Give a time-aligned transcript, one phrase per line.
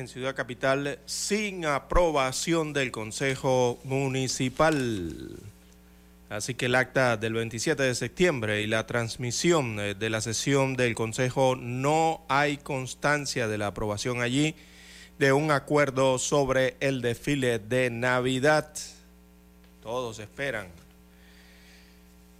[0.00, 5.36] En Ciudad Capital sin aprobación del Consejo Municipal.
[6.30, 10.74] Así que el acta del 27 de septiembre y la transmisión eh, de la sesión
[10.74, 14.54] del Consejo no hay constancia de la aprobación allí
[15.18, 18.72] de un acuerdo sobre el desfile de Navidad.
[19.82, 20.68] Todos esperan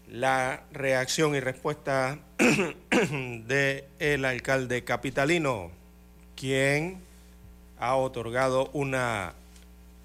[0.09, 5.71] la reacción y respuesta del el alcalde capitalino,
[6.37, 7.10] quien
[7.81, 9.33] ha otorgado una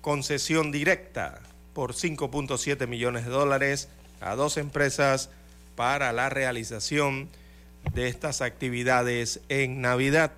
[0.02, 1.42] concesión directa
[1.74, 3.90] por 5.7 millones de dólares
[4.22, 5.30] a dos empresas
[5.76, 7.28] para la realización
[7.94, 10.32] de estas actividades en Navidad.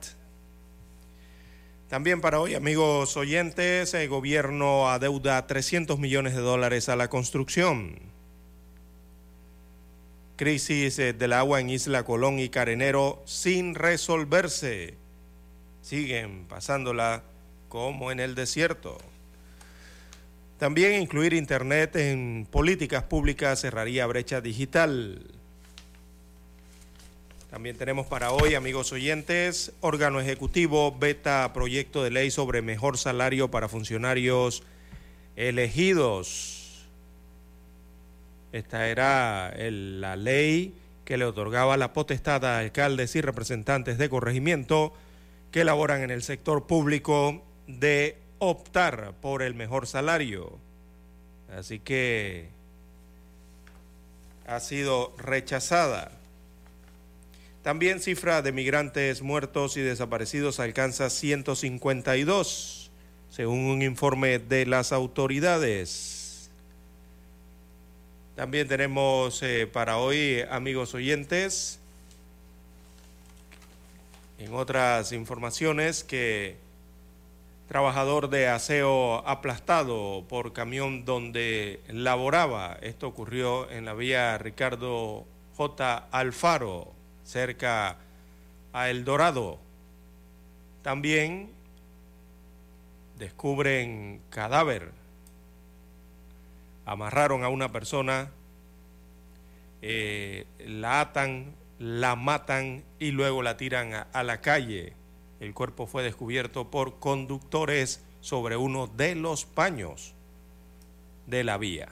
[1.89, 7.99] También para hoy, amigos oyentes, el gobierno adeuda 300 millones de dólares a la construcción.
[10.38, 14.95] Crisis eh, del agua en Isla Colón y Carenero sin resolverse
[15.88, 17.23] siguen pasándola
[17.69, 18.97] como en el desierto.
[20.59, 25.21] También incluir Internet en políticas públicas cerraría brecha digital.
[27.49, 33.49] También tenemos para hoy, amigos oyentes, órgano ejecutivo beta proyecto de ley sobre mejor salario
[33.49, 34.64] para funcionarios
[35.37, 36.86] elegidos.
[38.52, 40.73] Esta era la ley
[41.05, 44.93] que le otorgaba la potestad a alcaldes y representantes de corregimiento
[45.52, 50.58] que laboran en el sector público de optar por el mejor salario.
[51.55, 52.49] Así que
[54.45, 56.11] ha sido rechazada.
[57.63, 62.91] También cifra de migrantes muertos y desaparecidos alcanza 152,
[63.30, 66.49] según un informe de las autoridades.
[68.37, 71.80] También tenemos eh, para hoy, amigos oyentes,
[74.37, 76.58] en otras informaciones que
[77.67, 82.77] trabajador de aseo aplastado por camión donde laboraba.
[82.81, 85.25] Esto ocurrió en la vía Ricardo
[85.58, 86.08] J.
[86.11, 86.93] Alfaro,
[87.23, 87.98] cerca
[88.71, 89.59] a El Dorado.
[90.81, 91.49] También
[93.17, 94.92] descubren cadáver.
[96.86, 98.31] Amarraron a una persona,
[99.81, 104.93] eh, la atan la matan y luego la tiran a, la calle.
[105.39, 110.16] El cuerpo fue descubierto por conductores sobre uno de los paños
[111.27, 111.89] de la vía.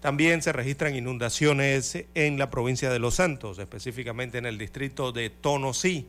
[0.00, 5.30] También se registran inundaciones en la provincia de Los Santos, específicamente en el distrito de
[5.30, 6.08] Tonosí.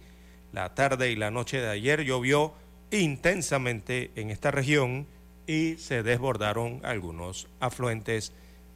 [0.52, 2.54] La tarde y la noche de ayer llovió
[2.92, 5.08] intensamente en esta región
[5.48, 8.34] y se desbordaron algunos afluentes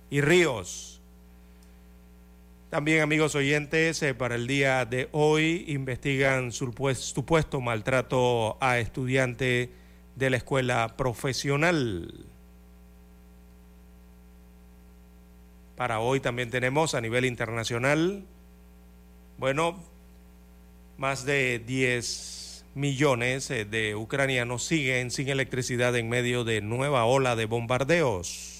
[0.09, 0.98] y ríos.
[2.69, 9.71] También, amigos oyentes, eh, para el día de hoy investigan supuesto maltrato a estudiante
[10.15, 12.13] de la escuela profesional.
[15.75, 18.23] Para hoy también tenemos a nivel internacional,
[19.39, 19.83] bueno,
[20.99, 27.35] más de 10 millones eh, de ucranianos siguen sin electricidad en medio de nueva ola
[27.35, 28.58] de bombardeos.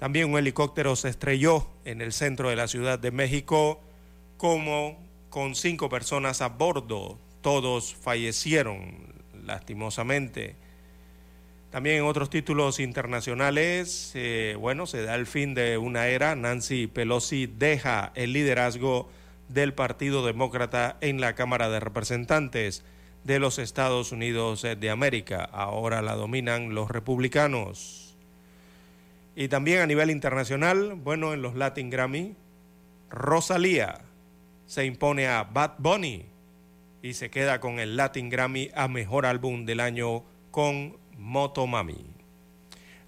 [0.00, 3.82] También un helicóptero se estrelló en el centro de la Ciudad de México
[4.38, 4.98] como
[5.28, 7.18] con cinco personas a bordo.
[7.42, 9.12] Todos fallecieron
[9.44, 10.56] lastimosamente.
[11.68, 16.34] También en otros títulos internacionales, eh, bueno, se da el fin de una era.
[16.34, 19.10] Nancy Pelosi deja el liderazgo
[19.50, 22.84] del Partido Demócrata en la Cámara de Representantes
[23.24, 25.44] de los Estados Unidos de América.
[25.44, 28.09] Ahora la dominan los republicanos.
[29.34, 32.36] Y también a nivel internacional, bueno, en los Latin Grammy,
[33.10, 34.00] Rosalía
[34.66, 36.26] se impone a Bad Bunny
[37.02, 42.06] y se queda con el Latin Grammy a mejor álbum del año con Motomami.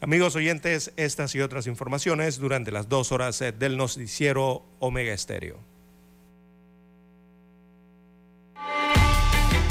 [0.01, 5.59] Amigos oyentes, estas y otras informaciones durante las dos horas eh, del noticiero Omega Estéreo.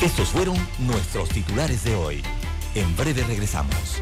[0.01, 2.23] Estos fueron nuestros titulares de hoy.
[2.73, 4.01] En breve regresamos.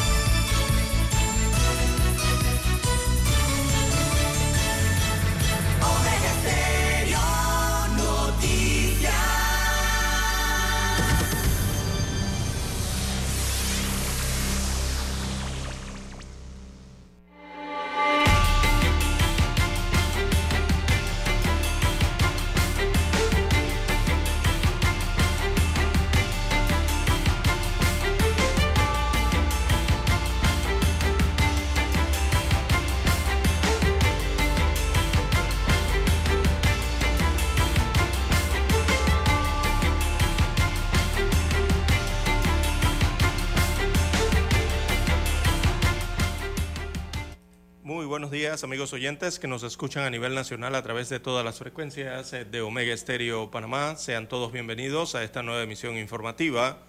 [48.51, 52.43] Amigos oyentes que nos escuchan a nivel nacional a través de todas las frecuencias eh,
[52.43, 53.95] de Omega Estéreo Panamá.
[53.95, 56.79] Sean todos bienvenidos a esta nueva emisión informativa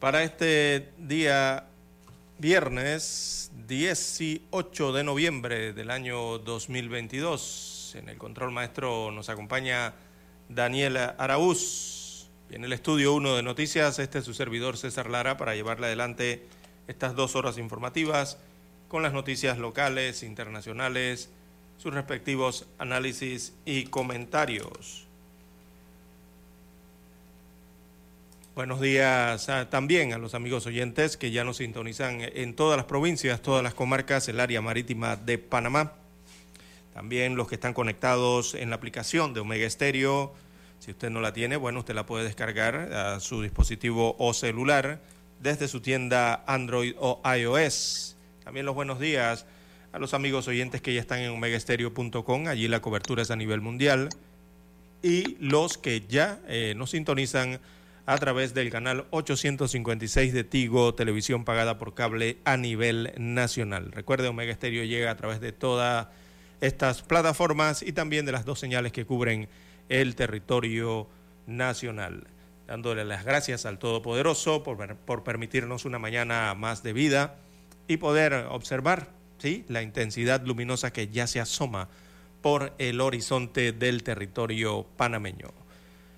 [0.00, 1.66] para este día
[2.38, 7.96] viernes 18 de noviembre del año 2022.
[7.96, 9.92] En el control maestro nos acompaña
[10.48, 12.30] Daniela Araúz.
[12.48, 15.88] Y en el estudio 1 de noticias, este es su servidor César Lara para llevarle
[15.88, 16.46] adelante
[16.88, 18.38] estas dos horas informativas
[18.88, 21.30] con las noticias locales, internacionales,
[21.78, 25.06] sus respectivos análisis y comentarios.
[28.54, 32.86] Buenos días ah, también a los amigos oyentes que ya nos sintonizan en todas las
[32.86, 35.92] provincias, todas las comarcas, el área marítima de Panamá.
[36.94, 40.32] También los que están conectados en la aplicación de Omega Estéreo.
[40.78, 45.00] Si usted no la tiene, bueno, usted la puede descargar a su dispositivo o celular
[45.40, 48.15] desde su tienda Android o iOS.
[48.46, 49.44] También los buenos días
[49.92, 53.60] a los amigos oyentes que ya están en omegaestereo.com, allí la cobertura es a nivel
[53.60, 54.08] mundial,
[55.02, 57.58] y los que ya eh, nos sintonizan
[58.06, 63.90] a través del canal 856 de Tigo, televisión pagada por cable a nivel nacional.
[63.90, 66.06] Recuerde, Omega Estéreo llega a través de todas
[66.60, 69.48] estas plataformas y también de las dos señales que cubren
[69.88, 71.08] el territorio
[71.48, 72.28] nacional.
[72.68, 77.40] Dándole las gracias al Todopoderoso por, por permitirnos una mañana más de vida
[77.88, 79.64] y poder observar ¿sí?
[79.68, 81.88] la intensidad luminosa que ya se asoma
[82.42, 85.48] por el horizonte del territorio panameño.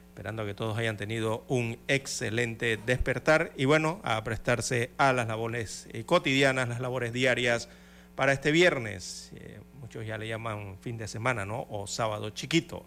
[0.09, 5.87] Esperando que todos hayan tenido un excelente despertar y bueno, a prestarse a las labores
[5.93, 7.69] eh, cotidianas, las labores diarias
[8.17, 9.31] para este viernes.
[9.37, 11.67] Eh, muchos ya le llaman fin de semana, ¿no?
[11.71, 12.85] O sábado chiquito.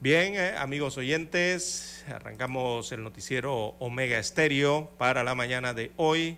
[0.00, 6.36] Bien, eh, amigos oyentes, arrancamos el noticiero Omega Estéreo para la mañana de hoy.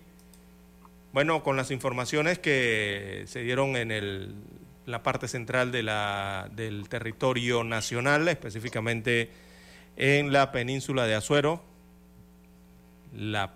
[1.14, 4.35] Bueno, con las informaciones que se dieron en el,
[4.85, 9.30] la parte central del territorio nacional, específicamente
[9.97, 11.62] en la península de Azuero,
[13.16, 13.54] la,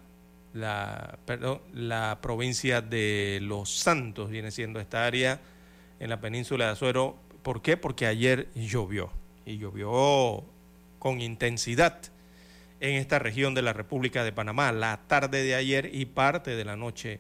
[0.55, 5.41] la provincia de Los Santos viene siendo esta área
[5.99, 7.19] en la península de Azuero.
[7.43, 7.77] ¿Por qué?
[7.77, 9.11] Porque ayer llovió
[9.45, 10.45] y llovió
[11.01, 12.03] con intensidad
[12.79, 14.71] en esta región de la República de Panamá.
[14.71, 17.19] La tarde de ayer y parte de la noche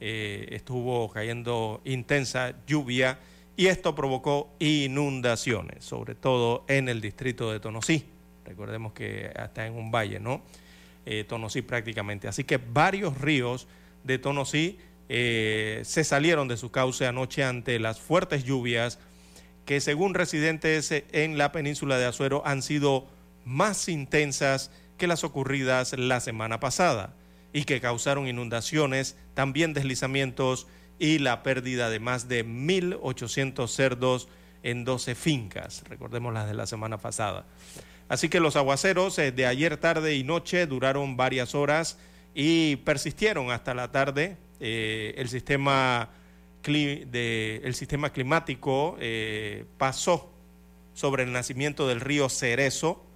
[0.00, 3.18] eh, estuvo cayendo intensa lluvia
[3.56, 8.06] y esto provocó inundaciones, sobre todo en el distrito de Tonosí.
[8.44, 10.42] Recordemos que está en un valle, ¿no?
[11.06, 12.28] eh, Tonosí prácticamente.
[12.28, 13.66] Así que varios ríos
[14.04, 14.78] de Tonosí
[15.08, 18.98] eh, se salieron de su cauce anoche ante las fuertes lluvias
[19.64, 23.06] que según residentes en la península de Azuero han sido
[23.44, 27.14] más intensas que las ocurridas la semana pasada
[27.52, 30.66] y que causaron inundaciones, también deslizamientos
[30.98, 34.28] y la pérdida de más de 1.800 cerdos
[34.62, 37.46] en 12 fincas, recordemos las de la semana pasada.
[38.08, 41.96] Así que los aguaceros eh, de ayer tarde y noche duraron varias horas
[42.34, 44.36] y persistieron hasta la tarde.
[44.58, 46.10] Eh, el, sistema
[48.12, 50.32] climático eh, pasó
[50.92, 53.06] sobre el nacimiento del río Cerezo.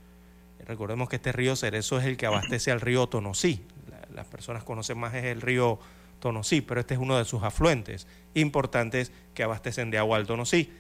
[0.64, 3.66] Recordemos que este río Cerezo es el que abastece al río Tonosí.
[4.14, 5.78] Las personas conocen más es el río
[6.20, 10.72] Tonosí, pero este es uno de sus afluentes importantes que abastecen de agua al Tonosí.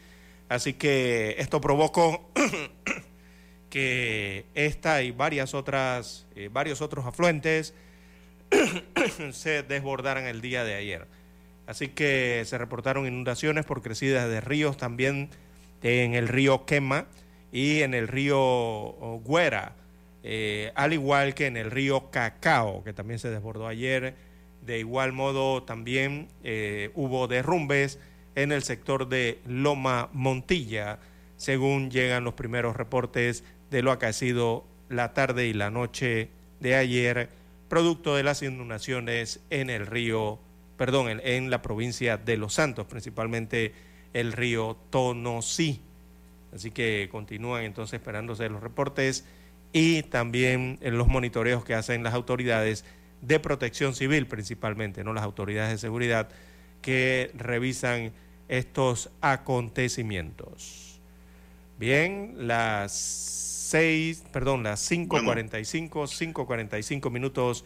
[0.48, 2.30] Así que esto provocó
[3.70, 7.74] que esta y varias otras, eh, varios otros afluentes
[9.32, 11.06] se desbordaran el día de ayer.
[11.66, 15.30] Así que se reportaron inundaciones por crecidas de ríos también
[15.82, 17.06] en el río Quema
[17.52, 18.36] y en el río
[19.24, 19.76] Güera,
[20.26, 24.14] eh, al igual que en el río Cacao, que también se desbordó ayer
[24.64, 27.98] de igual modo, también eh, hubo derrumbes
[28.34, 30.98] en el sector de Loma Montilla,
[31.36, 37.28] según llegan los primeros reportes de lo acaecido la tarde y la noche de ayer,
[37.68, 40.38] producto de las inundaciones en el río,
[40.78, 43.74] perdón, en, en la provincia de Los Santos, principalmente
[44.14, 45.82] el río Tonosí.
[46.54, 49.26] Así que continúan entonces esperándose los reportes
[49.74, 52.84] y también en los monitoreos que hacen las autoridades
[53.20, 56.28] de protección civil principalmente, no las autoridades de seguridad
[56.80, 58.12] que revisan
[58.48, 61.00] estos acontecimientos.
[61.76, 67.64] Bien, las seis, perdón, las 5.45, 5.45 minutos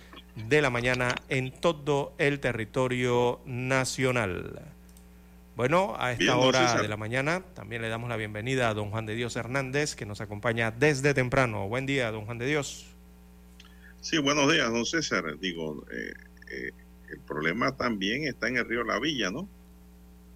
[0.49, 4.78] de la mañana en todo el territorio nacional.
[5.59, 9.07] Bueno, a esta hora de la mañana también le damos la bienvenida a don Juan
[9.07, 11.67] de Dios Hernández, que nos acompaña desde temprano.
[11.67, 12.87] Buen día, don Juan de Dios.
[14.01, 15.37] Sí, buenos días, don César.
[15.41, 16.13] Digo, eh,
[16.53, 16.71] eh,
[17.11, 19.49] el problema también está en el río La Villa, ¿no?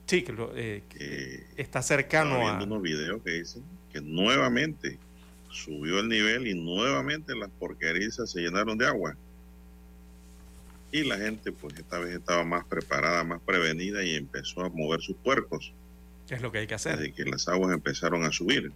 [0.07, 2.67] Sí, que, eh, está cercano viendo a...
[2.67, 3.63] unos videos que dicen
[3.93, 4.99] que nuevamente
[5.51, 9.17] subió el nivel y nuevamente las porquerías se llenaron de agua.
[10.93, 15.01] Y la gente, pues esta vez estaba más preparada, más prevenida y empezó a mover
[15.01, 15.73] sus puercos.
[16.29, 16.99] ¿Qué es lo que hay que hacer?
[16.99, 18.71] Desde que las aguas empezaron a subir.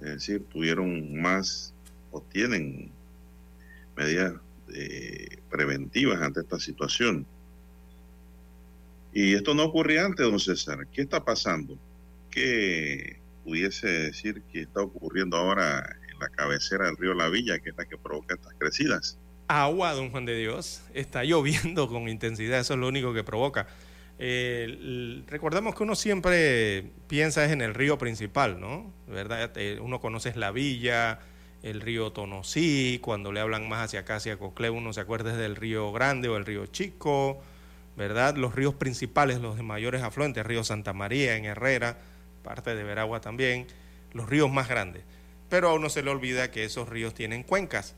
[0.00, 1.74] Es decir, tuvieron más
[2.12, 2.92] o tienen
[3.96, 4.34] medidas
[4.72, 7.26] eh, preventivas ante esta situación.
[9.12, 10.86] Y esto no ocurría antes, don César.
[10.92, 11.76] ¿Qué está pasando?
[12.30, 17.70] ¿Qué pudiese decir que está ocurriendo ahora en la cabecera del río La Villa, que
[17.70, 19.18] es la que provoca estas crecidas?
[19.48, 20.82] Agua, don Juan de Dios.
[20.94, 23.66] Está lloviendo con intensidad, eso es lo único que provoca.
[24.18, 28.92] Eh, recordemos que uno siempre piensa en el río principal, ¿no?
[29.08, 29.50] ¿Verdad?
[29.56, 31.18] Eh, uno conoce la villa,
[31.62, 35.56] el río Tonosí, cuando le hablan más hacia acá, hacia Cocle, uno se acuerda del
[35.56, 37.40] río Grande o el río Chico,
[37.96, 38.36] ¿verdad?
[38.36, 41.98] Los ríos principales, los de mayores afluentes, río Santa María en Herrera,
[42.42, 43.66] parte de Veragua también,
[44.12, 45.04] los ríos más grandes.
[45.48, 47.94] Pero a uno se le olvida que esos ríos tienen cuencas.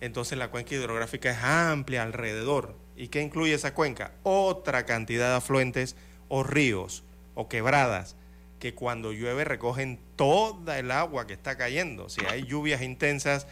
[0.00, 2.76] Entonces la cuenca hidrográfica es amplia alrededor.
[2.96, 4.12] ¿Y qué incluye esa cuenca?
[4.22, 5.96] Otra cantidad de afluentes
[6.28, 8.16] o ríos o quebradas
[8.58, 12.08] que cuando llueve recogen toda el agua que está cayendo.
[12.08, 13.46] Si hay lluvias intensas,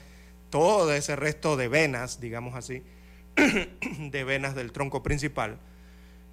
[0.50, 2.82] todo ese resto de venas, digamos así,
[3.98, 5.58] de venas del tronco principal,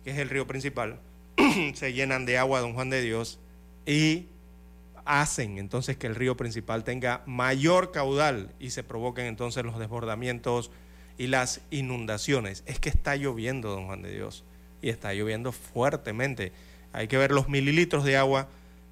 [0.04, 1.00] que es el río principal,
[1.74, 3.40] se llenan de agua, don Juan de Dios,
[3.86, 4.28] y
[5.06, 10.72] hacen entonces que el río principal tenga mayor caudal y se provoquen entonces los desbordamientos
[11.18, 12.64] y las inundaciones.
[12.66, 14.44] Es que está lloviendo, don Juan de Dios,
[14.82, 16.52] y está lloviendo fuertemente.
[16.94, 18.48] Hay que ver los mililitros de agua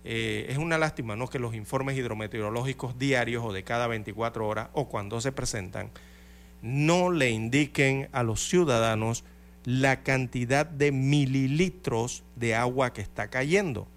[0.05, 1.27] eh, es una lástima ¿no?
[1.27, 5.91] que los informes hidrometeorológicos diarios o de cada 24 horas o cuando se presentan
[6.61, 9.23] no le indiquen a los ciudadanos
[9.65, 13.87] la cantidad de mililitros de agua que está cayendo,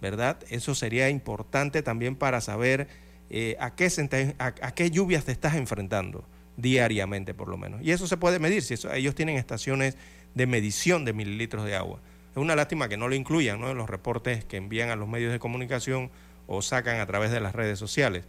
[0.00, 0.38] ¿verdad?
[0.50, 2.88] Eso sería importante también para saber
[3.30, 3.88] eh, a, qué
[4.38, 6.24] a, qué lluvias te estás enfrentando
[6.56, 7.82] diariamente por lo menos.
[7.82, 9.96] Y eso se puede medir, si ellos tienen estaciones
[10.34, 12.00] de medición de mililitros de agua.
[12.32, 15.32] Es una lástima que no lo incluyan en los reportes que envían a los medios
[15.32, 16.10] de comunicación
[16.46, 18.24] o sacan a través de las redes sociales.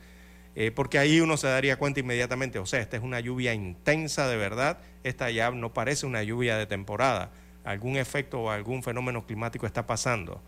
[0.56, 4.28] Eh, porque ahí uno se daría cuenta inmediatamente, o sea, esta es una lluvia intensa
[4.28, 7.32] de verdad, esta ya no parece una lluvia de temporada,
[7.66, 10.42] algún efecto o algún fenómeno climático está pasando,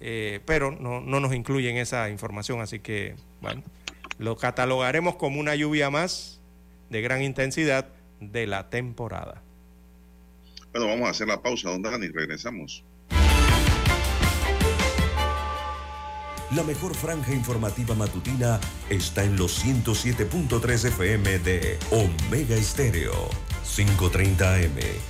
[0.00, 3.62] eh, pero no, no nos incluyen esa información, así que, bueno,
[4.18, 6.40] lo catalogaremos como una lluvia más
[6.88, 7.88] de gran intensidad
[8.20, 9.42] de la temporada.
[10.72, 12.84] Bueno, vamos a hacer la pausa, don Dani, regresamos.
[16.54, 23.30] La mejor franja informativa matutina está en los 107.3 FM de Omega Estéreo.
[23.64, 25.09] 5.30 AM.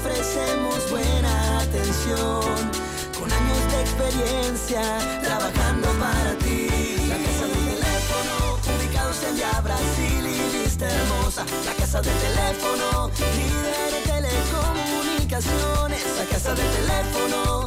[0.00, 2.42] Ofrecemos buena atención.
[3.18, 4.82] Con años de experiencia,
[5.22, 6.68] trabajando para ti.
[7.08, 8.32] La casa del teléfono,
[8.78, 11.44] ubicados en Via Brasil y vista hermosa.
[11.64, 16.02] La casa del teléfono, líder de telecomunicaciones.
[16.18, 17.66] La casa del teléfono,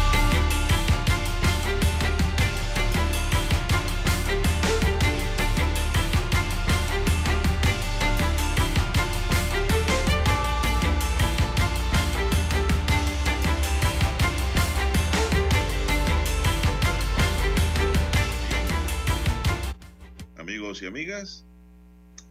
[20.79, 21.43] Y amigas,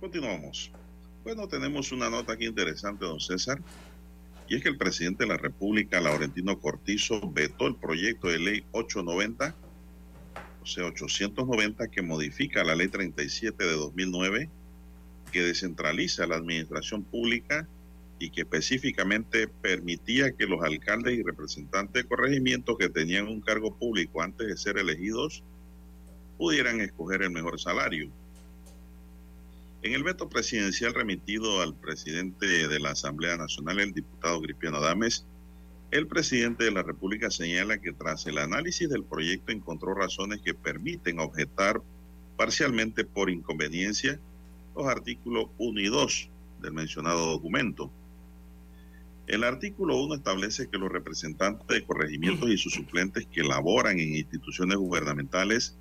[0.00, 0.72] continuamos.
[1.24, 3.60] Bueno, tenemos una nota aquí interesante, don César,
[4.48, 8.64] y es que el presidente de la República, Laurentino Cortizo, vetó el proyecto de ley
[8.72, 9.54] 890,
[10.62, 14.48] o sea, 890, que modifica la ley 37 de 2009,
[15.30, 17.68] que descentraliza la administración pública
[18.18, 23.76] y que específicamente permitía que los alcaldes y representantes de corregimientos que tenían un cargo
[23.76, 25.44] público antes de ser elegidos
[26.38, 28.10] pudieran escoger el mejor salario.
[29.82, 35.24] En el veto presidencial remitido al presidente de la Asamblea Nacional, el diputado Gripiano Adames,
[35.90, 40.52] el presidente de la República señala que tras el análisis del proyecto encontró razones que
[40.52, 41.80] permiten objetar
[42.36, 44.20] parcialmente por inconveniencia
[44.76, 46.28] los artículos 1 y 2
[46.60, 47.90] del mencionado documento.
[49.26, 54.14] El artículo 1 establece que los representantes de corregimientos y sus suplentes que laboran en
[54.14, 55.74] instituciones gubernamentales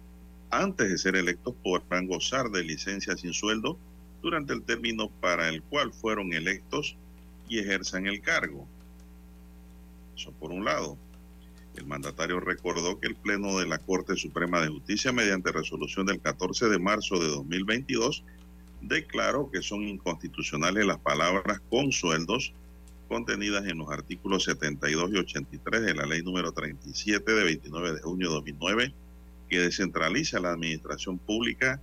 [0.51, 3.77] antes de ser electos podrán gozar de licencia sin sueldo
[4.21, 6.95] durante el término para el cual fueron electos
[7.47, 8.67] y ejerzan el cargo.
[10.15, 10.97] Eso por un lado.
[11.75, 16.19] El mandatario recordó que el Pleno de la Corte Suprema de Justicia, mediante resolución del
[16.19, 18.23] 14 de marzo de 2022,
[18.81, 22.53] declaró que son inconstitucionales las palabras con sueldos
[23.07, 28.01] contenidas en los artículos 72 y 83 de la ley número 37 de 29 de
[28.01, 28.93] junio de 2009
[29.49, 31.81] que descentraliza la administración pública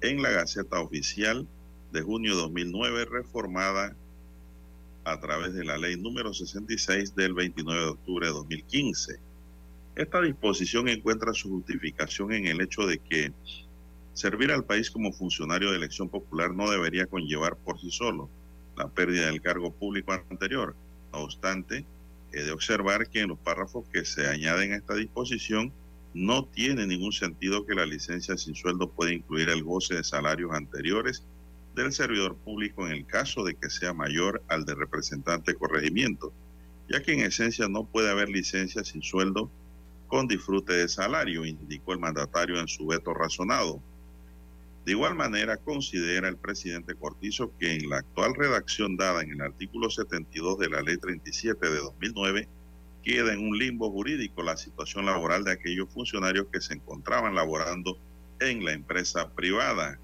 [0.00, 1.46] en la Gaceta Oficial
[1.92, 3.96] de junio de 2009, reformada
[5.04, 9.18] a través de la ley número 66 del 29 de octubre de 2015.
[9.96, 13.32] Esta disposición encuentra su justificación en el hecho de que
[14.14, 18.28] servir al país como funcionario de elección popular no debería conllevar por sí solo
[18.76, 20.76] la pérdida del cargo público anterior.
[21.12, 21.84] No obstante,
[22.32, 25.72] he de observar que en los párrafos que se añaden a esta disposición
[26.12, 30.52] no tiene ningún sentido que la licencia sin sueldo pueda incluir el goce de salarios
[30.52, 31.24] anteriores
[31.74, 36.32] del servidor público en el caso de que sea mayor al de representante corregimiento,
[36.88, 39.50] ya que en esencia no puede haber licencia sin sueldo
[40.08, 43.80] con disfrute de salario, indicó el mandatario en su veto razonado.
[44.84, 49.40] De igual manera, considera el presidente Cortizo que en la actual redacción dada en el
[49.40, 52.48] artículo 72 de la Ley 37 de 2009,
[53.02, 57.98] queda en un limbo jurídico la situación laboral de aquellos funcionarios que se encontraban laborando
[58.40, 59.98] en la empresa privada.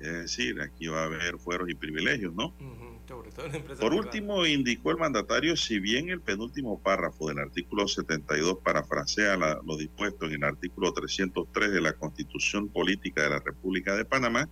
[0.00, 2.52] Es decir, aquí va a haber fueros y privilegios, ¿no?
[3.80, 9.76] Por último, indicó el mandatario, si bien el penúltimo párrafo del artículo 72 parafrasea lo
[9.76, 14.48] dispuesto en el artículo 303 de la Constitución Política de la República de Panamá,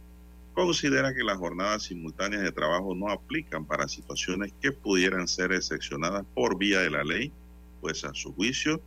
[0.55, 6.25] considera que las jornadas simultáneas de trabajo no aplican para situaciones que pudieran ser excepcionadas
[6.33, 7.33] por vía de la ley,
[7.85, 8.81] pues a su juicio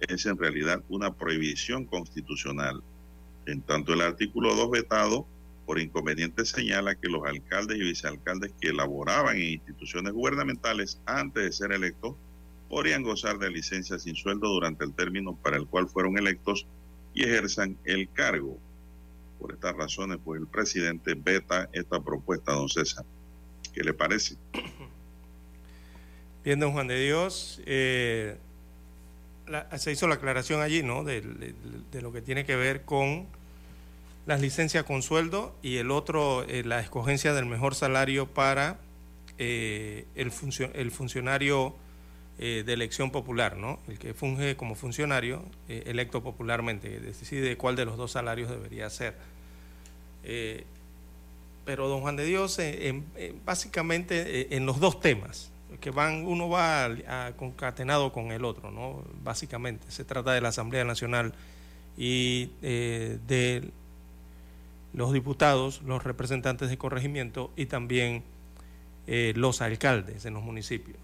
[0.00, 2.82] es en realidad una prohibición constitucional.
[3.46, 5.26] En tanto, el artículo 2 vetado
[5.64, 11.52] por inconveniente señala que los alcaldes y vicealcaldes que elaboraban en instituciones gubernamentales antes de
[11.52, 12.14] ser electos
[12.68, 16.66] podrían gozar de licencia sin sueldo durante el término para el cual fueron electos
[17.14, 18.58] y ejerzan el cargo.
[19.40, 23.06] Por estas razones, pues el presidente veta esta propuesta, don César.
[23.72, 24.36] ¿Qué le parece?
[26.44, 28.36] Bien, don Juan de Dios, eh,
[29.76, 31.04] se hizo la aclaración allí, ¿no?
[31.04, 31.22] de
[32.00, 33.26] lo que tiene que ver con
[34.26, 38.78] las licencias con sueldo y el otro, eh, la escogencia del mejor salario para
[39.38, 40.32] eh, el,
[40.74, 41.74] el, funcionario
[42.38, 43.80] eh, de elección popular, ¿no?
[43.88, 49.14] El que funge como funcionario electo popularmente, decide cuál de los dos salarios debería ser.
[51.64, 52.60] pero don Juan de Dios,
[53.44, 56.88] básicamente en los dos temas, que van, uno va
[57.36, 59.04] concatenado con el otro, ¿no?
[59.22, 61.32] Básicamente, se trata de la Asamblea Nacional
[61.96, 63.70] y de
[64.92, 68.22] los diputados, los representantes de corregimiento y también
[69.06, 70.98] eh, los alcaldes en los municipios.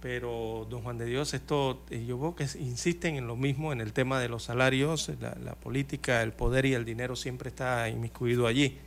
[0.00, 3.82] Pero, don Juan de Dios, esto eh, yo veo que insisten en lo mismo en
[3.82, 8.46] el tema de los salarios, la, política, el poder y el dinero siempre está inmiscuido
[8.46, 8.78] allí.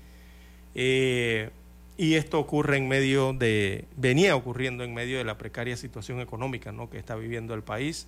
[0.73, 1.51] Eh,
[1.97, 6.71] y esto ocurre en medio de, venía ocurriendo en medio de la precaria situación económica
[6.71, 6.89] ¿no?
[6.89, 8.08] que está viviendo el país.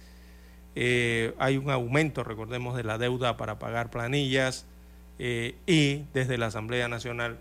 [0.75, 4.65] hay un aumento, recordemos, de la deuda para pagar planillas,
[5.17, 7.39] eh, y desde la Asamblea Nacional,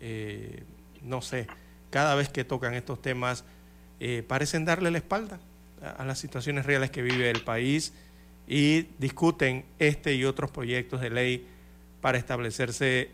[0.00, 0.62] eh,
[1.02, 1.46] no sé,
[1.90, 3.44] cada vez que tocan estos temas,
[4.00, 5.40] eh, parecen darle la espalda
[5.82, 7.92] a, las situaciones reales que vive el país
[8.46, 11.46] y discuten este y otros proyectos de ley
[12.00, 13.10] para establecerse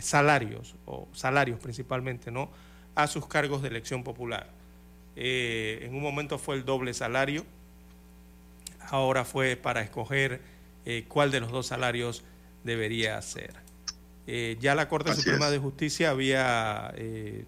[0.00, 2.50] salarios, o salarios principalmente, ¿no?
[2.94, 4.50] a sus cargos de elección popular.
[5.16, 7.44] en un momento fue el doble salario,
[8.90, 10.40] ahora fue para escoger
[10.84, 12.24] eh, cuál de los dos salarios
[12.64, 13.54] debería ser.
[14.26, 17.44] Eh, ya la Corte Suprema de Justicia había, eh,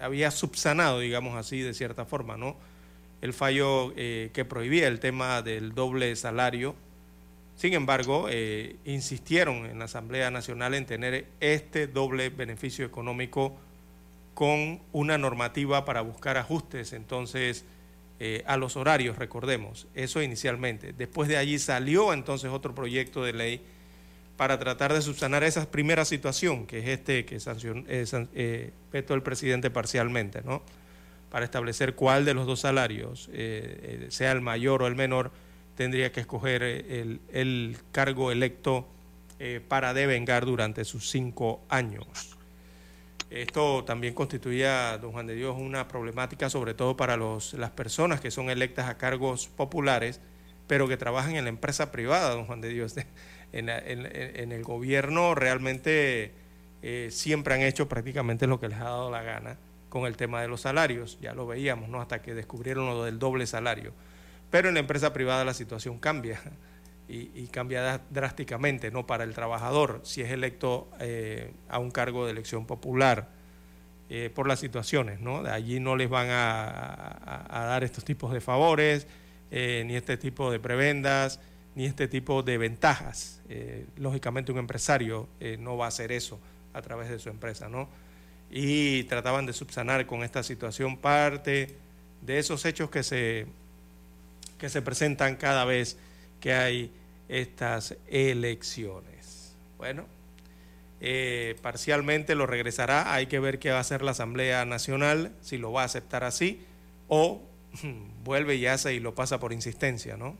[0.00, 2.56] había subsanado, digamos así, de cierta forma, ¿no?
[3.20, 6.74] El fallo que prohibía el tema del doble salario.
[7.56, 8.28] Sin embargo,
[8.84, 13.56] insistieron en la Asamblea Nacional en tener este doble beneficio económico
[14.34, 16.92] con una normativa para buscar ajustes.
[16.92, 17.64] Entonces,
[18.20, 20.92] eh, a los horarios, recordemos, eso inicialmente.
[20.92, 23.60] Después de allí salió entonces otro proyecto de ley
[24.36, 29.22] para tratar de subsanar esa primera situación, que es este que sancionó, eh, eh el
[29.22, 30.62] presidente parcialmente, ¿no?
[31.30, 35.32] Para establecer cuál de los dos salarios, eh, sea el mayor o el menor,
[35.76, 38.88] tendría que escoger el, el cargo electo
[39.68, 42.34] para devengar durante sus cinco años.
[43.34, 48.20] Esto también constituía, don Juan de Dios, una problemática sobre todo para los, las personas
[48.20, 50.20] que son electas a cargos populares,
[50.68, 52.94] pero que trabajan en la empresa privada, don Juan de Dios.
[53.56, 56.32] En, el gobierno realmente
[56.82, 59.58] eh, siempre han hecho prácticamente lo que les ha dado la gana
[59.88, 62.00] con el tema de los salarios, ya lo veíamos, ¿no?
[62.00, 63.92] Hasta que descubrieron lo del doble salario.
[64.54, 66.40] Pero en la empresa privada la situación cambia
[67.08, 69.04] y, cambia drásticamente ¿no?
[69.04, 73.30] para el trabajador si es electo eh, a un cargo de elección popular
[74.08, 75.18] eh, por las situaciones.
[75.18, 75.42] ¿no?
[75.42, 79.08] De allí no les van a, dar estos tipos de favores,
[79.50, 81.40] eh, ni este tipo de prebendas,
[81.74, 83.42] ni este tipo de ventajas.
[83.96, 85.26] lógicamente un empresario
[85.58, 86.38] no va a hacer eso
[86.74, 87.68] a través de su empresa.
[87.68, 87.88] ¿no?
[88.52, 91.76] Y trataban de subsanar con esta situación parte
[92.22, 93.48] de esos hechos que se,
[94.64, 95.98] que se presentan cada vez
[96.40, 96.90] que hay
[97.28, 99.54] estas elecciones.
[99.76, 100.06] Bueno,
[101.02, 105.58] eh, parcialmente lo regresará, hay que ver qué va a hacer la Asamblea Nacional, si
[105.58, 106.62] lo va a aceptar así
[107.08, 107.42] o
[108.24, 110.34] vuelve y hace y lo pasa por insistencia, ¿no?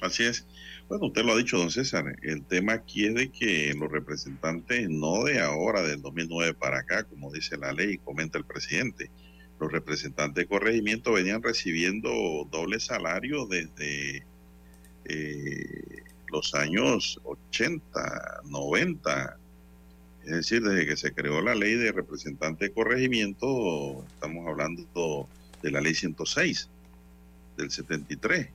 [0.00, 0.44] Así es.
[0.88, 4.90] Bueno, usted lo ha dicho, don César, el tema aquí es de que los representantes,
[4.90, 9.08] no de ahora, del 2009 para acá, como dice la ley, comenta el presidente,
[9.58, 12.10] los representantes de corregimiento venían recibiendo
[12.50, 14.24] doble salario desde
[15.04, 19.38] eh, los años 80, 90.
[20.24, 25.28] Es decir, desde que se creó la ley de representante de corregimiento, estamos hablando
[25.62, 26.68] de la ley 106
[27.56, 28.48] del 73.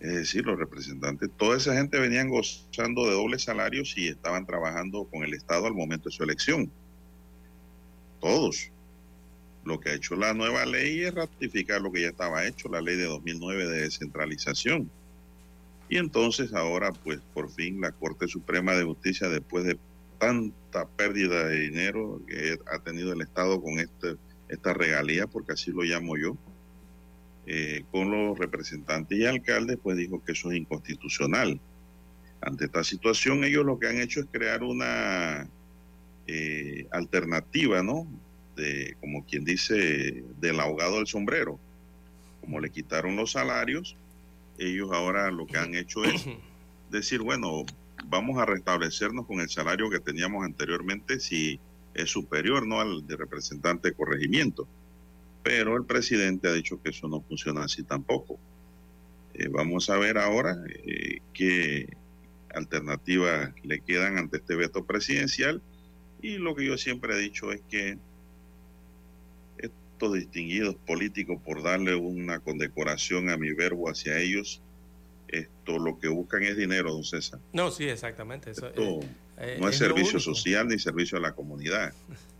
[0.00, 5.04] Es decir, los representantes, toda esa gente venían gozando de dobles salarios y estaban trabajando
[5.04, 6.70] con el Estado al momento de su elección.
[8.20, 8.70] Todos.
[9.64, 12.80] Lo que ha hecho la nueva ley es ratificar lo que ya estaba hecho, la
[12.80, 14.90] ley de 2009 de descentralización.
[15.88, 19.78] Y entonces ahora, pues por fin la Corte Suprema de Justicia, después de
[20.18, 24.16] tanta pérdida de dinero que ha tenido el Estado con este,
[24.48, 26.36] esta regalía, porque así lo llamo yo,
[27.46, 31.60] eh, con los representantes y alcaldes, pues dijo que eso es inconstitucional.
[32.40, 35.48] Ante esta situación, ellos lo que han hecho es crear una
[36.26, 38.06] eh, alternativa, ¿no?
[38.56, 41.58] De, como quien dice, del ahogado del sombrero.
[42.40, 43.96] Como le quitaron los salarios,
[44.58, 46.26] ellos ahora lo que han hecho es
[46.90, 47.64] decir, bueno,
[48.06, 51.58] vamos a restablecernos con el salario que teníamos anteriormente si
[51.94, 54.66] es superior no al de representante de corregimiento.
[55.42, 58.38] Pero el presidente ha dicho que eso no funciona así tampoco.
[59.34, 61.88] Eh, vamos a ver ahora eh, qué
[62.54, 65.62] alternativas le quedan ante este veto presidencial.
[66.20, 67.98] Y lo que yo siempre he dicho es que
[70.10, 74.62] distinguidos políticos, por darle una condecoración a mi verbo hacia ellos,
[75.28, 77.40] esto lo que buscan es dinero, don César.
[77.52, 78.50] No, sí, exactamente.
[78.50, 79.00] Eso, Esto
[79.38, 81.92] eh, no es, es servicio social ni servicio a la comunidad.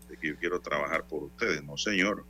[0.09, 2.25] De que yo quiero trabajar por ustedes, no señor.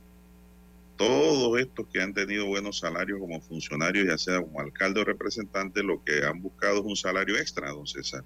[0.96, 5.82] Todos estos que han tenido buenos salarios como funcionarios, ya sea como alcalde o representante,
[5.82, 8.24] lo que han buscado es un salario extra, don César.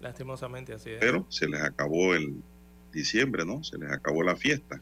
[0.00, 0.98] Lastimosamente así es.
[1.00, 2.36] Pero se les acabó el
[2.92, 3.64] diciembre, ¿no?
[3.64, 4.80] Se les acabó la fiesta.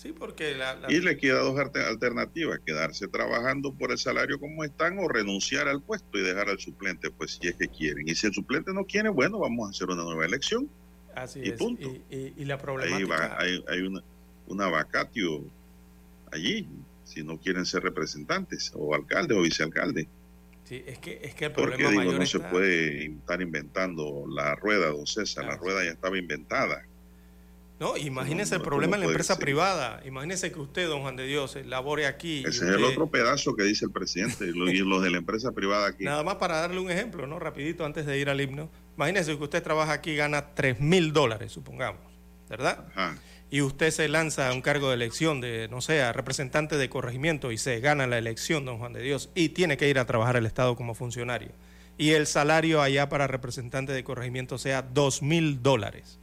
[0.00, 0.90] Sí, porque la, la...
[0.90, 5.82] Y le queda dos alternativas, quedarse trabajando por el salario como están o renunciar al
[5.82, 8.08] puesto y dejar al suplente, pues si es que quieren.
[8.08, 10.70] Y si el suplente no quiere, bueno, vamos a hacer una nueva elección.
[11.14, 11.58] Así y es.
[11.58, 11.86] punto.
[12.08, 12.96] Y, y, y, la problemática...
[12.96, 14.02] Ahí va, hay, hay una,
[14.46, 15.44] una vacatio
[16.32, 16.66] allí,
[17.04, 20.06] si no quieren ser representantes o alcaldes o vicealcaldes.
[20.64, 22.38] Sí, es que, es que el Porque problema digo, mayor no está...
[22.38, 26.86] se puede estar inventando la rueda, don César, la rueda ya estaba inventada.
[27.80, 29.42] No, imagínese No, el problema en la empresa ser.
[29.42, 30.02] privada.
[30.04, 32.40] Imagínese que usted, don Juan de Dios, eh, labore aquí.
[32.46, 35.88] Ese es el otro pedazo que dice el presidente y los de la empresa privada
[35.88, 36.04] aquí.
[36.04, 37.38] Nada más para darle un ejemplo, ¿no?
[37.38, 38.68] Rapidito antes de ir al himno.
[38.96, 42.02] Imagínese que usted trabaja aquí y gana 3 mil dólares, supongamos,
[42.50, 42.84] ¿verdad?
[42.94, 43.16] Ajá.
[43.50, 46.90] Y usted se lanza a un cargo de elección de, no sé, a representante de
[46.90, 50.04] corregimiento y se gana la elección, don Juan de Dios, y tiene que ir a
[50.04, 51.50] trabajar al Estado como funcionario.
[51.96, 56.18] Y el salario allá para representante de corregimiento sea 2 mil dólares.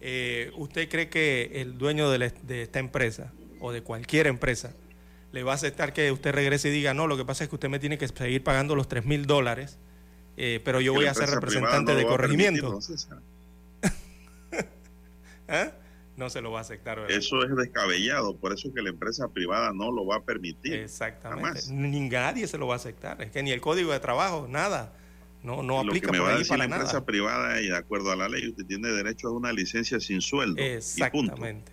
[0.00, 4.72] Eh, ¿Usted cree que el dueño de, la- de esta empresa o de cualquier empresa
[5.32, 7.56] le va a aceptar que usted regrese y diga, no, lo que pasa es que
[7.56, 9.78] usted me tiene que seguir pagando los 3 mil dólares,
[10.36, 12.78] eh, pero yo voy a ser representante de corregimiento?
[15.48, 15.72] ¿Ah?
[16.16, 17.16] No se lo va a aceptar, ¿verdad?
[17.16, 20.74] Eso es descabellado, por eso es que la empresa privada no lo va a permitir.
[20.74, 21.60] Exactamente.
[21.62, 21.70] Jamás.
[21.70, 23.22] Ni nadie se lo va a aceptar.
[23.22, 24.92] Es que ni el código de trabajo, nada.
[25.42, 27.76] No, no lo aplica que me por va a decir la empresa privada y de
[27.76, 30.60] acuerdo a la ley usted tiene derecho a una licencia sin sueldo.
[30.60, 31.72] Exactamente.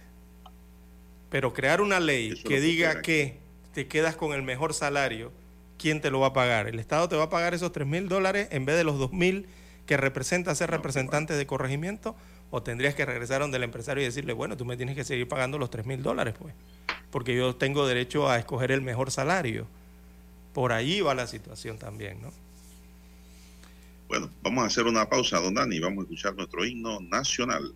[1.30, 3.40] Pero crear una ley Eso lo que diga que
[3.74, 5.34] te quedas con el mejor salario,
[5.78, 6.68] ¿quién te lo va a pagar?
[6.68, 9.12] ¿El Estado te va a pagar esos 3 mil dólares en vez de los 2
[9.12, 9.48] mil
[9.86, 12.16] que representa ser representante de corregimiento?
[12.50, 15.28] ¿O tendrías que regresar donde el empresario y decirle, bueno, tú me tienes que seguir
[15.28, 16.54] pagando los 3 mil dólares, pues?
[17.12, 19.68] Porque yo tengo derecho a escoger el mejor salario.
[20.54, 22.32] Por ahí va la situación también, ¿no?
[24.08, 27.76] Bueno, vamos a hacer una pausa, don Dani, y vamos a escuchar nuestro himno nacional.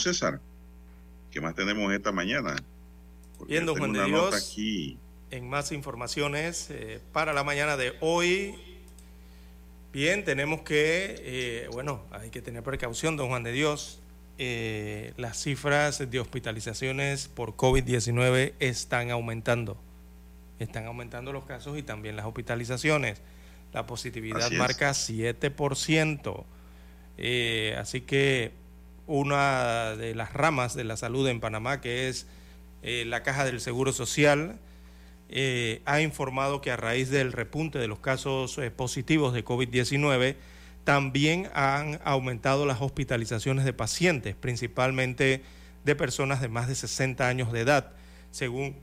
[0.00, 0.40] César.
[1.30, 2.56] ¿Qué más tenemos esta mañana?
[3.38, 4.98] Porque Bien, don Juan de Dios, aquí.
[5.30, 8.56] en más informaciones eh, para la mañana de hoy.
[9.92, 14.00] Bien, tenemos que, eh, bueno, hay que tener precaución, don Juan de Dios.
[14.38, 19.76] Eh, las cifras de hospitalizaciones por COVID-19 están aumentando.
[20.58, 23.20] Están aumentando los casos y también las hospitalizaciones.
[23.72, 26.44] La positividad marca 7%.
[27.78, 28.59] así que
[29.10, 32.28] una de las ramas de la salud en Panamá, que es
[32.82, 34.60] eh, la Caja del Seguro Social,
[35.28, 40.36] eh, ha informado que a raíz del repunte de los casos eh, positivos de COVID-19,
[40.84, 45.42] también han aumentado las hospitalizaciones de pacientes, principalmente
[45.84, 47.90] de personas de más de 60 años de edad,
[48.30, 48.76] según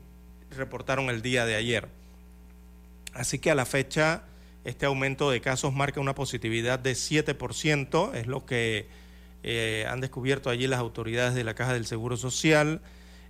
[0.50, 1.88] reportaron el día de ayer.
[3.14, 4.24] Así que a la fecha,
[4.64, 9.07] este aumento de casos marca una positividad de 7%, es lo que
[9.50, 12.82] eh, han descubierto allí las autoridades de la Caja del Seguro Social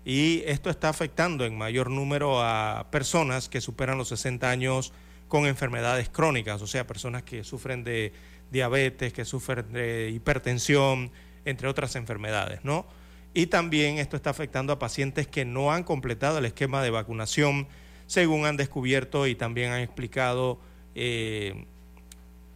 [0.04, 4.92] y esto está afectando en mayor número a personas que superan los 60 años
[5.28, 8.12] con enfermedades crónicas, o sea, personas que sufren de
[8.50, 11.12] diabetes, que sufren de hipertensión,
[11.44, 12.84] entre otras enfermedades, ¿no?
[13.32, 17.68] Y también esto está afectando a pacientes que no han completado el esquema de vacunación,
[18.06, 20.58] según han descubierto y también han explicado
[20.96, 21.66] eh,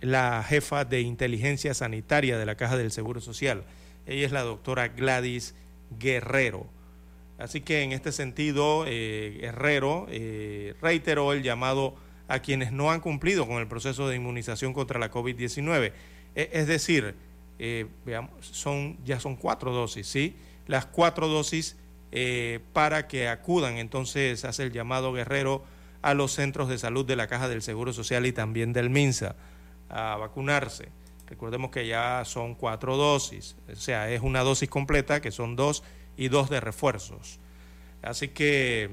[0.02, 3.64] la jefa de inteligencia sanitaria de la Caja del Seguro Social.
[4.04, 5.54] Ella es la doctora Gladys
[5.98, 6.66] Guerrero.
[7.38, 11.94] Así que en este sentido, eh, Guerrero eh, reiteró el llamado
[12.28, 15.92] a quienes no han cumplido con el proceso de inmunización contra la COVID-19.
[16.34, 17.14] E, es decir,
[17.60, 20.34] eh, veamos, son, ya son cuatro dosis, ¿sí?
[20.66, 21.76] Las cuatro dosis
[22.74, 25.64] para que acudan, entonces hace el llamado Guerrero
[26.02, 29.34] a los centros de salud de la Caja del Seguro Social y también del MINSA
[29.92, 30.88] a vacunarse.
[31.28, 35.82] Recordemos que ya son cuatro dosis, o sea, es una dosis completa que son dos
[36.16, 37.38] y dos de refuerzos.
[38.02, 38.90] Así que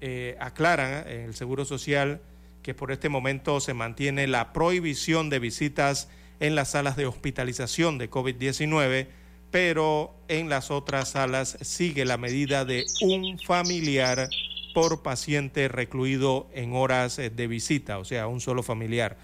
[0.00, 2.20] eh, aclaran en el Seguro Social
[2.62, 6.08] que por este momento se mantiene la prohibición de visitas
[6.40, 9.06] en las salas de hospitalización de COVID-19,
[9.50, 14.28] pero en las otras salas sigue la medida de un familiar
[14.74, 19.16] por paciente recluido en horas de visita, o sea, un solo familiar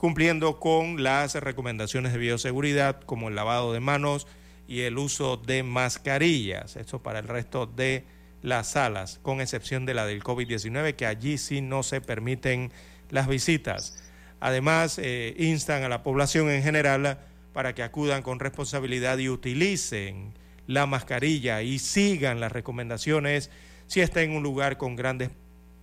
[0.00, 4.26] cumpliendo con las recomendaciones de bioseguridad como el lavado de manos
[4.66, 6.76] y el uso de mascarillas.
[6.76, 8.06] Esto para el resto de
[8.40, 12.72] las salas, con excepción de la del COVID-19, que allí sí no se permiten
[13.10, 14.02] las visitas.
[14.40, 17.18] Además, eh, instan a la población en general
[17.52, 20.32] para que acudan con responsabilidad y utilicen
[20.66, 23.50] la mascarilla y sigan las recomendaciones
[23.86, 25.28] si está en un lugar con grandes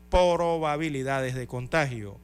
[0.09, 2.20] probabilidades de contagio.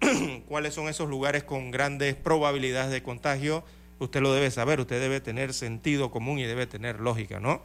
[0.48, 3.64] cuáles son esos lugares con grandes probabilidades de contagio,
[3.98, 7.62] usted lo debe saber, usted debe tener sentido común y debe tener lógica, ¿no?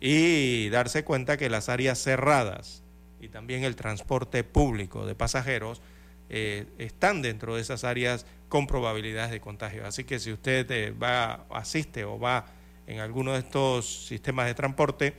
[0.00, 2.82] Y darse cuenta que las áreas cerradas
[3.20, 5.82] y también el transporte público de pasajeros
[6.30, 9.86] eh, están dentro de esas áreas con probabilidades de contagio.
[9.86, 12.46] Así que si usted eh, va, asiste o va
[12.86, 15.14] en alguno de estos sistemas de transporte,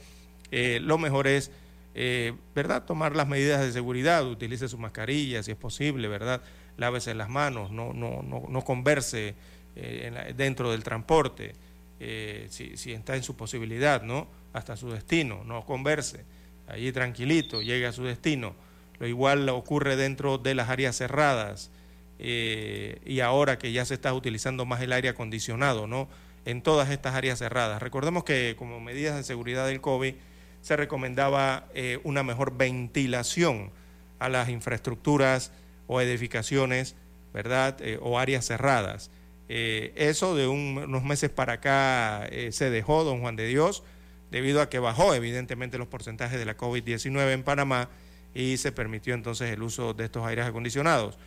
[0.51, 1.51] eh, lo mejor es
[1.93, 2.85] eh, ¿verdad?
[2.85, 6.41] Tomar las medidas de seguridad, utilice su mascarilla si es posible, ¿verdad?
[6.77, 9.35] Lávese las manos, no, no, no, no converse
[9.75, 11.53] eh, dentro del transporte,
[11.99, 14.27] eh, si, si, está en su posibilidad, ¿no?
[14.53, 16.23] Hasta su destino, no converse,
[16.67, 18.55] allí tranquilito, llegue a su destino.
[18.99, 21.71] Lo igual ocurre dentro de las áreas cerradas
[22.19, 26.07] y ahora que ya se está utilizando más el aire acondicionado, ¿no?
[26.45, 27.81] En todas estas áreas cerradas.
[27.81, 30.13] Recordemos que como medidas de seguridad del COVID,
[30.61, 33.71] se recomendaba eh, una mejor ventilación
[34.19, 35.51] a las infraestructuras
[35.87, 36.95] o edificaciones
[37.33, 37.77] ¿verdad?
[37.81, 39.09] Eh, o áreas cerradas.
[39.49, 43.83] Eh, eso de un- unos meses para acá se dejó, don Juan de Dios,
[44.29, 47.89] debido a que bajó evidentemente los porcentajes de la COVID-19 en Panamá
[48.33, 51.17] y se permitió entonces el uso de estos aires acondicionados.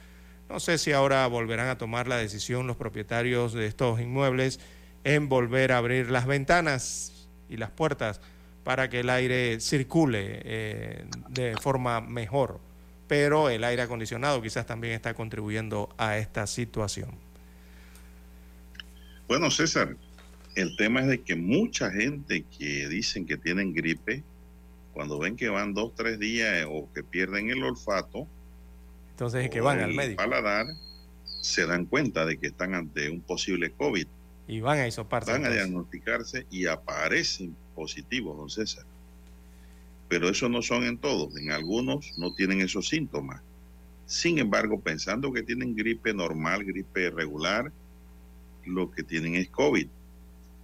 [0.49, 4.61] No sé si ahora volverán a tomar la decisión los propietarios de estos inmuebles
[5.05, 8.21] en volver a abrir las ventanas y las puertas
[8.65, 12.61] para que el aire circule eh, de forma mejor.
[13.07, 17.11] Pero el aire acondicionado quizás también está contribuyendo a esta situación.
[19.29, 19.97] Bueno, César,
[20.55, 24.23] el tema es de que mucha gente que dicen que tienen gripe,
[24.95, 28.27] cuando ven que van dos, tres días eh, o que pierden el olfato,
[29.11, 30.67] Entonces es que van al médico paladar,
[31.43, 34.07] se dan cuenta de que están ante un posible COVID.
[34.49, 35.03] y van a.
[35.27, 38.85] Van a diagnosticarse y aparecen positivos, don César.
[40.09, 43.43] Pero eso no son en todos, en algunos no tienen esos síntomas.
[44.07, 47.73] Sin embargo, pensando que tienen gripe normal, gripe regular,
[48.65, 49.89] lo que tienen es COVID.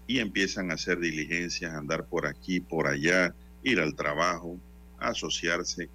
[0.06, 4.58] Y empiezan a hacer diligencias, andar por aquí, por allá, ir al trabajo,
[4.98, 5.88] asociarse,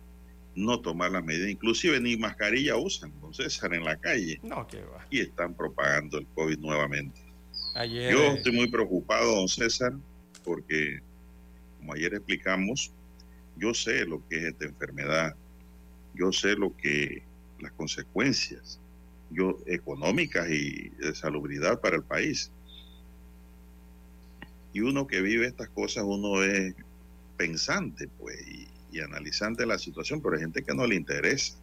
[0.55, 1.49] no tomar las medidas.
[1.49, 4.39] Inclusive ni mascarilla usan, don César, en la calle.
[4.41, 5.05] No, que va.
[5.09, 7.19] Y están propagando el COVID nuevamente.
[7.75, 9.93] Ayer, Yo eh, estoy muy preocupado, don César,
[10.45, 11.01] porque,
[11.79, 12.91] como ayer explicamos,
[13.57, 15.35] yo sé lo que es esta enfermedad,
[16.13, 17.23] yo sé lo que
[17.59, 18.79] las consecuencias
[19.29, 22.51] yo, económicas y de salubridad para el país.
[24.73, 26.75] Y uno que vive estas cosas, uno es
[27.37, 31.57] pensante, pues, y, y analizante la situación, pero hay gente que no le interesa.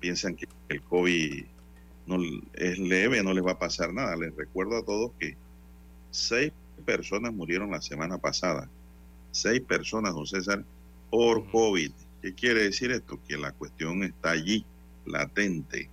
[0.00, 1.44] Piensan que el COVID
[2.06, 2.18] no
[2.54, 4.16] es leve, no les va a pasar nada.
[4.16, 5.36] Les recuerdo a todos que
[6.10, 6.52] seis
[6.84, 8.68] personas murieron la semana pasada.
[9.30, 10.64] Seis personas, don César,
[11.10, 11.90] por COVID.
[12.22, 13.18] ¿Qué quiere decir esto?
[13.26, 14.64] Que la cuestión está allí,
[15.04, 15.90] latente.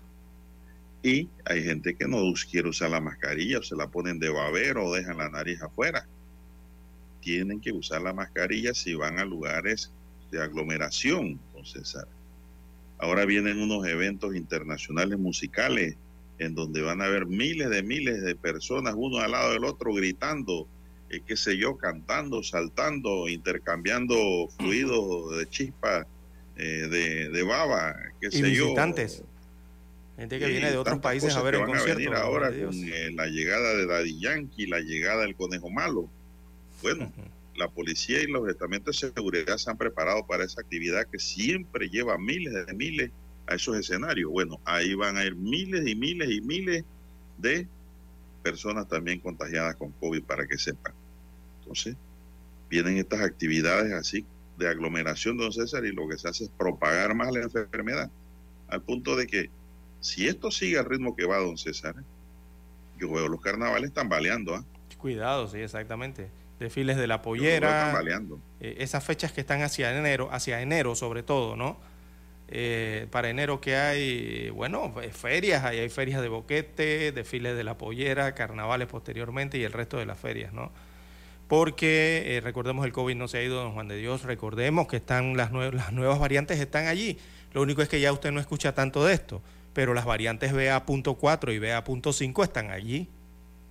[1.03, 2.19] Y hay gente que no
[2.49, 6.07] quiere usar la mascarilla, o se la ponen de babero o dejan la nariz afuera.
[7.21, 9.91] Tienen que usar la mascarilla si van a lugares
[10.31, 12.07] de aglomeración, don César.
[12.99, 15.95] Ahora vienen unos eventos internacionales musicales
[16.37, 19.93] en donde van a haber miles de miles de personas uno al lado del otro
[19.93, 20.67] gritando,
[21.11, 24.15] eh, qué sé yo, cantando, saltando, intercambiando
[24.57, 26.07] fluidos de chispa,
[26.55, 28.63] eh, de, de baba, qué y sé yo.
[28.65, 29.23] visitantes.
[30.17, 32.15] Gente que viene de otros países a ver el van a concierto.
[32.15, 36.09] ahora con eh, la llegada de Daddy Yankee, la llegada del Conejo Malo.
[36.81, 37.11] Bueno,
[37.55, 41.89] la policía y los estamentos de seguridad se han preparado para esa actividad que siempre
[41.89, 43.11] lleva miles de miles
[43.47, 44.31] a esos escenarios.
[44.31, 46.85] Bueno, ahí van a ir miles y miles y miles
[47.37, 47.67] de
[48.43, 50.93] personas también contagiadas con COVID para que sepan.
[51.71, 51.95] Entonces,
[52.69, 54.25] vienen estas actividades así
[54.57, 58.09] de aglomeración, don César, y lo que se hace es propagar más la enfermedad,
[58.67, 59.49] al punto de que
[60.01, 61.95] si esto sigue al ritmo que va, don César,
[62.99, 64.65] yo veo los carnavales tambaleando, ¿ah?
[64.97, 66.29] Cuidado, sí, exactamente.
[66.59, 67.91] Desfiles de la pollera,
[68.59, 71.79] eh, esas fechas que están hacia enero, hacia enero sobre todo, ¿no?
[72.49, 77.63] Eh, para enero que hay, bueno, fe- ferias, ahí hay ferias de boquete, desfiles de
[77.63, 80.71] la pollera, carnavales posteriormente y el resto de las ferias, ¿no?
[81.51, 84.95] Porque eh, recordemos el COVID no se ha ido, don Juan de Dios, recordemos que
[84.95, 87.17] están las, nue- las nuevas variantes están allí.
[87.51, 89.41] Lo único es que ya usted no escucha tanto de esto,
[89.73, 93.09] pero las variantes BA.4 y BA.5 están allí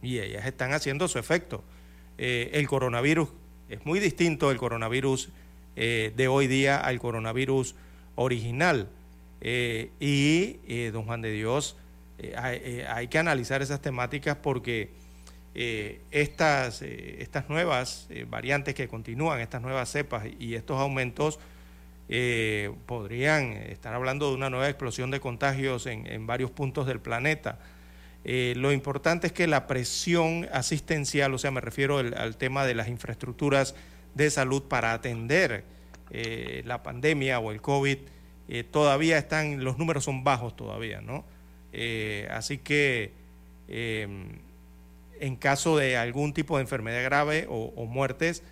[0.02, 1.64] y ellas están haciendo su efecto.
[2.18, 3.30] Eh, el coronavirus
[3.70, 5.30] es muy distinto el coronavirus
[5.76, 7.76] eh, de hoy día al coronavirus
[8.14, 8.88] original.
[9.40, 11.78] Eh, y, don Juan de Dios,
[12.36, 14.90] hay que analizar esas temáticas porque
[15.52, 21.38] eh, estas, eh, estas nuevas eh, variantes que continúan, estas nuevas cepas y estos aumentos
[22.86, 27.60] podrían estar hablando de una nueva explosión de contagios en, en varios puntos del planeta.
[28.24, 32.88] Lo importante es que la presión asistencial, o sea, me refiero al, tema de las
[32.88, 33.76] infraestructuras
[34.16, 35.62] de salud para atender
[36.64, 37.98] la pandemia o el COVID,
[38.72, 41.24] todavía están, los números son bajos todavía, ¿no?
[42.28, 43.12] Así que
[45.20, 48.42] en caso de algún tipo de enfermedad grave o, muertes,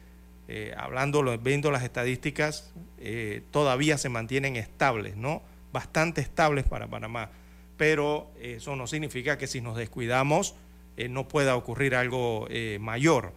[0.46, 5.42] eh, hablando, viendo las estadísticas, eh, todavía se mantienen estables, ¿no?
[5.72, 7.30] Bastante estables para Panamá.
[7.76, 10.54] Pero eso no significa que si nos descuidamos
[10.98, 13.32] eh, no pueda ocurrir algo eh, mayor.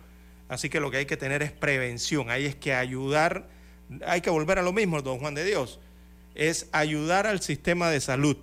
[0.50, 3.48] Así que lo que hay que tener es prevención, hay es que ayudar,
[4.06, 5.80] hay que volver a lo mismo, don Juan de Dios,
[6.34, 8.36] es ayudar al sistema de salud,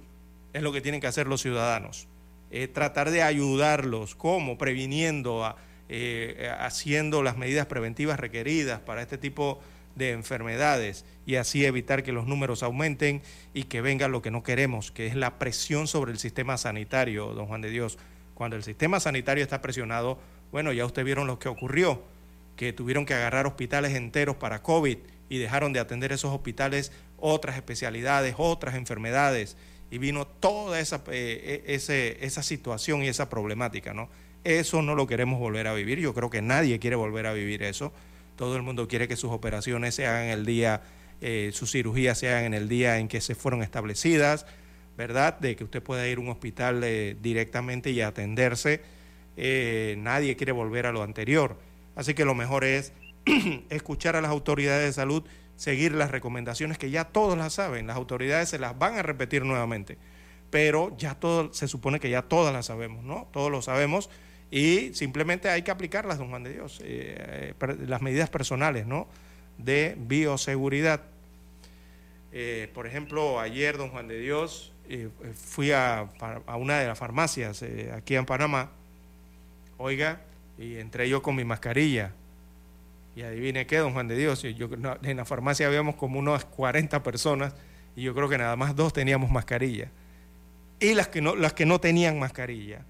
[0.52, 2.06] es lo que tienen que hacer los ciudadanos.
[2.50, 4.56] Eh, tratar de ayudarlos, ¿cómo?
[4.58, 5.56] Previniendo, a-
[5.88, 9.60] eh, haciendo las medidas preventivas requeridas para este tipo
[9.96, 13.20] de enfermedades y así evitar que los números aumenten
[13.52, 17.34] y que venga lo que no queremos, que es la presión sobre el sistema sanitario,
[17.34, 17.98] don Juan de Dios.
[18.34, 20.18] Cuando el sistema sanitario está presionado,
[20.52, 22.02] bueno, ya ustedes vieron lo que ocurrió,
[22.56, 27.56] que tuvieron que agarrar hospitales enteros para COVID y dejaron de atender esos hospitales otras
[27.56, 29.56] especialidades, otras enfermedades,
[29.90, 34.08] y vino toda esa, eh, ese, esa situación y esa problemática, ¿no?
[34.44, 37.62] Eso no lo queremos volver a vivir, yo creo que nadie quiere volver a vivir
[37.62, 37.92] eso,
[38.36, 40.82] todo el mundo quiere que sus operaciones se hagan el día,
[41.20, 44.46] eh, sus cirugías se hagan en el día en que se fueron establecidas,
[44.96, 45.38] ¿verdad?
[45.38, 48.80] De que usted pueda ir a un hospital eh, directamente y atenderse,
[49.98, 51.56] nadie quiere volver a lo anterior,
[51.94, 52.92] así que lo mejor es
[53.70, 55.22] escuchar a las autoridades de salud
[55.58, 59.44] seguir las recomendaciones que ya todos las saben, las autoridades se las van a repetir
[59.44, 59.98] nuevamente,
[60.50, 63.26] pero ya todo, se supone que ya todas las sabemos, ¿no?
[63.32, 64.08] Todos lo sabemos
[64.52, 69.08] y simplemente hay que aplicarlas, don Juan de Dios, eh, eh, las medidas personales, ¿no?
[69.58, 71.02] De bioseguridad.
[72.30, 74.72] Eh, por ejemplo, ayer, don Juan de Dios,
[75.34, 76.08] fui a,
[76.46, 78.70] a, una de las farmacias aquí en Panamá,
[79.76, 80.20] oiga,
[80.56, 82.12] y entré yo con mi mascarilla
[83.18, 84.68] y adivine qué, don Juan de Dios, yo,
[85.02, 87.52] en la farmacia habíamos como unas 40 personas
[87.96, 89.90] y yo creo que nada más dos teníamos mascarilla.
[90.78, 92.84] Y las que no, las que no tenían mascarilla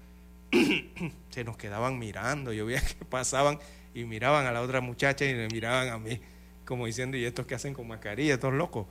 [1.31, 2.53] se nos quedaban mirando.
[2.53, 3.57] Yo veía que pasaban
[3.95, 6.21] y miraban a la otra muchacha y me miraban a mí,
[6.63, 8.35] como diciendo, ¿y estos que hacen con mascarilla?
[8.35, 8.85] Estos locos.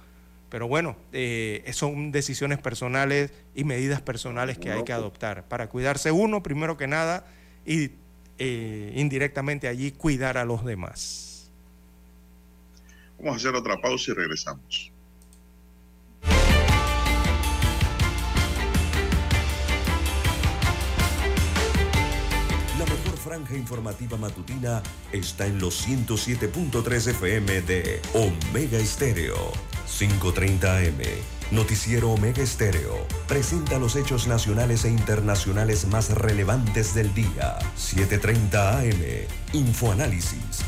[0.48, 6.10] Pero bueno, eh, son decisiones personales y medidas personales que hay que adoptar para cuidarse
[6.10, 7.24] uno, primero que nada,
[7.64, 7.92] y
[8.38, 11.27] eh, indirectamente allí cuidar a los demás.
[13.18, 14.92] Vamos a hacer otra pausa y regresamos.
[22.78, 29.52] La mejor franja informativa matutina está en los 107.3 FM de Omega Estéreo.
[29.98, 31.00] 530 AM.
[31.50, 33.04] Noticiero Omega Estéreo.
[33.26, 37.58] Presenta los hechos nacionales e internacionales más relevantes del día.
[37.74, 39.26] 730 AM.
[39.54, 40.67] Infoanálisis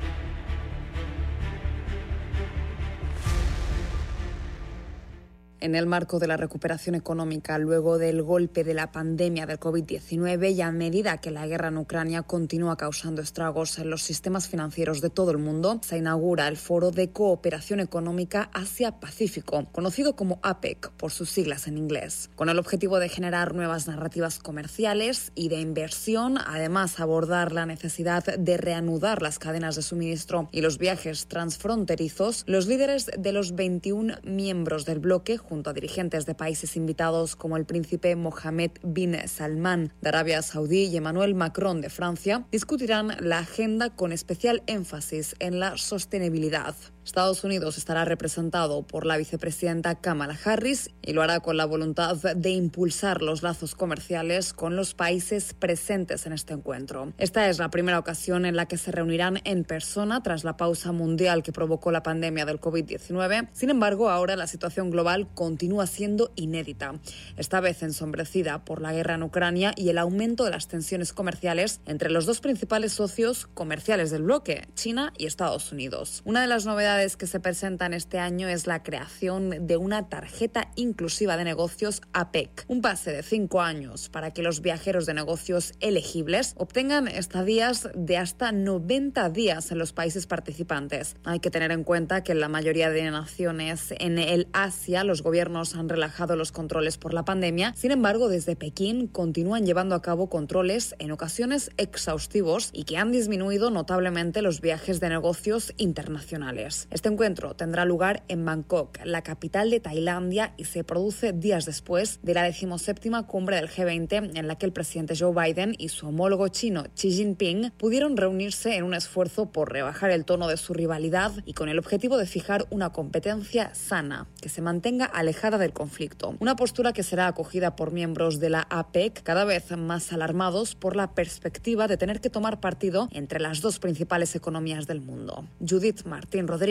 [5.61, 10.53] En el marco de la recuperación económica luego del golpe de la pandemia del COVID-19
[10.53, 15.01] y a medida que la guerra en Ucrania continúa causando estragos en los sistemas financieros
[15.01, 20.91] de todo el mundo, se inaugura el Foro de Cooperación Económica Asia-Pacífico, conocido como APEC
[20.91, 25.61] por sus siglas en inglés, con el objetivo de generar nuevas narrativas comerciales y de
[25.61, 32.43] inversión, además abordar la necesidad de reanudar las cadenas de suministro y los viajes transfronterizos,
[32.47, 37.57] los líderes de los 21 miembros del bloque junto a dirigentes de países invitados como
[37.57, 43.39] el príncipe Mohammed bin Salman de Arabia Saudí y Emmanuel Macron de Francia, discutirán la
[43.39, 46.73] agenda con especial énfasis en la sostenibilidad.
[47.11, 52.15] Estados Unidos estará representado por la vicepresidenta Kamala Harris y lo hará con la voluntad
[52.15, 57.11] de impulsar los lazos comerciales con los países presentes en este encuentro.
[57.17, 60.93] Esta es la primera ocasión en la que se reunirán en persona tras la pausa
[60.93, 63.49] mundial que provocó la pandemia del COVID-19.
[63.51, 66.93] Sin embargo, ahora la situación global continúa siendo inédita,
[67.35, 71.81] esta vez ensombrecida por la guerra en Ucrania y el aumento de las tensiones comerciales
[71.85, 76.21] entre los dos principales socios comerciales del bloque, China y Estados Unidos.
[76.23, 80.69] Una de las novedades que se presentan este año es la creación de una tarjeta
[80.75, 85.73] inclusiva de negocios APEC, un pase de cinco años para que los viajeros de negocios
[85.79, 91.15] elegibles obtengan estadías de hasta 90 días en los países participantes.
[91.23, 95.23] Hay que tener en cuenta que en la mayoría de naciones en el Asia los
[95.23, 100.03] gobiernos han relajado los controles por la pandemia, sin embargo desde Pekín continúan llevando a
[100.03, 106.80] cabo controles en ocasiones exhaustivos y que han disminuido notablemente los viajes de negocios internacionales.
[106.89, 112.19] Este encuentro tendrá lugar en Bangkok, la capital de Tailandia, y se produce días después
[112.23, 116.07] de la decimoséptima cumbre del G20 en la que el presidente Joe Biden y su
[116.07, 120.73] homólogo chino Xi Jinping pudieron reunirse en un esfuerzo por rebajar el tono de su
[120.73, 125.73] rivalidad y con el objetivo de fijar una competencia sana que se mantenga alejada del
[125.73, 126.35] conflicto.
[126.39, 130.95] Una postura que será acogida por miembros de la APEC cada vez más alarmados por
[130.95, 135.45] la perspectiva de tener que tomar partido entre las dos principales economías del mundo.
[135.59, 136.70] Judith Martín Rodríguez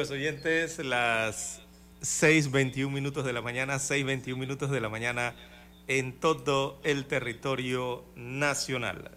[0.00, 1.60] Amigos oyentes, las
[2.00, 5.34] 6.21 minutos de la mañana, 6.21 minutos de la mañana
[5.88, 9.10] en todo el territorio nacional.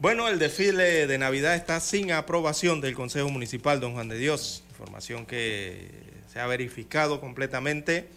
[0.00, 4.64] Bueno, el desfile de Navidad está sin aprobación del Consejo Municipal Don Juan de Dios,
[4.70, 5.88] información que
[6.32, 8.08] se ha verificado completamente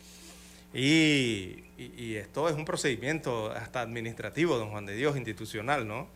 [0.73, 6.07] y, y- y esto es un procedimiento hasta administrativo, Don Juan de Dios, institucional, ¿no?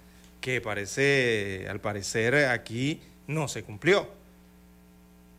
[0.41, 4.17] Que parece, al parecer aquí no se cumplió.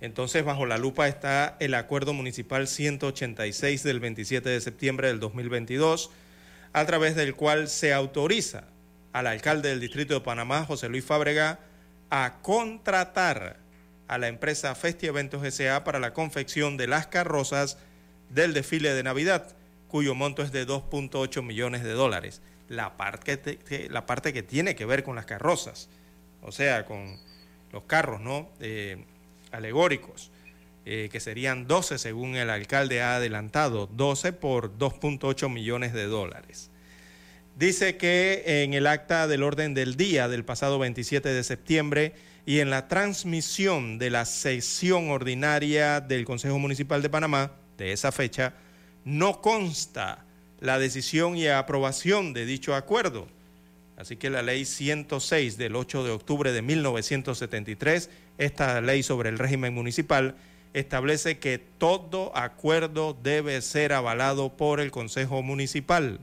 [0.01, 6.11] Entonces, bajo la lupa está el Acuerdo Municipal 186 del 27 de septiembre del 2022,
[6.73, 8.65] a través del cual se autoriza
[9.13, 11.59] al alcalde del Distrito de Panamá, José Luis Fábrega,
[12.11, 13.57] a contratar
[14.07, 15.83] a la empresa Festi Eventos S.A.
[15.83, 17.79] para la confección de las carrozas
[18.31, 19.57] del desfile de Navidad,
[19.89, 22.41] cuyo monto es de 2.8 millones de dólares.
[22.69, 25.89] La parte, que, tiene que ver con las carrozas,
[26.43, 27.19] o sea, con
[27.73, 28.51] los carros, ¿no?
[28.61, 29.05] Eh,
[29.53, 30.31] alegóricos,
[30.85, 36.71] eh, que serían 12 según el alcalde ha adelantado, 12 por 2.8 millones de dólares.
[37.59, 42.15] Dice que en el acta del orden del día del pasado 27 de septiembre
[42.47, 48.13] y en la transmisión de la sesión ordinaria del Consejo Municipal de Panamá de esa
[48.13, 48.55] fecha,
[49.05, 50.25] no consta
[50.61, 53.29] la decisión y aprobación de dicho acuerdo.
[53.97, 59.39] Así que la ley 106 del 8 de octubre de 1973, esta ley sobre el
[59.39, 60.37] régimen municipal,
[60.73, 66.21] establece que todo acuerdo debe ser avalado por el Consejo Municipal.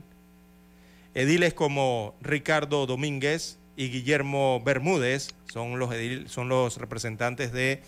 [1.14, 5.90] Ediles como Ricardo Domínguez y Guillermo Bermúdez son los,
[6.26, 7.82] son los representantes de,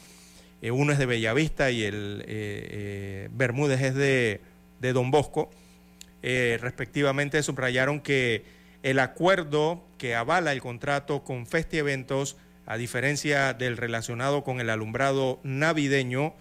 [0.62, 4.40] eh, uno es de Bellavista y el eh, eh, Bermúdez es de,
[4.80, 5.50] de Don Bosco,
[6.22, 8.44] respectivamente subrayaron que
[8.82, 12.36] el acuerdo que avala el contrato con Festi Eventos,
[12.68, 16.34] a diferencia del relacionado con el alumbrado navideño,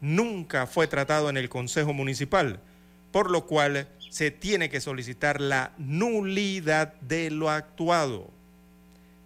[0.00, 2.60] nunca fue tratado en el Consejo Municipal,
[3.10, 8.30] por lo cual se tiene que solicitar la nulidad de lo actuado.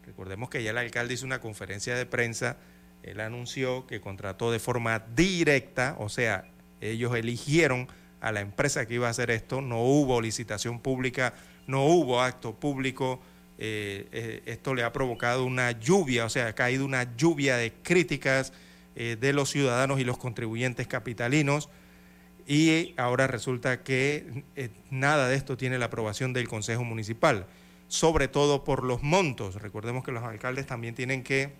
[0.06, 2.56] Recordemos que ya el alcalde hizo una conferencia de prensa,
[3.02, 6.46] él anunció que contrató de forma directa, o sea,
[6.80, 7.86] ellos eligieron
[8.22, 11.34] a la empresa que iba a hacer esto, no hubo licitación pública,
[11.66, 13.20] no hubo acto público,
[13.58, 17.72] eh, eh, esto le ha provocado una lluvia, o sea, ha caído una lluvia de
[17.72, 18.52] críticas
[18.94, 21.70] eh, de los ciudadanos y los contribuyentes capitalinos
[22.46, 24.44] y ahora resulta que
[24.90, 27.46] nada de esto tiene la aprobación del Consejo Municipal,
[27.88, 29.56] sobre todo por los montos.
[29.56, 31.50] Recordemos que los alcaldes también tienen que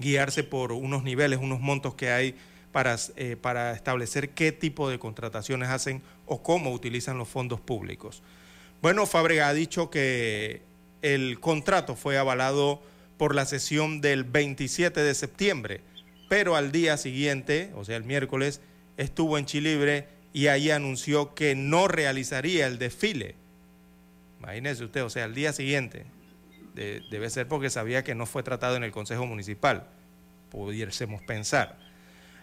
[0.00, 2.34] guiarse por unos niveles, unos montos que hay
[2.72, 2.96] para,
[3.40, 8.22] para establecer qué tipo de contrataciones hacen o cómo utilizan los fondos públicos.
[8.82, 10.62] Bueno, Fábrega ha dicho que
[11.02, 12.82] el contrato fue avalado
[13.16, 15.80] por la sesión del 27 de septiembre,
[16.28, 18.60] pero al día siguiente, o sea, el miércoles,
[18.96, 23.34] estuvo en Chilibre y ahí anunció que no realizaría el desfile.
[24.40, 26.04] Imagínese usted, o sea, al día siguiente,
[26.74, 29.86] de- debe ser porque sabía que no fue tratado en el Consejo Municipal,
[30.50, 31.78] pudiésemos pensar.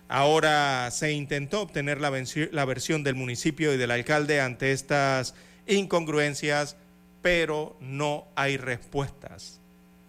[0.07, 5.33] Ahora se intentó obtener la versión del municipio y del alcalde ante estas
[5.67, 6.75] incongruencias,
[7.25, 9.59] pero no hay respuestas.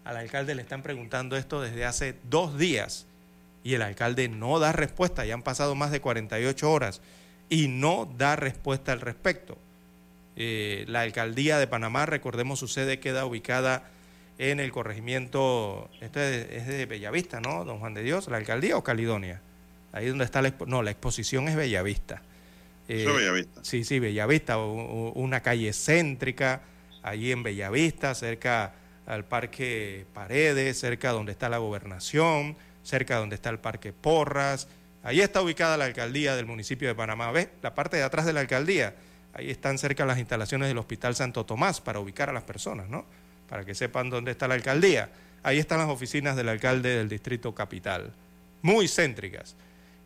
[0.05, 3.07] Al alcalde le están preguntando esto desde hace dos días
[3.65, 5.25] y el alcalde no da respuesta.
[5.25, 7.01] Ya han pasado más de 48 horas
[7.49, 9.57] y no da respuesta al respecto.
[10.37, 13.89] Eh, la alcaldía de Panamá, recordemos, su sede queda ubicada
[14.37, 17.65] en el corregimiento, este es de Bellavista, ¿no?
[17.65, 19.41] Don Juan de Dios, la alcaldía o Caledonia.
[19.93, 22.21] Ahí donde está la no, la exposición es Bellavista.
[22.89, 23.65] Es Bellavista.
[23.65, 26.61] Sí, sí, Bellavista, una calle céntrica,
[27.07, 28.75] allí en Bellavista, cerca
[29.07, 34.67] al Parque Paredes, cerca donde está la gobernación, cerca donde está el Parque Porras.
[35.05, 37.31] Ahí está ubicada la alcaldía del municipio de Panamá.
[37.31, 37.49] ¿Ves?
[37.63, 38.97] La parte de atrás de la alcaldía,
[39.35, 43.05] ahí están cerca las instalaciones del Hospital Santo Tomás para ubicar a las personas, ¿no?
[43.49, 45.09] Para que sepan dónde está la alcaldía.
[45.45, 48.13] ahí están las oficinas del alcalde del distrito capital,
[48.63, 49.55] muy céntricas.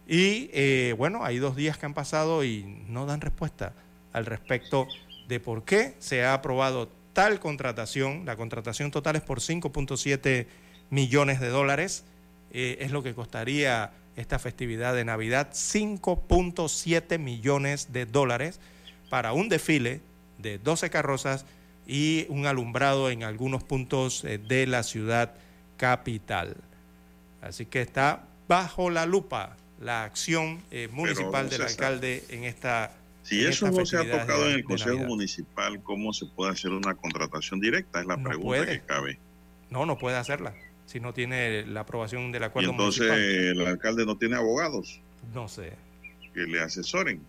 [0.07, 3.73] Y eh, bueno, hay dos días que han pasado y no dan respuesta
[4.13, 4.87] al respecto
[5.31, 8.27] de por qué se ha aprobado tal contratación.
[8.27, 10.47] La contratación total es por 5.7
[10.91, 12.05] millones de dólares.
[12.53, 18.59] Eh, es lo que costaría esta festividad de Navidad, 5.7 millones de dólares
[19.09, 20.01] para un desfile
[20.39, 21.47] de 12 carrozas
[21.87, 25.35] y un alumbrado en algunos puntos eh, de la ciudad
[25.77, 26.57] capital.
[27.41, 32.93] Así que está bajo la lupa la acción eh, municipal del alcalde en esta
[33.23, 36.95] si eso no se ha tocado en el Consejo Municipal, ¿cómo se puede hacer una
[36.95, 38.01] contratación directa?
[38.01, 39.19] Es la pregunta que cabe.
[39.71, 40.55] No, no puede hacerla
[40.91, 45.01] si no tiene la aprobación del acuerdo ¿Y entonces el alcalde no tiene abogados?
[45.33, 45.75] No sé.
[46.35, 47.23] Que le asesoren.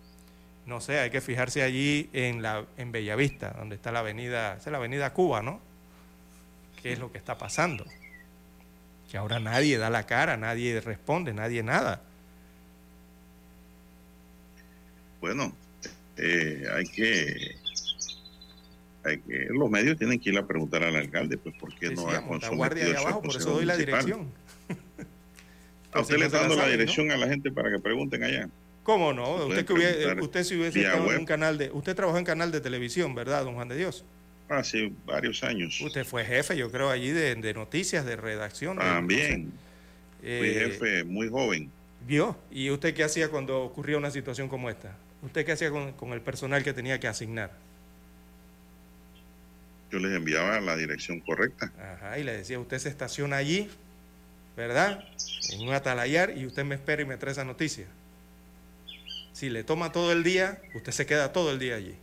[0.66, 4.66] No sé, hay que fijarse allí en la en Bellavista, donde está la avenida, es
[4.66, 5.60] la avenida Cuba, ¿no?
[6.82, 7.84] ¿Qué es lo que está pasando?
[9.10, 12.02] Que ahora nadie da la cara, nadie responde, nadie nada.
[15.20, 15.52] Bueno,
[16.16, 17.56] eh, hay que
[19.04, 22.08] hay que los medios tienen que ir a preguntar al alcalde pues por qué no
[22.08, 24.30] ha consumido abajo, por eso doy la dirección.
[25.92, 28.48] A usted le está dando la, dirección a la gente para que pregunten allá
[28.82, 32.18] cómo no usted que hubiera, usted si hubiese estado en un canal de usted trabajó
[32.18, 34.04] en canal de televisión verdad don Juan de Dios
[34.48, 35.80] hace varios años.
[35.80, 39.52] Usted fue jefe yo creo allí de, noticias de redacción también.
[40.20, 41.70] fui eh, jefe muy joven.
[42.06, 46.12] Vio y usted qué hacía cuando ocurría una situación como esta ¿Usted qué hacía con,
[46.12, 47.52] el personal que tenía que asignar?
[49.90, 51.72] Yo les enviaba la dirección correcta.
[51.78, 53.70] Ajá, y le decía, usted se estaciona allí,
[54.56, 55.04] ¿verdad?
[55.50, 57.86] En un atalayar y usted me espera y me trae esa noticia.
[59.32, 61.94] Si le toma todo el día, usted se queda todo el día allí.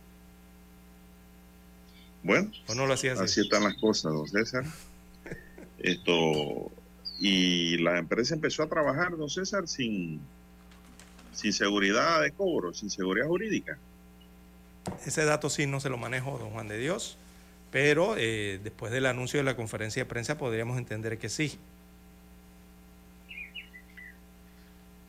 [2.22, 3.22] Bueno, ¿O no lo hacía así?
[3.24, 4.64] así están las cosas, don César.
[5.78, 6.70] Esto,
[7.18, 10.20] y la empresa empezó a trabajar, don César, sin,
[11.32, 13.78] sin seguridad de cobro, sin seguridad jurídica.
[15.04, 17.16] Ese dato sí no se lo manejo, don Juan de Dios,
[17.70, 21.58] pero eh, después del anuncio de la conferencia de prensa podríamos entender que sí.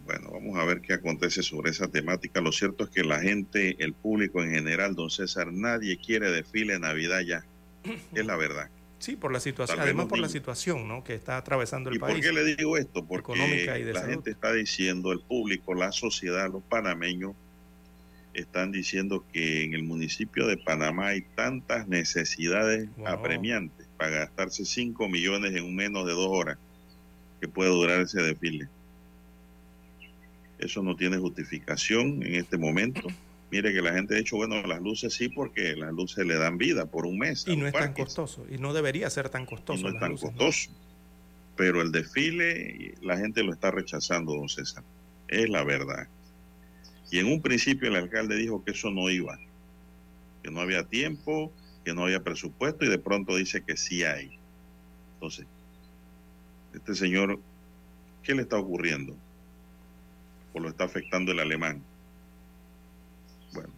[0.06, 2.42] Bueno, vamos a ver qué acontece sobre esa temática.
[2.42, 6.74] Lo cierto es que la gente, el público en general, don César, nadie quiere desfile
[6.74, 7.46] de Navidad ya.
[8.14, 8.70] Es la verdad.
[9.02, 11.04] Sí, por la situación, además por la situación ¿no?
[11.04, 12.18] que está atravesando el país.
[12.18, 13.04] ¿Y por qué le digo esto?
[13.04, 13.36] Porque
[13.94, 17.34] la gente está diciendo, el público, la sociedad, los panameños,
[18.36, 25.10] están diciendo que en el municipio de Panamá hay tantas necesidades apremiantes para gastarse 5
[25.10, 26.60] millones en menos de dos horas
[27.42, 28.70] que puede durar ese desfile.
[30.60, 33.08] Eso no tiene justificación en este momento.
[33.52, 36.58] Mire que la gente ha dicho, bueno, las luces sí, porque las luces le dan
[36.58, 37.46] vida por un mes.
[37.48, 39.84] Y no es tan costoso, y no debería ser tan costoso.
[39.84, 40.72] no es tan costoso.
[41.58, 44.86] Pero el desfile, la gente lo está rechazando, don César.
[45.28, 46.08] Es la verdad.
[47.12, 49.38] Y en un principio el alcalde dijo que eso no iba,
[50.42, 51.52] que no había tiempo,
[51.84, 54.32] que no había presupuesto, y de pronto dice que sí hay.
[55.16, 55.46] Entonces,
[56.74, 57.38] este señor,
[58.24, 59.14] ¿qué le está ocurriendo?
[60.54, 61.84] ¿O lo está afectando el alemán?
[63.54, 63.70] Bueno,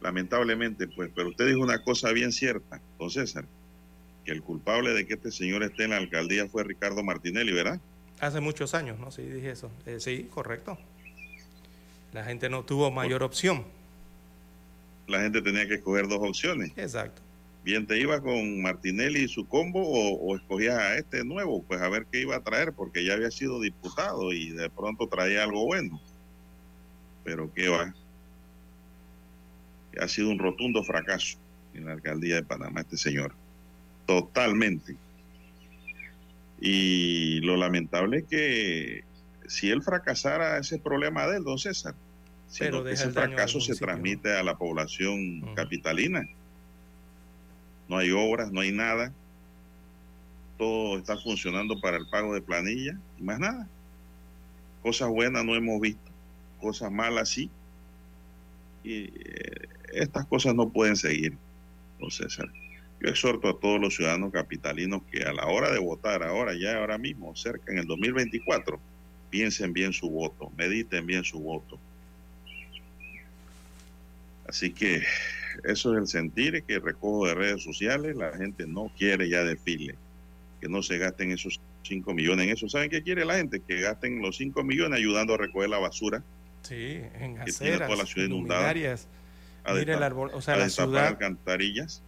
[0.00, 3.44] lamentablemente, pues, pero usted dijo una cosa bien cierta, don César,
[4.24, 7.80] que el culpable de que este señor esté en la alcaldía fue Ricardo Martinelli, ¿verdad?
[8.20, 9.10] Hace muchos años, ¿no?
[9.10, 9.70] Sí, dije eso.
[9.86, 10.76] Eh, sí, correcto.
[12.12, 13.64] La gente no tuvo mayor opción.
[15.06, 16.72] La gente tenía que escoger dos opciones.
[16.76, 17.22] Exacto.
[17.64, 21.80] Bien, te iba con Martinelli y su combo o, o escogías a este nuevo, pues
[21.80, 25.44] a ver qué iba a traer, porque ya había sido diputado y de pronto traía
[25.44, 26.00] algo bueno.
[27.24, 27.94] Pero qué va,
[30.00, 31.38] ha sido un rotundo fracaso
[31.74, 33.34] en la alcaldía de Panamá este señor.
[34.06, 34.96] Totalmente.
[36.60, 39.04] Y lo lamentable es que
[39.46, 41.94] si él fracasara, ese problema de él, don César.
[42.58, 46.26] Pero ese fracaso se transmite a la población capitalina.
[47.88, 49.12] No hay obras, no hay nada.
[50.56, 53.68] Todo está funcionando para el pago de planilla y más nada.
[54.82, 56.10] Cosas buenas no hemos visto,
[56.60, 57.50] cosas malas sí.
[58.82, 61.34] Y eh, estas cosas no pueden seguir,
[61.98, 62.48] don César.
[63.00, 66.78] Yo exhorto a todos los ciudadanos capitalinos que a la hora de votar, ahora ya,
[66.78, 68.80] ahora mismo, cerca en el 2024,
[69.30, 71.78] piensen bien su voto, mediten bien su voto.
[74.48, 75.02] Así que
[75.64, 78.16] eso es el sentir que recojo de redes sociales.
[78.16, 79.94] La gente no quiere ya desfile,
[80.60, 82.68] que no se gasten esos 5 millones en eso.
[82.68, 83.60] ¿Saben qué quiere la gente?
[83.60, 86.22] Que gasten los 5 millones ayudando a recoger la basura.
[86.62, 88.74] Sí, en aceras, toda la ciudad inundada
[89.80, 91.06] Mire el árbol, o sea, la ciudad.
[91.08, 92.02] alcantarillas.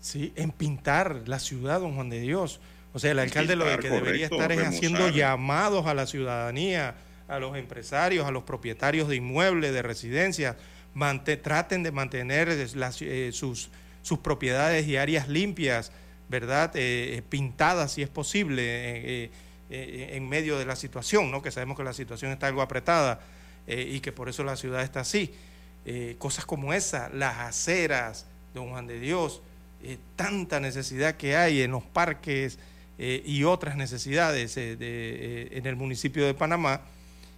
[0.00, 2.60] Sí, en pintar la ciudad, don Juan de Dios.
[2.92, 6.94] O sea, el alcalde lo que debería estar es haciendo llamados a la ciudadanía,
[7.26, 10.56] a los empresarios, a los propietarios de inmuebles, de residencias,
[10.94, 13.70] mante- traten de mantener las, eh, sus,
[14.02, 15.90] sus propiedades y áreas limpias,
[16.28, 16.70] ¿verdad?
[16.76, 19.30] Eh, eh, pintadas si es posible eh,
[19.70, 21.40] en medio de la situación, ¿no?
[21.42, 23.20] Que sabemos que la situación está algo apretada
[23.66, 25.32] y que por eso la ciudad está así.
[25.86, 29.42] Eh, cosas como esa, las aceras, don Juan de Dios,
[29.82, 32.58] eh, tanta necesidad que hay en los parques
[32.98, 36.80] eh, y otras necesidades de, en el municipio de Panamá,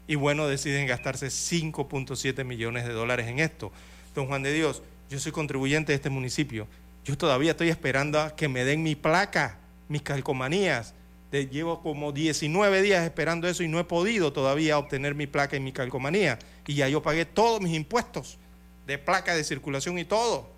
[0.06, 3.72] y bueno, deciden gastarse 5.7 millones de dólares en esto.
[4.14, 6.68] Don Juan de Dios, yo soy contribuyente de este municipio,
[7.04, 10.94] yo todavía estoy esperando a que me den mi placa, mis calcomanías.
[11.32, 15.60] Llevo como 19 días esperando eso y no he podido todavía obtener mi placa y
[15.60, 16.38] mi calcomanía.
[16.66, 18.38] Y ya yo pagué todos mis impuestos
[18.86, 20.48] de placa de circulación y todo.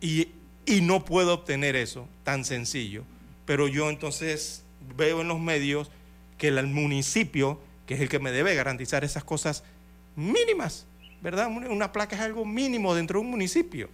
[0.00, 0.28] Y,
[0.66, 3.04] y no puedo obtener eso tan sencillo.
[3.44, 4.64] Pero yo entonces
[4.96, 5.90] veo en los medios
[6.38, 9.64] que el municipio, que es el que me debe garantizar esas cosas
[10.16, 10.86] mínimas,
[11.20, 11.48] ¿verdad?
[11.48, 13.88] Una placa es algo mínimo dentro de un municipio.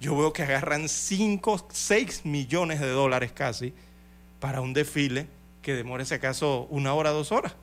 [0.00, 3.72] Yo veo que agarran 5, 6 millones de dólares casi
[4.40, 5.28] para un desfile
[5.62, 7.54] que demore, si acaso, una hora, dos horas.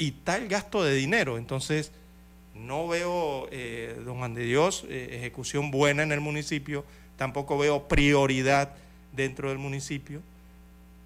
[0.00, 1.36] Y tal gasto de dinero.
[1.36, 1.92] Entonces,
[2.54, 6.86] no veo, eh, don Juan de Dios, eh, ejecución buena en el municipio,
[7.16, 8.74] tampoco veo prioridad
[9.12, 10.22] dentro del municipio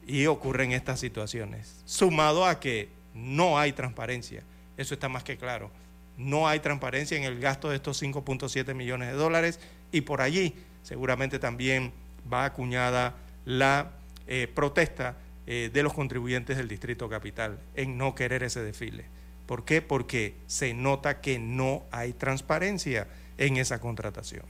[0.07, 1.83] y ocurren estas situaciones.
[1.85, 4.45] Sumado a que no hay transparencia,
[4.77, 5.73] eso está más que claro.
[6.17, 9.59] No hay transparencia en el gasto de estos 5.7 millones de dólares
[9.91, 11.93] y por allí seguramente también
[12.33, 13.91] va acuñada la
[14.29, 15.17] eh, protesta
[15.47, 19.05] eh, de los contribuyentes del Distrito Capital en no querer ese desfile.
[19.47, 19.83] ¿Por qué?
[19.83, 24.45] Porque se nota que no hay transparencia en esa contratación.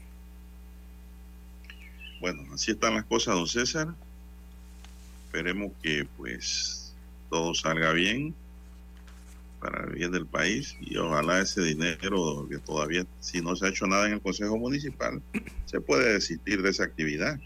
[2.21, 3.93] Bueno, así están las cosas, don César.
[5.25, 6.95] Esperemos que pues
[7.29, 8.33] todo salga bien
[9.59, 13.69] para el bien del país y ojalá ese dinero que todavía, si no se ha
[13.69, 15.21] hecho nada en el Consejo Municipal,
[15.65, 17.37] se puede desistir de esa actividad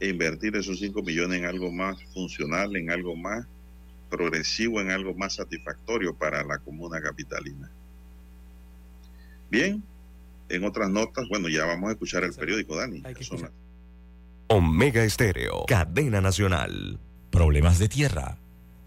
[0.00, 3.46] e invertir esos 5 millones en algo más funcional, en algo más
[4.10, 7.70] progresivo, en algo más satisfactorio para la comuna capitalina.
[9.50, 9.82] Bien,
[10.48, 13.00] en otras notas, bueno, ya vamos a escuchar el periódico, Dani.
[13.00, 13.50] Las-
[14.48, 16.98] Omega Estéreo, cadena nacional.
[17.30, 18.36] Problemas de tierra,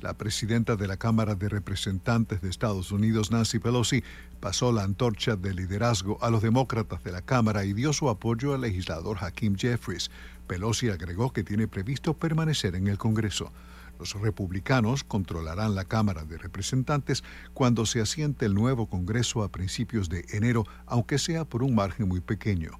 [0.00, 4.02] La presidenta de la Cámara de Representantes de Estados Unidos, Nancy Pelosi,
[4.40, 8.54] pasó la antorcha de liderazgo a los demócratas de la Cámara y dio su apoyo
[8.54, 10.10] al legislador Hakeem Jeffries.
[10.46, 13.52] Pelosi agregó que tiene previsto permanecer en el Congreso.
[13.98, 17.22] Los republicanos controlarán la Cámara de Representantes
[17.52, 22.08] cuando se asiente el nuevo Congreso a principios de enero, aunque sea por un margen
[22.08, 22.70] muy pequeño.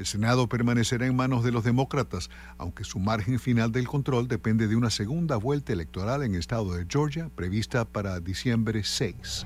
[0.00, 4.66] El Senado permanecerá en manos de los demócratas, aunque su margen final del control depende
[4.66, 9.44] de una segunda vuelta electoral en el estado de Georgia prevista para diciembre 6.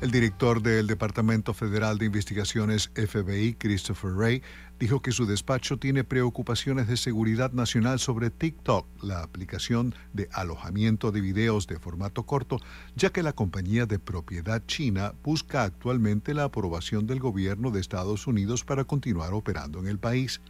[0.00, 4.42] El director del Departamento Federal de Investigaciones FBI, Christopher Wray,
[4.78, 11.12] dijo que su despacho tiene preocupaciones de seguridad nacional sobre TikTok, la aplicación de alojamiento
[11.12, 12.60] de videos de formato corto,
[12.96, 18.26] ya que la compañía de propiedad china busca actualmente la aprobación del gobierno de Estados
[18.26, 20.40] Unidos para continuar operando en el país.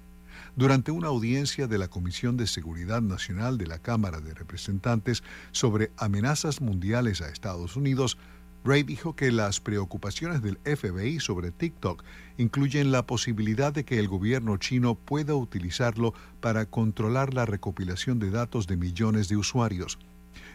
[0.57, 5.23] Durante una audiencia de la Comisión de Seguridad Nacional de la Cámara de Representantes
[5.53, 8.19] sobre amenazas mundiales a Estados Unidos,
[8.65, 12.03] Ray dijo que las preocupaciones del FBI sobre TikTok
[12.39, 18.31] incluyen la posibilidad de que el gobierno chino pueda utilizarlo para controlar la recopilación de
[18.31, 19.99] datos de millones de usuarios.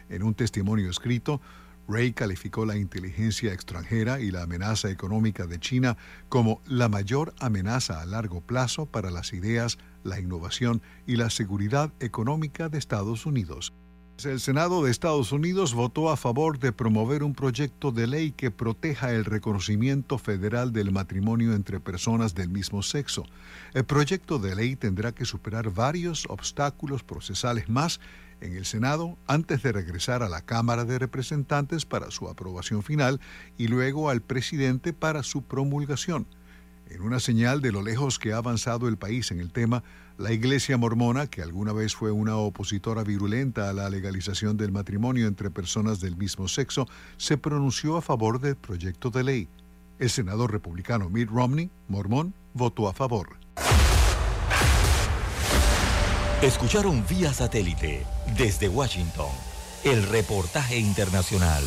[0.09, 1.39] En un testimonio escrito,
[1.87, 5.95] Ray calificó la inteligencia extranjera y la amenaza económica de China
[6.29, 11.93] como la mayor amenaza a largo plazo para las ideas, la innovación y la seguridad
[11.99, 13.71] económica de Estados Unidos.
[14.25, 18.51] El Senado de Estados Unidos votó a favor de promover un proyecto de ley que
[18.51, 23.23] proteja el reconocimiento federal del matrimonio entre personas del mismo sexo.
[23.73, 28.01] El proyecto de ley tendrá que superar varios obstáculos procesales más
[28.41, 33.21] en el Senado antes de regresar a la Cámara de Representantes para su aprobación final
[33.57, 36.27] y luego al presidente para su promulgación.
[36.89, 39.83] En una señal de lo lejos que ha avanzado el país en el tema,
[40.19, 45.27] la Iglesia Mormona, que alguna vez fue una opositora virulenta a la legalización del matrimonio
[45.27, 49.47] entre personas del mismo sexo, se pronunció a favor del proyecto de ley.
[49.97, 53.37] El senador republicano Mitt Romney, mormón, votó a favor.
[56.41, 58.05] Escucharon vía satélite
[58.37, 59.31] desde Washington
[59.85, 61.63] el reportaje internacional.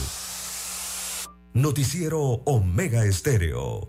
[1.55, 3.89] Noticiero Omega Estéreo.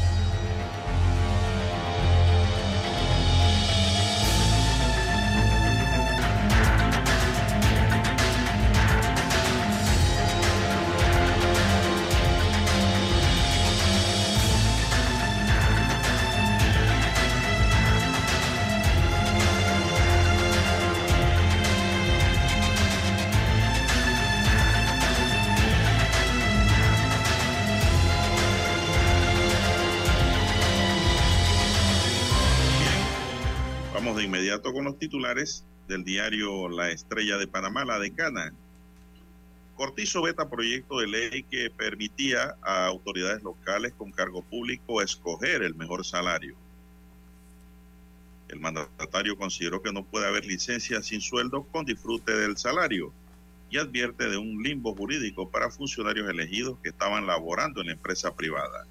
[34.03, 38.51] Vamos de inmediato con los titulares del diario La Estrella de Panamá, la decana.
[39.75, 45.75] Cortizo veta proyecto de ley que permitía a autoridades locales con cargo público escoger el
[45.75, 46.55] mejor salario.
[48.49, 53.13] El mandatario consideró que no puede haber licencia sin sueldo con disfrute del salario
[53.69, 58.33] y advierte de un limbo jurídico para funcionarios elegidos que estaban laborando en la empresa
[58.33, 58.87] privada.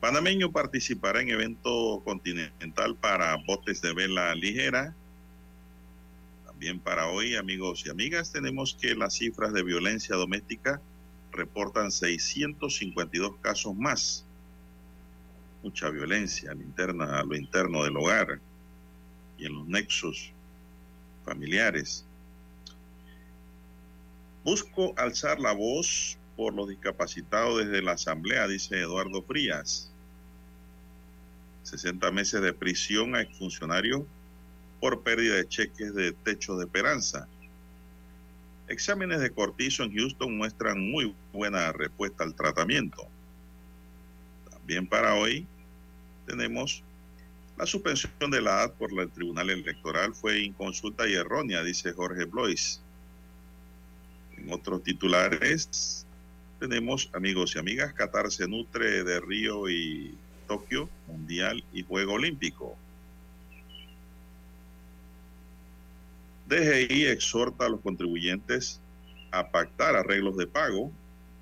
[0.00, 4.94] Panameño participará en evento continental para botes de vela ligera.
[6.46, 10.80] También para hoy, amigos y amigas, tenemos que las cifras de violencia doméstica
[11.32, 14.24] reportan 652 casos más.
[15.62, 18.40] Mucha violencia a lo interno, a lo interno del hogar
[19.36, 20.32] y en los nexos
[21.26, 22.06] familiares.
[24.44, 29.92] Busco alzar la voz por los discapacitados desde la Asamblea, dice Eduardo Frías.
[31.64, 34.04] 60 meses de prisión a exfuncionarios
[34.80, 37.28] por pérdida de cheques de techo de esperanza.
[38.68, 43.06] Exámenes de cortizo en Houston muestran muy buena respuesta al tratamiento.
[44.50, 45.46] También para hoy
[46.26, 46.82] tenemos
[47.58, 52.24] la suspensión de la AD por el Tribunal Electoral fue inconsulta y errónea, dice Jorge
[52.24, 52.80] Blois.
[54.38, 56.06] En otros titulares
[56.60, 60.14] tenemos, amigos y amigas, Qatar se nutre de Río y
[60.46, 62.76] Tokio, Mundial y Juego Olímpico.
[66.46, 68.80] DGI exhorta a los contribuyentes
[69.30, 70.92] a pactar arreglos de pago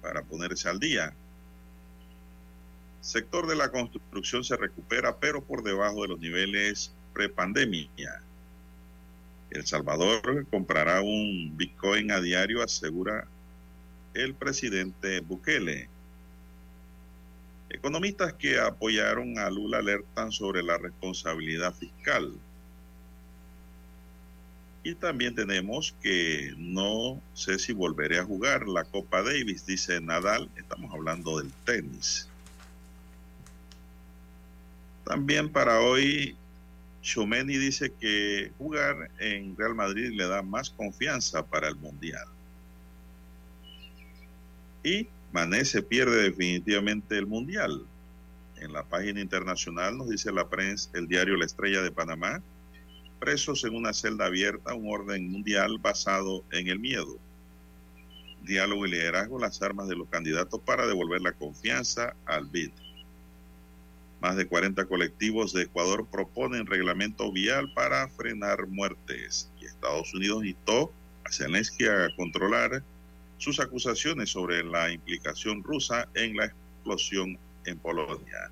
[0.02, 1.12] para ponerse al día.
[3.00, 8.22] Sector de la construcción se recupera, pero por debajo de los niveles prepandemia.
[9.50, 13.26] El Salvador comprará un Bitcoin a diario, asegura
[14.14, 15.88] el presidente Bukele.
[17.70, 22.32] Economistas que apoyaron a Lula alertan sobre la responsabilidad fiscal.
[24.82, 30.48] Y también tenemos que no sé si volveré a jugar la Copa Davis, dice Nadal.
[30.56, 32.26] Estamos hablando del tenis.
[35.04, 36.36] También para hoy,
[37.02, 42.26] Chomeni dice que jugar en Real Madrid le da más confianza para el Mundial.
[44.82, 47.86] Y Mané se pierde definitivamente el Mundial.
[48.60, 52.42] En la página internacional nos dice la prensa, el diario La Estrella de Panamá,
[53.18, 57.18] presos en una celda abierta, un orden mundial basado en el miedo.
[58.42, 62.70] Diálogo y liderazgo, las armas de los candidatos para devolver la confianza al BID.
[64.20, 69.50] Más de 40 colectivos de Ecuador proponen reglamento vial para frenar muertes.
[69.60, 70.92] Y Estados Unidos instó
[71.24, 72.82] a Zelensky a controlar
[73.38, 78.50] sus acusaciones sobre la implicación rusa en la explosión en Polonia.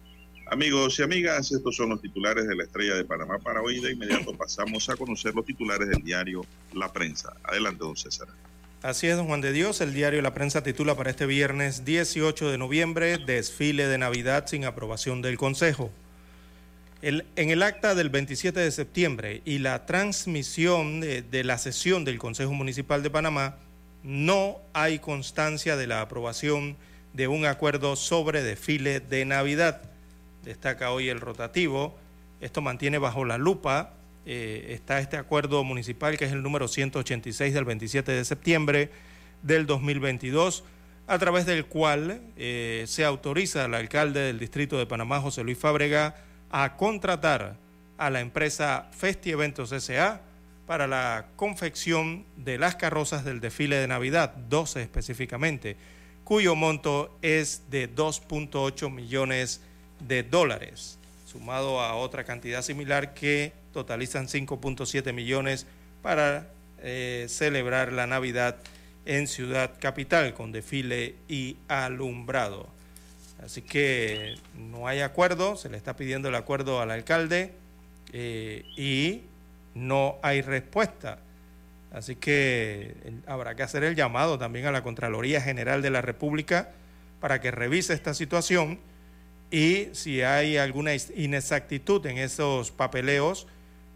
[0.49, 3.81] Amigos y amigas, estos son los titulares de la Estrella de Panamá para hoy.
[3.81, 7.33] De inmediato pasamos a conocer los titulares del diario La Prensa.
[7.43, 8.29] Adelante, don César.
[8.81, 9.81] Así es, don Juan de Dios.
[9.81, 14.65] El diario La Prensa titula para este viernes 18 de noviembre, desfile de Navidad sin
[14.65, 15.91] aprobación del Consejo.
[17.03, 22.53] En el acta del 27 de septiembre y la transmisión de la sesión del Consejo
[22.53, 23.57] Municipal de Panamá,
[24.07, 26.77] no hay constancia de la aprobación
[27.13, 29.83] de un acuerdo sobre desfile de Navidad.
[30.45, 31.99] Destaca hoy el rotativo.
[32.41, 33.95] Esto mantiene bajo la lupa.
[34.25, 38.91] Eh, está este acuerdo municipal que es el número 186 del 27 de septiembre
[39.43, 40.63] del 2022,
[41.09, 45.59] a través del cual eh, se autoriza al alcalde del distrito de Panamá, José Luis
[45.59, 46.15] Fábrega,
[46.51, 47.57] a contratar
[47.99, 50.21] a la empresa Festi Eventos S.A.
[50.67, 55.77] para la confección de las carrozas del desfile de Navidad, 12 específicamente,
[56.25, 59.61] cuyo monto es de 2.8 millones
[60.01, 65.67] de dólares, sumado a otra cantidad similar que totalizan 5.7 millones
[66.03, 66.49] para
[66.83, 68.57] eh, celebrar la Navidad
[69.05, 72.69] en Ciudad Capital con desfile y alumbrado.
[73.43, 77.53] Así que no hay acuerdo, se le está pidiendo el acuerdo al alcalde
[78.13, 79.23] eh, y
[79.77, 81.19] no hay respuesta.
[81.93, 82.95] Así que
[83.27, 86.71] habrá que hacer el llamado también a la Contraloría General de la República
[87.21, 88.81] para que revise esta situación
[89.51, 93.47] y si hay alguna inexactitud en esos papeleos,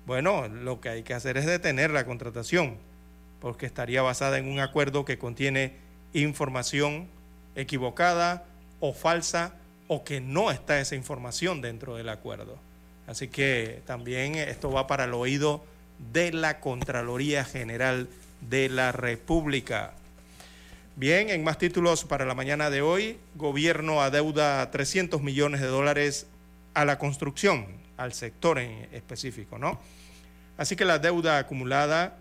[0.06, 2.76] bueno, lo que hay que hacer es detener la contratación,
[3.40, 5.74] porque estaría basada en un acuerdo que contiene
[6.12, 7.08] información
[7.56, 8.44] equivocada
[8.78, 9.54] o falsa
[9.88, 12.58] o que no está esa información dentro del acuerdo.
[13.10, 15.64] Así que también esto va para el oído
[16.12, 18.08] de la Contraloría General
[18.48, 19.94] de la República.
[20.94, 26.28] Bien, en más títulos para la mañana de hoy, gobierno adeuda 300 millones de dólares
[26.72, 27.66] a la construcción,
[27.96, 29.80] al sector en específico, ¿no?
[30.56, 32.16] Así que la deuda acumulada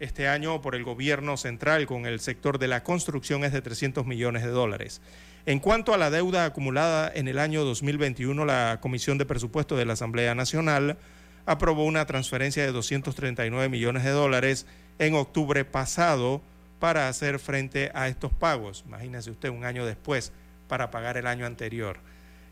[0.00, 4.04] este año por el gobierno central con el sector de la construcción es de 300
[4.06, 5.00] millones de dólares.
[5.44, 9.84] En cuanto a la deuda acumulada en el año 2021, la Comisión de Presupuesto de
[9.84, 10.98] la Asamblea Nacional
[11.46, 14.66] aprobó una transferencia de 239 millones de dólares
[15.00, 16.40] en octubre pasado
[16.78, 18.84] para hacer frente a estos pagos.
[18.86, 20.30] Imagínese usted un año después
[20.68, 21.98] para pagar el año anterior.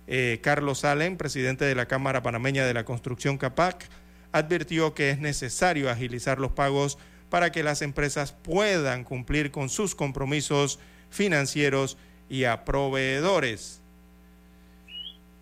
[0.09, 3.89] Eh, Carlos Allen, presidente de la Cámara Panameña de la Construcción CAPAC,
[4.33, 6.99] advirtió que es necesario agilizar los pagos
[7.29, 11.97] para que las empresas puedan cumplir con sus compromisos financieros
[12.31, 13.81] y a proveedores.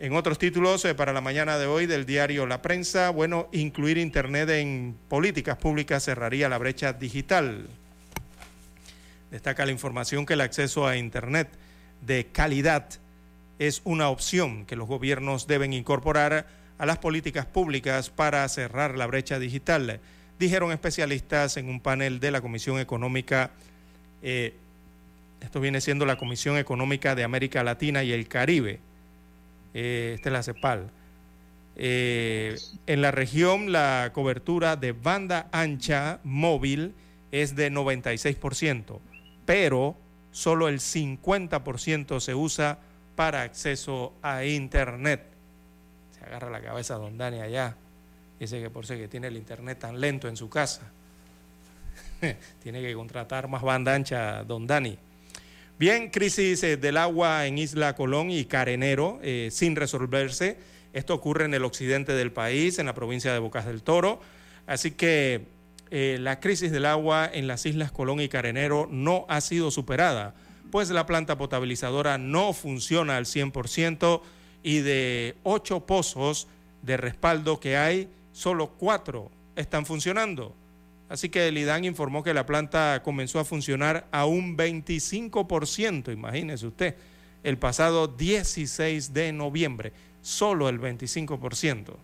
[0.01, 3.99] En otros títulos eh, para la mañana de hoy del diario La Prensa, bueno, incluir
[3.99, 7.69] Internet en políticas públicas cerraría la brecha digital.
[9.31, 11.49] Destaca la información que el acceso a Internet
[12.01, 12.89] de calidad
[13.59, 16.47] es una opción que los gobiernos deben incorporar
[16.79, 20.01] a las políticas públicas para cerrar la brecha digital,
[20.39, 23.51] dijeron especialistas en un panel de la Comisión Económica,
[24.23, 24.55] eh,
[25.41, 28.81] esto viene siendo la Comisión Económica de América Latina y el Caribe,
[29.75, 30.91] eh, esta es la CEPAL.
[31.77, 32.57] Eh,
[32.87, 36.93] en la región la cobertura de banda ancha móvil
[37.31, 38.99] es de 96%
[39.49, 39.97] pero
[40.31, 42.81] solo el 50% se usa
[43.17, 45.23] para acceso a Internet.
[46.11, 47.75] Se agarra la cabeza don Dani allá.
[48.39, 50.83] Dice que por ser que tiene el Internet tan lento en su casa,
[52.63, 54.99] tiene que contratar más banda ancha don Dani.
[55.79, 60.59] Bien, crisis eh, del agua en Isla Colón y Carenero eh, sin resolverse.
[60.93, 64.19] Esto ocurre en el occidente del país, en la provincia de Bocas del Toro.
[64.67, 65.47] Así que
[65.93, 70.35] eh, la crisis del agua en las islas Colón y Carenero no ha sido superada,
[70.73, 74.21] pues la planta potabilizadora no funciona al 100%
[74.65, 76.49] y de ocho pozos
[76.83, 80.57] de respaldo que hay, solo cuatro están funcionando.
[81.09, 86.67] Así que el IDAN informó que la planta comenzó a funcionar a un 25%, imagínese
[86.67, 86.97] usted,
[87.43, 91.95] el pasado 16 de noviembre, solo el 25%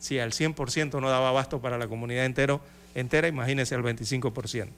[0.00, 2.60] si al 100% no daba abasto para la comunidad entero,
[2.94, 4.68] entera, imagínese al 25%.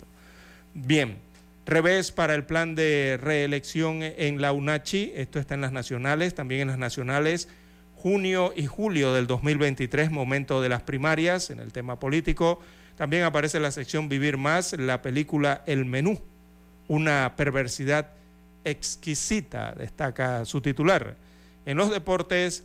[0.75, 1.17] Bien,
[1.65, 6.63] Revés para el plan de reelección en la UNACHI, esto está en las nacionales, también
[6.63, 7.49] en las nacionales,
[8.03, 12.59] junio y julio del 2023, momento de las primarias en el tema político.
[12.97, 16.21] También aparece la sección Vivir Más la película El Menú,
[16.89, 18.11] una perversidad
[18.65, 21.15] exquisita, destaca su titular.
[21.65, 22.65] En los deportes,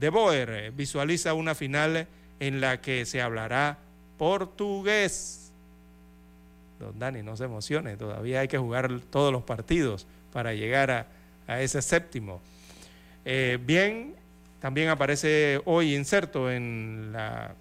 [0.00, 2.06] De Boer visualiza una final
[2.40, 3.76] en la que se hablará
[4.16, 5.52] portugués.
[6.80, 10.90] Don Dani, no se emocione, todavía hay que jugar todos los partidos para llegar
[11.46, 12.40] a, ese séptimo.
[13.26, 14.14] Eh, bien,
[14.60, 17.54] también aparece hoy inserto en la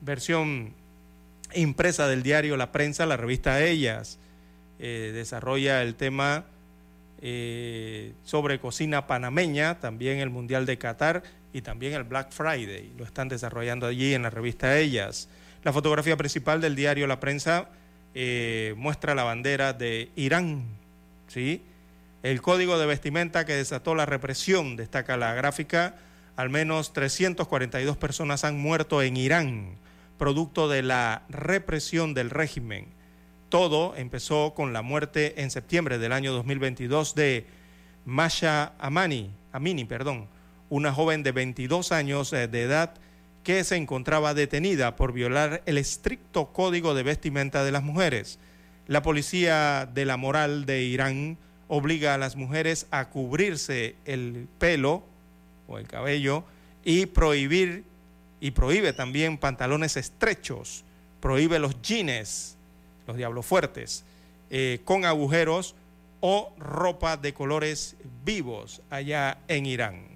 [0.00, 0.74] versión
[1.54, 4.18] impresa del diario La Prensa, la revista Ellas.
[4.78, 6.44] Eh, desarrolla el tema
[7.20, 11.22] eh, sobre cocina panameña, también el Mundial de Qatar
[11.52, 12.92] y también el Black Friday.
[12.96, 15.28] Lo están desarrollando allí en la revista Ellas.
[15.62, 17.68] La fotografía principal del diario La Prensa
[18.14, 20.64] eh, muestra la bandera de Irán.
[21.28, 21.62] ¿sí?
[22.22, 25.94] El código de vestimenta que desató la represión, destaca la gráfica,
[26.36, 29.76] al menos 342 personas han muerto en Irán,
[30.18, 32.88] producto de la represión del régimen
[33.52, 37.44] todo empezó con la muerte en septiembre del año 2022 de
[38.06, 40.26] Masha Amani, Amini, perdón,
[40.70, 42.94] una joven de 22 años eh, de edad
[43.44, 48.38] que se encontraba detenida por violar el estricto código de vestimenta de las mujeres.
[48.86, 51.36] La policía de la moral de Irán
[51.68, 55.04] obliga a las mujeres a cubrirse el pelo
[55.78, 56.44] el cabello
[56.84, 57.84] y prohibir
[58.40, 60.84] y prohíbe también pantalones estrechos,
[61.20, 62.56] prohíbe los jeans
[63.06, 64.04] los diablos fuertes,
[64.50, 65.74] eh, con agujeros
[66.20, 70.12] o ropa de colores vivos allá en Irán.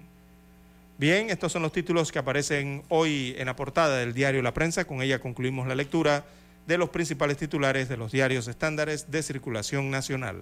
[0.97, 4.85] Bien, estos son los títulos que aparecen hoy en la portada del diario La Prensa.
[4.85, 6.25] Con ella concluimos la lectura
[6.65, 10.41] de los principales titulares de los diarios estándares de circulación nacional.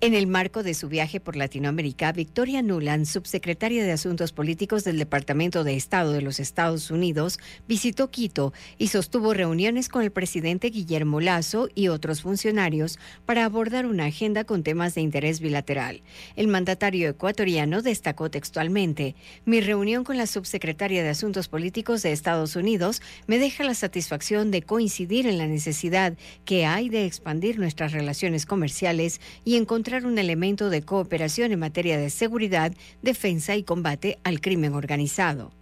[0.00, 4.96] En el marco de su viaje por Latinoamérica, Victoria Nuland, subsecretaria de Asuntos Políticos del
[4.96, 10.70] Departamento de Estado de los Estados Unidos, visitó Quito y sostuvo reuniones con el presidente
[10.70, 12.96] Guillermo Lazo y otros funcionarios
[13.26, 16.00] para abordar una agenda con temas de interés bilateral.
[16.36, 19.16] El mandatario ecuatoriano destacó textualmente,
[19.46, 24.52] mi reunión con la subsecretaria de Asuntos Políticos de Estados Unidos me deja la satisfacción
[24.52, 30.18] de coincidir en la necesidad que hay de expandir nuestras relaciones comerciales y encontrar un
[30.18, 35.52] elemento de cooperación en materia de seguridad, defensa y combate al crimen organizado.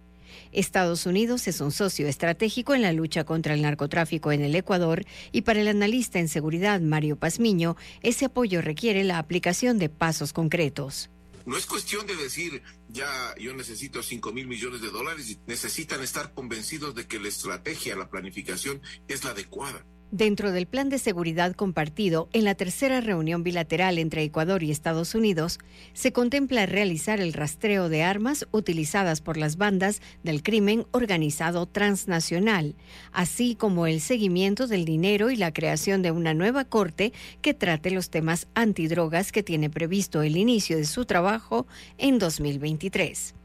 [0.51, 5.05] Estados Unidos es un socio estratégico en la lucha contra el narcotráfico en el Ecuador
[5.31, 10.33] y para el analista en seguridad Mario Pazmiño, ese apoyo requiere la aplicación de pasos
[10.33, 11.09] concretos.
[11.45, 16.33] No es cuestión de decir, ya yo necesito 5 mil millones de dólares, necesitan estar
[16.33, 19.85] convencidos de que la estrategia, la planificación es la adecuada.
[20.11, 25.15] Dentro del Plan de Seguridad Compartido, en la tercera reunión bilateral entre Ecuador y Estados
[25.15, 25.59] Unidos,
[25.91, 32.75] se contempla realizar el rastreo de armas utilizadas por las bandas del crimen organizado transnacional,
[33.11, 37.11] así como el seguimiento del dinero y la creación de una nueva corte
[37.41, 41.67] que trate los temas antidrogas que tiene previsto el inicio de su trabajo
[41.97, 43.36] en 2023.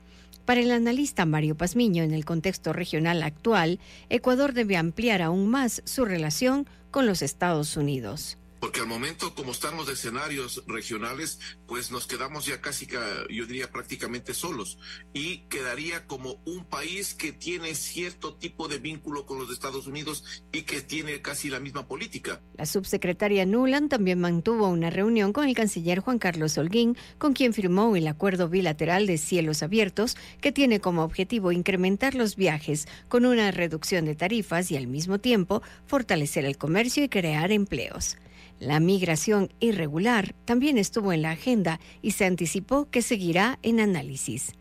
[0.44, 3.78] Para el analista Mario Pazmiño, en el contexto regional actual,
[4.09, 8.39] Ecuador debe ampliar aún más su relación con los Estados Unidos.
[8.63, 13.73] Porque al momento como están los escenarios regionales, pues nos quedamos ya casi, yo diría
[13.73, 14.79] prácticamente solos
[15.13, 20.45] y quedaría como un país que tiene cierto tipo de vínculo con los Estados Unidos
[20.53, 22.41] y que tiene casi la misma política.
[22.57, 27.55] La subsecretaria Nuland también mantuvo una reunión con el canciller Juan Carlos Holguín, con quien
[27.55, 33.27] firmó el acuerdo bilateral de cielos abiertos que tiene como objetivo incrementar los viajes con
[33.27, 38.19] una reducción de tarifas y al mismo tiempo fortalecer el comercio y crear empleos.
[38.59, 44.53] La migración irregular también estuvo en la agenda y se anticipó que seguirá en análisis.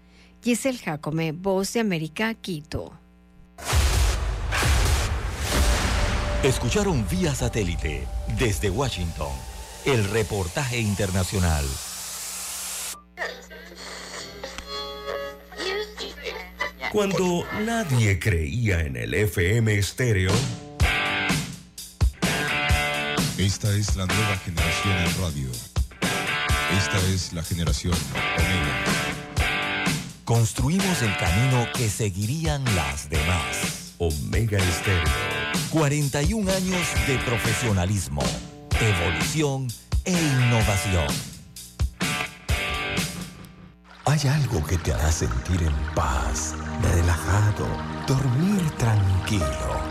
[0.44, 2.94] Giselle Jacome, Voz de América, Quito.
[6.44, 8.08] Escucharon vía satélite
[8.40, 9.32] desde Washington
[9.86, 11.66] el reportaje internacional.
[16.92, 20.32] Cuando nadie creía en el FM estéreo.
[23.42, 25.50] Esta es la nueva generación en radio.
[26.78, 27.96] Esta es la generación
[28.38, 28.86] Omega.
[30.26, 33.96] Construimos el camino que seguirían las demás.
[33.98, 35.10] Omega Estéreo.
[35.72, 38.22] 41 años de profesionalismo,
[38.80, 39.68] evolución
[40.06, 41.08] e innovación.
[44.06, 46.54] Hay algo que te hará sentir en paz,
[46.94, 47.68] relajado,
[48.06, 49.91] dormir tranquilo.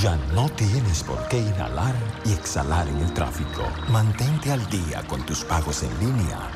[0.00, 1.94] Ya no tienes por qué inhalar
[2.24, 3.62] y exhalar en el tráfico.
[3.88, 6.50] Mantente al día con tus pagos en línea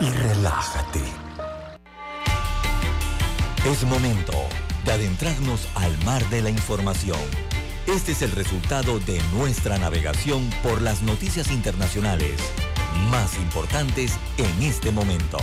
[0.00, 1.02] y relájate.
[3.66, 4.32] Es momento
[4.84, 7.18] de adentrarnos al mar de la información.
[7.88, 12.40] Este es el resultado de nuestra navegación por las noticias internacionales
[13.10, 15.38] más importantes en este momento.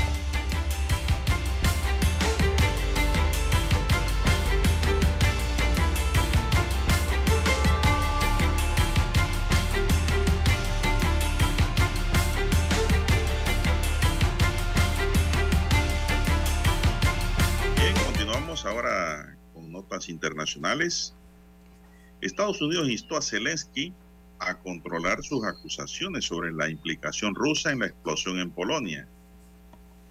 [22.21, 23.93] Estados Unidos instó a Zelensky
[24.39, 29.07] a controlar sus acusaciones sobre la implicación rusa en la explosión en Polonia.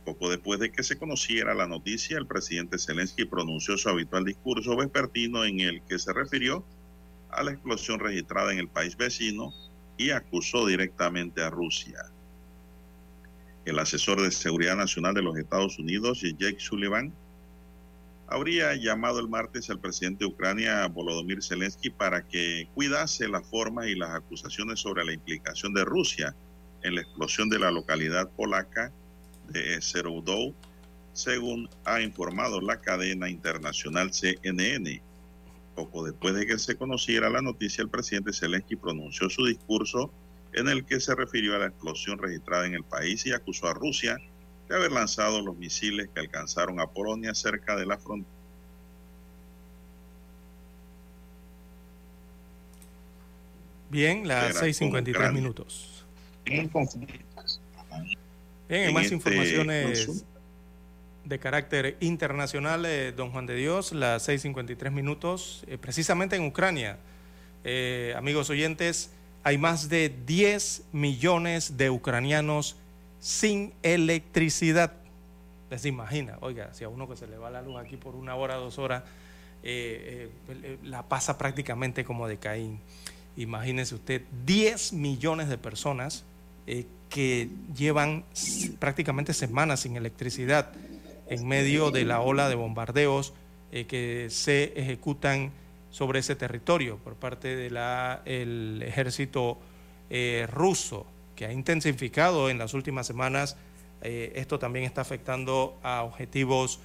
[0.05, 4.77] Poco después de que se conociera la noticia, el presidente Zelensky pronunció su habitual discurso
[4.77, 6.65] vespertino en el que se refirió
[7.31, 9.53] a la explosión registrada en el país vecino
[9.97, 12.07] y acusó directamente a Rusia.
[13.65, 17.13] El asesor de Seguridad Nacional de los Estados Unidos, Jake Sullivan,
[18.31, 23.89] habría llamado el martes al presidente de Ucrania, Volodymyr Zelensky, para que cuidase la forma
[23.89, 26.35] y las acusaciones sobre la implicación de Rusia
[26.83, 28.93] en la explosión de la localidad polaca
[29.49, 30.55] de Seroudou,
[31.13, 35.03] según ha informado la cadena internacional CNN.
[35.75, 40.13] Poco después de que se conociera la noticia, el presidente Zelensky pronunció su discurso
[40.53, 43.75] en el que se refirió a la explosión registrada en el país y acusó a
[43.75, 44.19] Rusia
[44.71, 48.33] de haber lanzado los misiles que alcanzaron a Polonia cerca de la frontera.
[53.91, 56.05] Bien, las 6.53 minutos.
[56.45, 56.71] Bien,
[58.69, 60.25] en más este informaciones
[61.25, 66.99] de carácter internacional, eh, don Juan de Dios, las 6.53 minutos, eh, precisamente en Ucrania.
[67.65, 69.11] Eh, amigos oyentes,
[69.43, 72.77] hay más de 10 millones de ucranianos
[73.21, 74.93] sin electricidad.
[75.71, 78.35] Les imagina, oiga, si a uno que se le va la luz aquí por una
[78.35, 79.05] hora, dos horas,
[79.63, 82.81] eh, eh, la pasa prácticamente como de Caín.
[83.37, 86.25] Imagínese usted 10 millones de personas
[86.67, 88.25] eh, que llevan
[88.79, 90.73] prácticamente semanas sin electricidad
[91.29, 93.33] en medio de la ola de bombardeos
[93.71, 95.53] que se ejecutan
[95.91, 99.59] sobre ese territorio por parte del ejército
[100.49, 101.07] ruso
[101.41, 103.57] que ha intensificado en las últimas semanas.
[104.03, 106.81] Eh, esto también está afectando a objetivos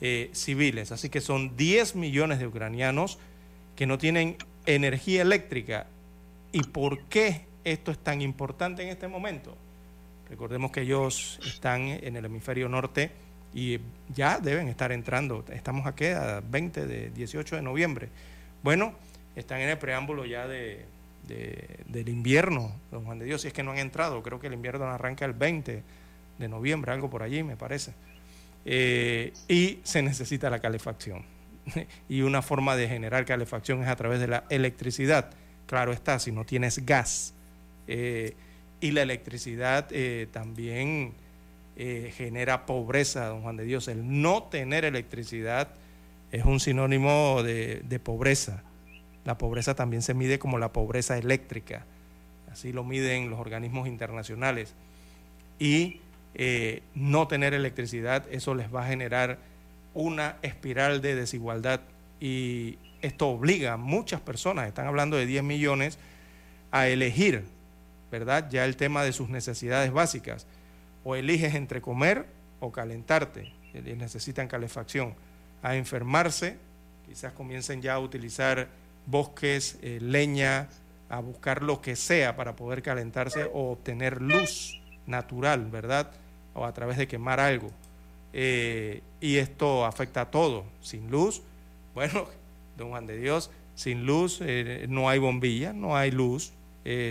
[0.00, 0.90] eh, civiles.
[0.90, 3.20] Así que son 10 millones de ucranianos
[3.76, 5.86] que no tienen energía eléctrica.
[6.50, 9.56] ¿Y por qué esto es tan importante en este momento?
[10.28, 13.12] Recordemos que ellos están en el hemisferio norte
[13.54, 13.78] y
[14.12, 15.44] ya deben estar entrando.
[15.52, 18.08] Estamos aquí a 20 de 18 de noviembre.
[18.64, 18.92] Bueno,
[19.36, 20.84] están en el preámbulo ya de,
[21.30, 24.52] del invierno, don Juan de Dios, si es que no han entrado, creo que el
[24.54, 25.82] invierno arranca el 20
[26.38, 27.92] de noviembre, algo por allí, me parece.
[28.64, 31.24] eh, y se necesita la calefacción.
[32.08, 35.30] y una forma de generar calefacción es a través de la electricidad.
[35.66, 37.34] Claro está, si no tienes gas.
[37.86, 38.34] Eh,
[38.80, 41.12] y la electricidad eh, también
[41.76, 43.88] genera pobreza, don Juan de Dios.
[43.88, 45.68] El no tener electricidad
[46.30, 48.62] es un sinónimo de, de pobreza.
[49.24, 51.84] La pobreza también se mide como la pobreza eléctrica.
[52.50, 54.74] Así lo miden los organismos internacionales.
[55.58, 56.00] Y
[56.34, 59.38] eh, no tener electricidad, eso les va a generar
[59.94, 61.80] una espiral de desigualdad
[62.20, 65.98] y esto obliga a muchas personas, están hablando de 10 millones,
[66.70, 67.44] a elegir,
[68.10, 68.48] ¿verdad?
[68.50, 70.46] Ya el tema de sus necesidades básicas.
[71.02, 72.26] O eliges entre comer
[72.60, 75.14] o calentarte, necesitan calefacción,
[75.62, 76.58] a enfermarse,
[77.08, 78.68] quizás comiencen ya a utilizar
[79.10, 80.68] bosques, eh, leña,
[81.08, 86.12] a buscar lo que sea para poder calentarse o obtener luz natural, ¿verdad?
[86.54, 87.70] O a través de quemar algo.
[88.32, 90.64] Eh, y esto afecta a todo.
[90.80, 91.42] Sin luz,
[91.94, 92.28] bueno,
[92.76, 96.52] don Juan de Dios, sin luz eh, no hay bombilla, no hay luz.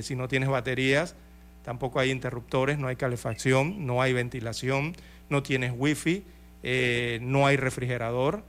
[0.01, 1.15] Si no tienes baterías,
[1.63, 4.95] tampoco hay interruptores, no hay calefacción, no hay ventilación,
[5.29, 6.25] no tienes wifi,
[7.21, 8.43] no hay refrigerador,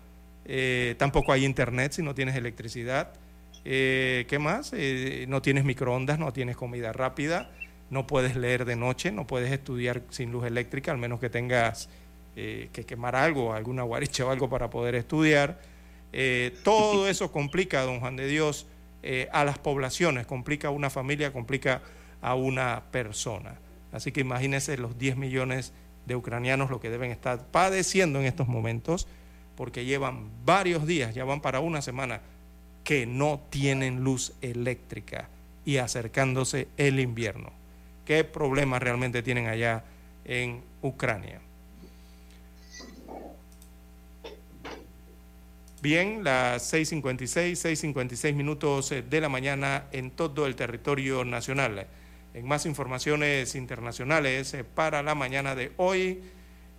[0.96, 3.12] tampoco hay internet si no tienes electricidad.
[3.64, 4.72] ¿Qué más?
[5.28, 7.50] no tienes microondas, no tienes comida rápida
[7.90, 11.88] no puedes leer de noche, no puedes estudiar sin luz eléctrica, al menos que tengas
[12.36, 15.60] eh, que quemar algo, alguna guaricha o algo para poder estudiar.
[16.12, 18.66] Eh, todo eso complica, don Juan de Dios,
[19.02, 21.82] eh, a las poblaciones, complica a una familia, complica
[22.22, 23.58] a una persona.
[23.92, 25.72] Así que imagínense los 10 millones
[26.06, 29.08] de ucranianos lo que deben estar padeciendo en estos momentos,
[29.56, 32.20] porque llevan varios días, ya van para una semana,
[32.84, 35.28] que no tienen luz eléctrica
[35.64, 37.60] y acercándose el invierno
[38.10, 39.84] qué problemas realmente tienen allá
[40.24, 41.40] en Ucrania.
[45.80, 47.52] Bien, las 6.56,
[47.94, 51.86] 6.56 minutos eh, de la mañana en todo el territorio nacional.
[52.34, 56.20] En más informaciones internacionales eh, para la mañana de hoy,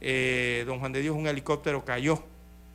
[0.02, 2.26] eh, don Juan de Dios, un helicóptero cayó,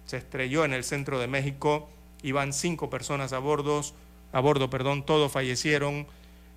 [0.06, 1.90] se estrelló en el centro de México,
[2.22, 3.82] iban cinco personas a bordo,
[4.32, 6.06] a bordo, perdón, todos fallecieron,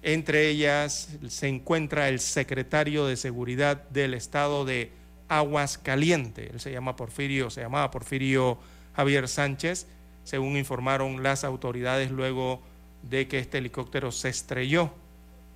[0.02, 4.92] entre ellas se encuentra el secretario de Seguridad del Estado de
[5.28, 6.50] Aguascaliente.
[6.52, 8.58] Él se llama Porfirio, se llamaba Porfirio
[8.96, 9.88] Javier Sánchez,
[10.24, 12.62] según informaron las autoridades luego
[13.04, 14.92] de que este helicóptero se estrelló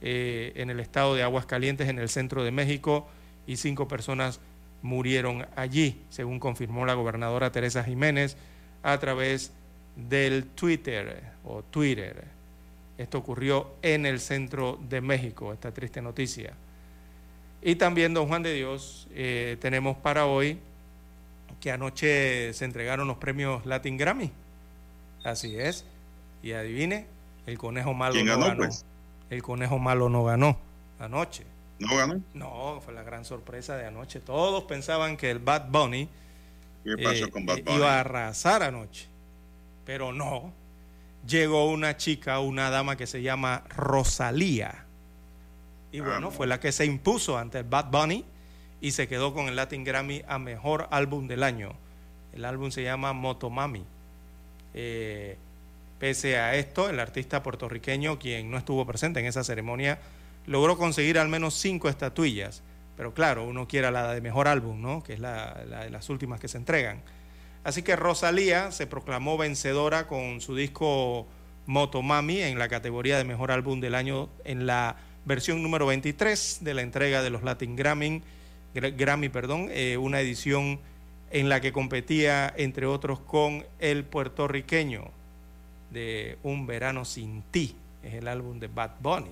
[0.01, 3.07] eh, en el estado de Aguascalientes, en el centro de México,
[3.47, 4.39] y cinco personas
[4.81, 8.38] murieron allí, según confirmó la gobernadora Teresa Jiménez
[8.84, 9.53] a través
[9.95, 12.26] del Twitter o Twitter.
[12.98, 16.53] Esto ocurrió en el centro de México, esta triste noticia.
[17.61, 20.60] Y también, don Juan de Dios, eh, tenemos para hoy
[21.60, 24.32] que anoche se entregaron los premios Latin Grammy.
[25.24, 25.86] Así es.
[26.41, 27.07] Y adivine,
[27.45, 28.57] el conejo malo no ganó.
[28.57, 28.86] Pues?
[29.30, 30.57] El conejo malo no ganó
[30.99, 31.45] anoche.
[31.80, 32.22] ¿No ganó?
[32.34, 34.20] No, fue la gran sorpresa de anoche.
[34.20, 36.10] Todos pensaban que el Bad Bunny,
[36.84, 37.78] ¿Qué pasó con Bad eh, Bunny?
[37.78, 39.07] iba a arrasar anoche.
[39.85, 40.53] Pero no,
[41.27, 44.85] llegó una chica, una dama que se llama Rosalía.
[45.91, 48.26] Y bueno, fue la que se impuso ante el Bad Bunny
[48.81, 51.73] y se quedó con el Latin Grammy a mejor álbum del año.
[52.34, 53.85] El álbum se llama Motomami.
[54.73, 55.38] Eh,
[55.99, 59.99] pese a esto, el artista puertorriqueño, quien no estuvo presente en esa ceremonia,
[60.47, 62.64] logró conseguir al menos cinco estatuillas.
[62.97, 65.03] Pero claro, uno quiere la de mejor álbum, ¿no?
[65.03, 67.01] que es la de las últimas que se entregan.
[67.64, 71.27] Así que Rosalía se proclamó vencedora con su disco
[71.65, 76.73] Motomami en la categoría de mejor álbum del año en la versión número 23 de
[76.73, 78.22] la entrega de los Latin Grammy,
[78.73, 80.80] Grammy perdón, eh, una edición
[81.31, 85.06] en la que competía entre otros con el puertorriqueño
[85.91, 89.31] de Un verano sin ti, es el álbum de Bad Bunny.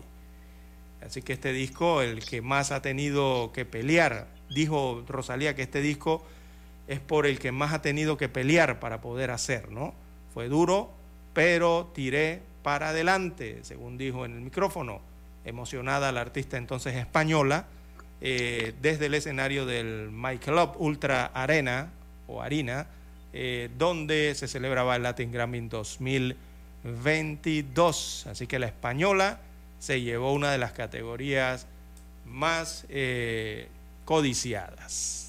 [1.04, 5.82] Así que este disco, el que más ha tenido que pelear, dijo Rosalía que este
[5.82, 6.24] disco
[6.92, 9.94] es por el que más ha tenido que pelear para poder hacer, ¿no?
[10.34, 10.92] Fue duro,
[11.34, 15.00] pero tiré para adelante, según dijo en el micrófono,
[15.46, 17.68] emocionada la artista entonces española,
[18.20, 21.94] eh, desde el escenario del Michael Up Ultra Arena
[22.28, 22.88] o Arena,
[23.32, 28.28] eh, donde se celebraba el Latin Grammy 2022.
[28.28, 29.40] Así que la española
[29.80, 31.68] se llevó una de las categorías
[32.26, 33.70] más eh,
[34.04, 35.21] codiciadas.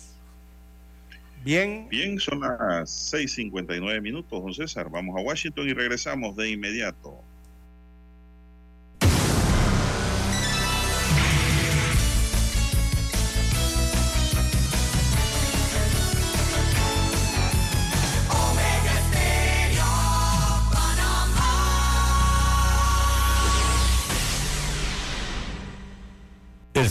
[1.44, 1.88] Bien.
[1.88, 4.88] Bien, son las 6:59 minutos, don César.
[4.90, 7.21] Vamos a Washington y regresamos de inmediato.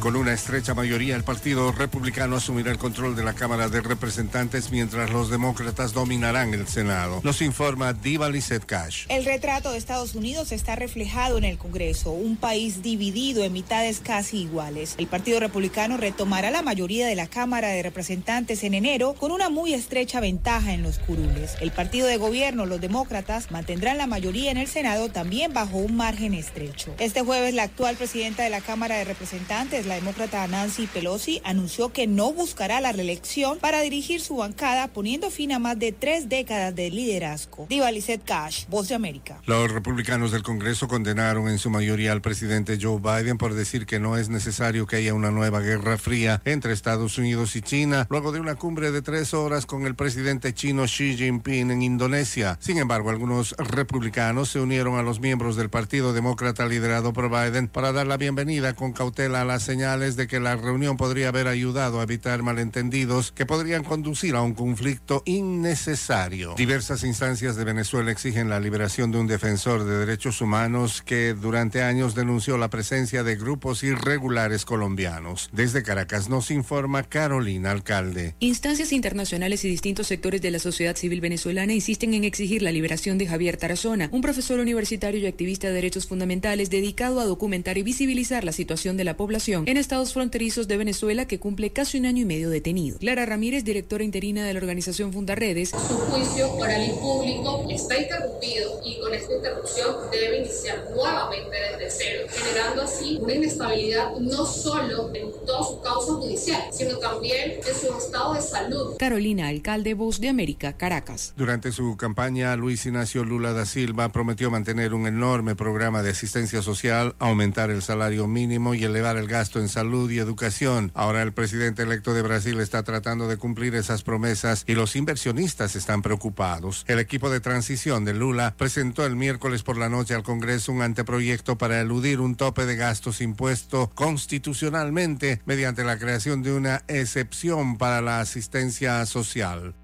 [0.00, 4.70] Con una estrecha mayoría, el Partido Republicano asumirá el control de la Cámara de Representantes
[4.70, 7.20] mientras los demócratas dominarán el Senado.
[7.24, 9.06] Nos informa Diva Lizette Cash.
[9.08, 13.98] El retrato de Estados Unidos está reflejado en el Congreso, un país dividido en mitades
[13.98, 14.94] casi iguales.
[14.98, 19.50] El Partido Republicano retomará la mayoría de la Cámara de Representantes en enero con una
[19.50, 21.56] muy estrecha ventaja en los curules.
[21.60, 25.96] El partido de gobierno, los demócratas, mantendrán la mayoría en el Senado también bajo un
[25.96, 26.94] margen estrecho.
[27.00, 31.92] Este jueves, la actual presidenta de la Cámara de Representantes, la demócrata Nancy Pelosi anunció
[31.92, 36.28] que no buscará la reelección para dirigir su bancada, poniendo fin a más de tres
[36.28, 37.66] décadas de liderazgo.
[37.70, 39.40] Diva Lizette Cash, Voz de América.
[39.46, 43.98] Los republicanos del Congreso condenaron en su mayoría al presidente Joe Biden por decir que
[43.98, 48.30] no es necesario que haya una nueva guerra fría entre Estados Unidos y China, luego
[48.30, 52.58] de una cumbre de tres horas con el presidente chino Xi Jinping en Indonesia.
[52.60, 57.68] Sin embargo, algunos republicanos se unieron a los miembros del Partido Demócrata liderado por Biden
[57.68, 61.46] para dar la bienvenida con cautela a las señales de que la reunión podría haber
[61.46, 66.56] ayudado a evitar malentendidos que podrían conducir a un conflicto innecesario.
[66.56, 71.84] Diversas instancias de Venezuela exigen la liberación de un defensor de derechos humanos que durante
[71.84, 75.48] años denunció la presencia de grupos irregulares colombianos.
[75.52, 78.34] Desde Caracas nos informa Carolina Alcalde.
[78.40, 83.16] Instancias internacionales y distintos sectores de la sociedad civil venezolana insisten en exigir la liberación
[83.16, 87.84] de Javier Tarazona, un profesor universitario y activista de derechos fundamentales dedicado a documentar y
[87.84, 92.06] visibilizar la situación de la población en estados fronterizos de Venezuela que cumple casi un
[92.06, 92.96] año y medio detenido.
[92.96, 95.68] Clara Ramírez, directora interina de la organización Fundaredes.
[95.68, 101.90] Su juicio oral y público está interrumpido y con esta interrupción debe iniciar nuevamente desde
[101.90, 107.74] cero, generando así una inestabilidad no solo en toda su causa judicial, sino también en
[107.78, 108.96] su estado de salud.
[108.98, 111.34] Carolina, alcalde Voz de América, Caracas.
[111.36, 116.62] Durante su campaña, Luis Ignacio Lula da Silva prometió mantener un enorme programa de asistencia
[116.62, 120.90] social, aumentar el salario mínimo y elevar el gasto en salud y educación.
[120.94, 125.76] Ahora el presidente electo de Brasil está tratando de cumplir esas promesas y los inversionistas
[125.76, 126.84] están preocupados.
[126.88, 130.82] El equipo de transición de Lula presentó el miércoles por la noche al Congreso un
[130.82, 137.78] anteproyecto para eludir un tope de gastos impuesto constitucionalmente mediante la creación de una excepción
[137.78, 139.74] para la asistencia social.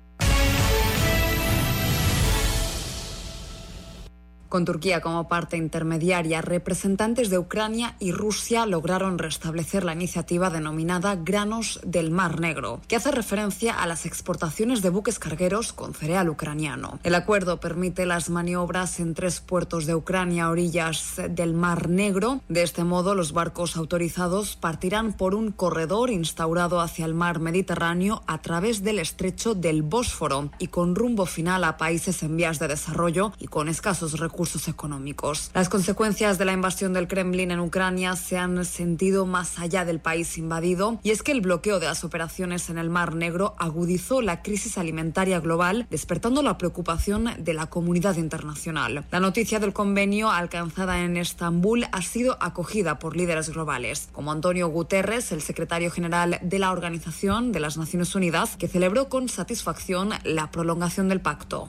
[4.55, 11.17] Con Turquía como parte intermediaria, representantes de Ucrania y Rusia lograron restablecer la iniciativa denominada
[11.17, 16.29] Granos del Mar Negro, que hace referencia a las exportaciones de buques cargueros con cereal
[16.29, 17.01] ucraniano.
[17.03, 22.41] El acuerdo permite las maniobras en tres puertos de Ucrania orillas del Mar Negro.
[22.49, 28.23] De este modo, los barcos autorizados partirán por un corredor instaurado hacia el mar Mediterráneo
[28.29, 32.69] a través del estrecho del Bósforo y con rumbo final a países en vías de
[32.69, 35.51] desarrollo y con escasos recursos económicos.
[35.55, 40.01] Las consecuencias de la invasión del Kremlin en Ucrania se han sentido más allá del
[40.01, 44.21] país invadido y es que el bloqueo de las operaciones en el Mar Negro agudizó
[44.21, 49.05] la crisis alimentaria global, despertando la preocupación de la comunidad internacional.
[49.11, 54.69] La noticia del convenio alcanzada en Estambul ha sido acogida por líderes globales, como Antonio
[54.69, 60.11] Guterres, el secretario general de la Organización de las Naciones Unidas, que celebró con satisfacción
[60.25, 61.69] la prolongación del pacto.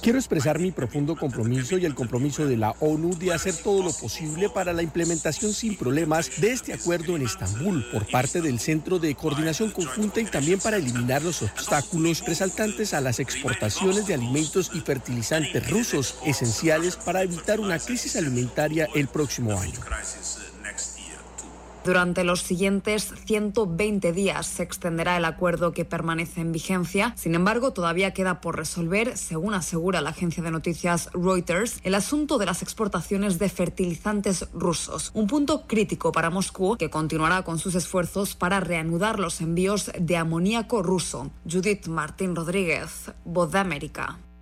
[0.00, 3.92] Quiero expresar mi profundo compromiso y el compromiso de la ONU de hacer todo lo
[3.92, 8.98] posible para la implementación sin problemas de este acuerdo en Estambul por parte del Centro
[9.00, 14.70] de Coordinación Conjunta y también para eliminar los obstáculos resaltantes a las exportaciones de alimentos
[14.72, 19.80] y fertilizantes rusos esenciales para evitar una crisis alimentaria el próximo año.
[21.88, 27.14] Durante los siguientes 120 días se extenderá el acuerdo que permanece en vigencia.
[27.16, 32.36] Sin embargo, todavía queda por resolver, según asegura la agencia de noticias Reuters, el asunto
[32.36, 37.74] de las exportaciones de fertilizantes rusos, un punto crítico para Moscú que continuará con sus
[37.74, 41.30] esfuerzos para reanudar los envíos de amoníaco ruso.
[41.50, 44.18] Judith Martín Rodríguez, Voz de América.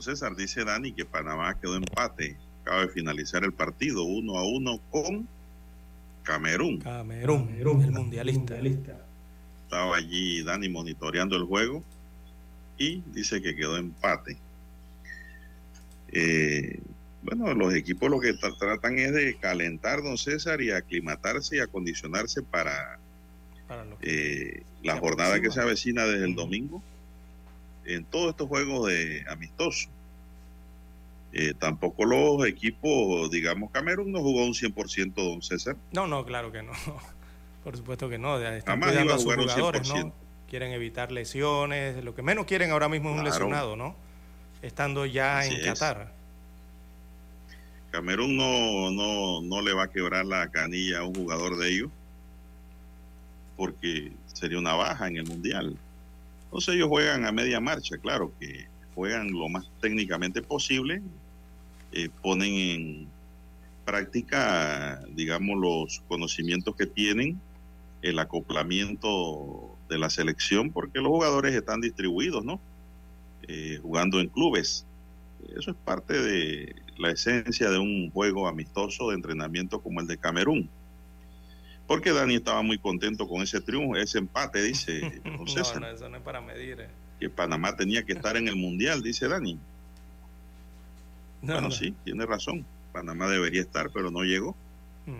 [0.00, 2.38] Don César dice Dani que Panamá quedó empate.
[2.62, 5.28] Acaba de finalizar el partido uno a uno con
[6.22, 6.78] Camerún.
[6.78, 7.54] Camerún,
[7.84, 8.58] el mundialista.
[9.64, 11.84] Estaba allí Dani monitoreando el juego
[12.78, 14.38] y dice que quedó empate.
[16.12, 16.80] Eh,
[17.22, 21.60] bueno, los equipos lo que tra- tratan es de calentar, don César, y aclimatarse y
[21.60, 22.98] acondicionarse para
[23.68, 26.82] Para lo eh, la jornada que se avecina desde el domingo
[27.84, 29.88] en todos estos juegos de amistosos.
[31.32, 35.76] Eh, tampoco los equipos, digamos, Camerún no jugó un 100%, don César.
[35.92, 36.72] No, no, claro que no.
[37.64, 38.38] Por supuesto que no.
[38.38, 40.04] Están Jamás cuidando iba a a sus jugadores, 100%.
[40.06, 40.12] ¿no?
[40.48, 42.02] Quieren evitar lesiones.
[42.02, 43.34] Lo que menos quieren ahora mismo es un Claro.
[43.36, 43.94] lesionado, ¿no?
[44.62, 45.66] Estando ya Así en es.
[45.66, 46.12] Qatar.
[47.92, 51.90] Camerún no, no, no le va a quebrar la canilla a un jugador de ellos
[53.56, 55.76] porque sería una baja en el Mundial.
[56.50, 58.66] Entonces ellos juegan a media marcha, claro que
[58.96, 61.00] juegan lo más técnicamente posible,
[61.92, 63.08] eh, ponen en
[63.84, 67.40] práctica, digamos, los conocimientos que tienen,
[68.02, 72.60] el acoplamiento de la selección, porque los jugadores están distribuidos, ¿no?
[73.46, 74.84] Eh, jugando en clubes.
[75.56, 80.18] Eso es parte de la esencia de un juego amistoso de entrenamiento como el de
[80.18, 80.68] Camerún.
[81.90, 85.44] Porque Dani estaba muy contento con ese triunfo, ese empate, dice No,
[85.80, 86.80] no, eso no es para medir.
[86.82, 86.88] eh.
[87.18, 89.58] que Panamá tenía que estar en el Mundial, dice Dani.
[91.42, 91.74] No, bueno, no.
[91.74, 92.64] sí, tiene razón.
[92.92, 94.50] Panamá debería estar, pero no llegó.
[95.06, 95.16] Ujú.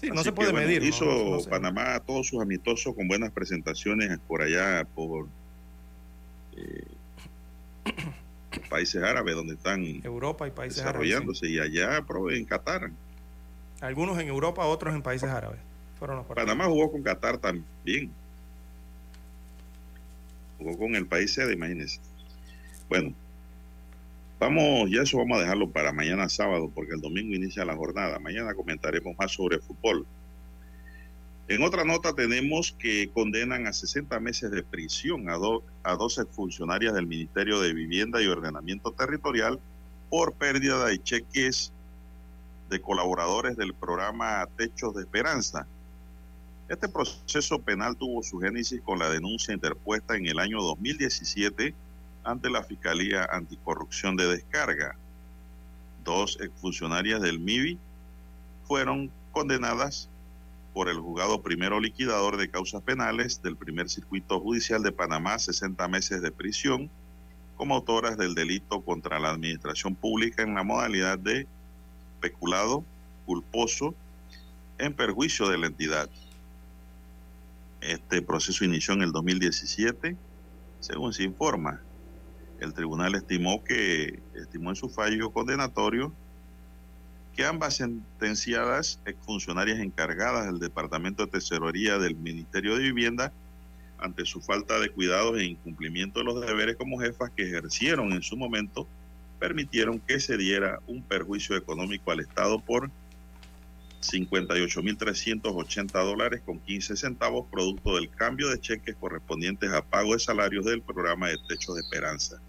[0.00, 0.82] Sí, no Así se que, puede bueno, medir.
[0.82, 0.88] ¿no?
[0.88, 5.26] Hizo No se- Panamá todos sus amistosos con buenas presentaciones por allá, por
[6.56, 6.84] eh,
[8.68, 11.06] países árabes, donde están Europa y países árabes.
[11.08, 11.08] sí.
[11.14, 12.90] desarrollándose, y allá en Qatar.
[13.82, 15.58] Algunos en Europa, otros en países árabes.
[16.46, 18.10] Panamá jugó con Qatar también.
[20.58, 21.98] Jugó con el país sede, imagínense.
[22.88, 23.12] Bueno,
[24.38, 28.18] vamos, ya eso vamos a dejarlo para mañana sábado, porque el domingo inicia la jornada.
[28.18, 30.06] Mañana comentaremos más sobre fútbol.
[31.48, 36.20] En otra nota tenemos que condenan a 60 meses de prisión a, do- a dos
[36.30, 39.58] funcionarias del Ministerio de Vivienda y Ordenamiento Territorial
[40.08, 41.71] por pérdida de cheques
[42.72, 45.66] de colaboradores del programa Techos de Esperanza.
[46.70, 51.74] Este proceso penal tuvo su génesis con la denuncia interpuesta en el año 2017
[52.24, 54.96] ante la Fiscalía Anticorrupción de Descarga.
[56.02, 57.78] Dos exfuncionarias del MIBI
[58.64, 60.08] fueron condenadas
[60.72, 65.86] por el juzgado primero liquidador de causas penales del primer circuito judicial de Panamá 60
[65.88, 66.88] meses de prisión
[67.58, 71.46] como autoras del delito contra la administración pública en la modalidad de
[72.22, 72.84] peculado
[73.26, 73.94] culposo
[74.78, 76.08] en perjuicio de la entidad.
[77.82, 80.16] Este proceso inició en el 2017,
[80.80, 81.80] según se informa.
[82.60, 86.12] El tribunal estimó que estimó en su fallo condenatorio
[87.34, 93.32] que ambas sentenciadas exfuncionarias encargadas del Departamento de Tesorería del Ministerio de Vivienda
[93.98, 98.22] ante su falta de cuidados e incumplimiento de los deberes como jefas que ejercieron en
[98.22, 98.86] su momento
[99.42, 102.92] permitieron que se diera un perjuicio económico al Estado por
[104.00, 110.64] 58.380 dólares con 15 centavos producto del cambio de cheques correspondientes a pago de salarios
[110.64, 112.40] del programa de Techo de Esperanza.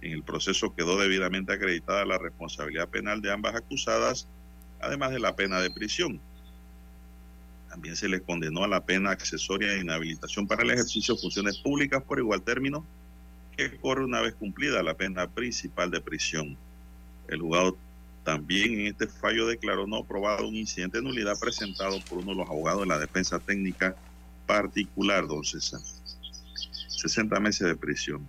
[0.00, 4.28] En el proceso quedó debidamente acreditada la responsabilidad penal de ambas acusadas,
[4.80, 6.20] además de la pena de prisión.
[7.68, 11.58] También se les condenó a la pena accesoria de inhabilitación para el ejercicio de funciones
[11.58, 12.86] públicas por igual término
[13.68, 16.56] que corre una vez cumplida la pena principal de prisión.
[17.28, 17.76] El juzgado
[18.24, 22.36] También en este fallo declaró no aprobado un incidente de nulidad presentado por uno de
[22.38, 23.96] los abogados de la defensa técnica
[24.46, 25.80] particular, don César.
[26.88, 28.26] 60 meses de prisión.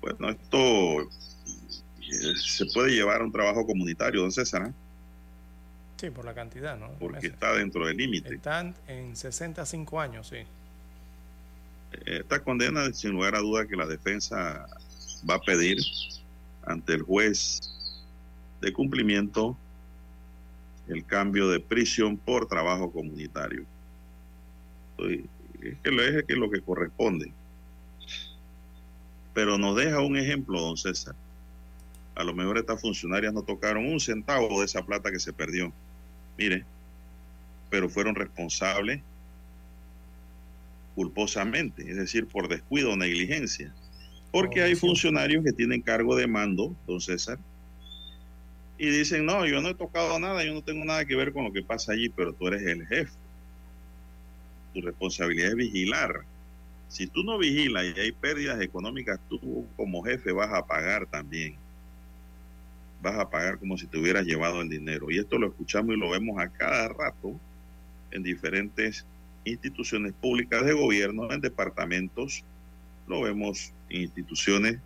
[0.00, 4.72] Bueno, esto eh, se puede llevar a un trabajo comunitario, don César, ¿eh?
[5.96, 6.90] Sí, por la cantidad, ¿no?
[6.98, 8.34] porque está dentro del límite.
[8.34, 10.38] Están en 65 años, sí.
[12.06, 14.66] Esta condena, sin lugar a duda, que la defensa
[15.28, 15.78] va a pedir
[16.66, 17.60] ante el juez
[18.60, 19.56] de cumplimiento
[20.88, 23.64] el cambio de prisión por trabajo comunitario.
[24.98, 27.32] Es que lo es que lo que corresponde.
[29.32, 31.14] Pero nos deja un ejemplo, don César.
[32.14, 35.72] A lo mejor estas funcionarias no tocaron un centavo de esa plata que se perdió.
[36.38, 36.64] Mire,
[37.70, 39.00] pero fueron responsables
[40.94, 43.74] culposamente, es decir, por descuido o negligencia.
[44.30, 47.38] Porque hay funcionarios que tienen cargo de mando, don César,
[48.76, 51.44] y dicen, no, yo no he tocado nada, yo no tengo nada que ver con
[51.44, 53.12] lo que pasa allí, pero tú eres el jefe.
[54.72, 56.22] Tu responsabilidad es vigilar.
[56.88, 61.54] Si tú no vigilas y hay pérdidas económicas, tú como jefe vas a pagar también.
[63.00, 65.10] Vas a pagar como si te hubieras llevado el dinero.
[65.10, 67.38] Y esto lo escuchamos y lo vemos a cada rato
[68.10, 69.06] en diferentes
[69.44, 72.44] instituciones públicas de gobierno, en departamentos,
[73.06, 74.78] lo vemos en instituciones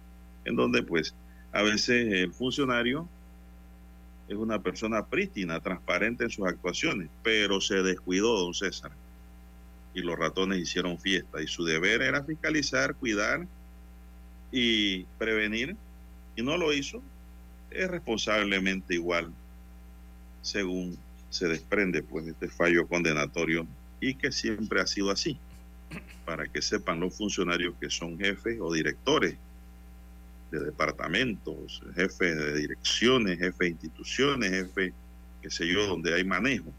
[0.44, 1.14] en donde pues
[1.52, 3.08] a veces el funcionario
[4.28, 8.92] es una persona prístina, transparente en sus actuaciones, pero se descuidó, don César,
[9.94, 13.46] y los ratones hicieron fiesta, y su deber era fiscalizar, cuidar
[14.52, 15.76] y prevenir,
[16.36, 17.02] y no lo hizo,
[17.70, 19.32] es responsablemente igual,
[20.42, 20.98] según
[21.30, 23.66] se desprende pues este fallo condenatorio
[24.00, 25.38] y que siempre ha sido así,
[26.24, 29.36] para que sepan los funcionarios que son jefes o directores
[30.50, 34.92] de departamentos, jefes de direcciones, jefes de instituciones, jefes,
[35.42, 36.72] qué sé yo, donde hay manejo,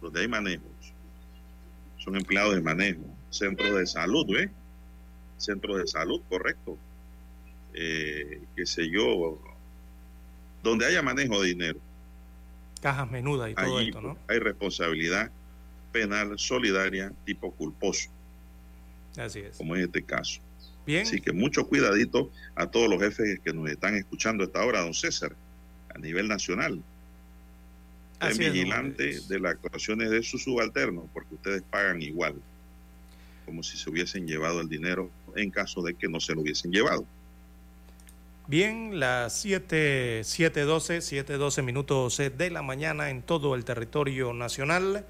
[0.00, 0.70] donde hay manejos,
[1.98, 4.50] son empleados de manejo, centros de salud, ¿ves?
[5.38, 6.78] Centros de salud, correcto,
[7.74, 9.38] eh, qué sé yo,
[10.62, 11.78] donde haya manejo de dinero.
[12.80, 14.18] Cajas menudas y todo Allí, esto, ¿no?
[14.28, 15.30] hay responsabilidad
[15.96, 18.10] penal solidaria tipo culposo,
[19.16, 19.56] Así es.
[19.56, 20.40] como en este caso.
[20.84, 21.02] Bien.
[21.06, 24.82] Así que mucho cuidadito a todos los jefes que nos están escuchando a esta hora,
[24.82, 25.34] don César,
[25.94, 26.82] a nivel nacional.
[28.20, 32.34] Estén es, vigilantes de las actuaciones de sus subalternos, porque ustedes pagan igual,
[33.46, 36.72] como si se hubiesen llevado el dinero en caso de que no se lo hubiesen
[36.72, 37.06] llevado.
[38.48, 45.04] Bien, las 7, 7.12, 7.12 minutos de la mañana en todo el territorio nacional.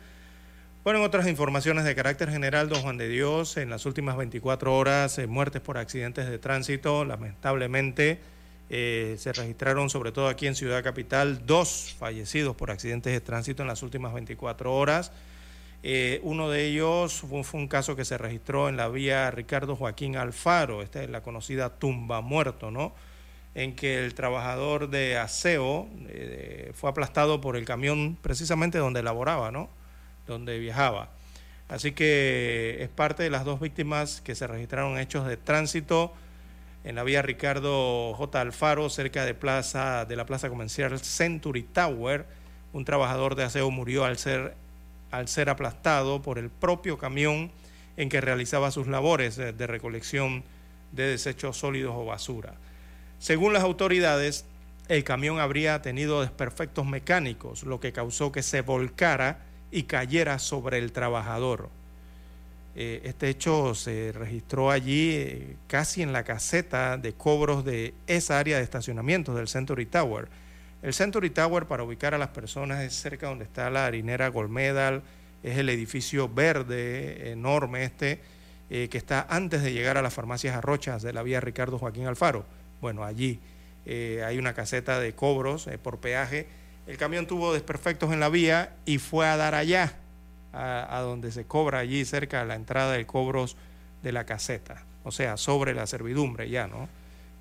[0.86, 4.72] Bueno, en otras informaciones de carácter general, don Juan de Dios, en las últimas 24
[4.72, 8.20] horas, eh, muertes por accidentes de tránsito, lamentablemente
[8.70, 13.64] eh, se registraron, sobre todo aquí en Ciudad Capital, dos fallecidos por accidentes de tránsito
[13.64, 15.10] en las últimas 24 horas.
[15.82, 19.74] Eh, uno de ellos fue, fue un caso que se registró en la vía Ricardo
[19.74, 22.92] Joaquín Alfaro, esta es la conocida tumba muerto, ¿no?
[23.56, 25.88] En que el trabajador de aseo
[26.74, 29.68] fue aplastado por el camión precisamente donde laboraba, ¿no?
[30.26, 31.10] Donde viajaba.
[31.68, 36.12] Así que es parte de las dos víctimas que se registraron hechos de tránsito
[36.84, 38.40] en la vía Ricardo J.
[38.40, 42.24] Alfaro, cerca de, plaza, de la plaza comercial Century Tower.
[42.72, 44.54] Un trabajador de aseo murió al ser,
[45.10, 47.50] al ser aplastado por el propio camión
[47.96, 50.44] en que realizaba sus labores de, de recolección
[50.92, 52.54] de desechos sólidos o basura.
[53.18, 54.44] Según las autoridades,
[54.86, 60.78] el camión habría tenido desperfectos mecánicos, lo que causó que se volcara y cayera sobre
[60.78, 61.68] el trabajador.
[62.78, 68.38] Eh, este hecho se registró allí eh, casi en la caseta de cobros de esa
[68.38, 70.28] área de estacionamiento del Century Tower.
[70.82, 75.02] El Century Tower, para ubicar a las personas, es cerca donde está la harinera Golmedal,
[75.42, 78.20] es el edificio verde enorme este,
[78.68, 82.06] eh, que está antes de llegar a las farmacias Arrochas de la vía Ricardo Joaquín
[82.06, 82.44] Alfaro.
[82.82, 83.40] Bueno, allí
[83.86, 86.48] hay una caseta de cobros por peaje.
[86.86, 89.94] El camión tuvo desperfectos en la vía y fue a dar allá,
[90.52, 93.56] a, donde se cobra allí cerca de la entrada de cobros
[94.02, 96.88] de la caseta, o sea, sobre la servidumbre ya, ¿no?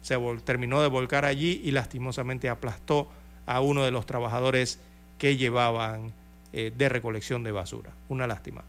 [0.02, 3.08] Se terminó de volcar allí y lastimosamente aplastó
[3.46, 4.80] a uno de los trabajadores
[5.18, 6.12] que llevaban
[6.54, 7.92] eh, de recolección de basura.
[8.10, 8.64] Una lástima.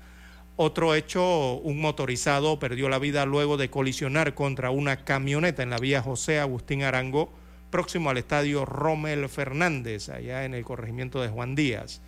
[0.56, 5.78] Otro hecho, un motorizado perdió la vida luego de colisionar contra una camioneta en la
[5.78, 7.30] vía José Agustín Arango,
[7.70, 12.00] próximo al estadio Rommel Fernández, allá en el corregimiento de Juan Díaz.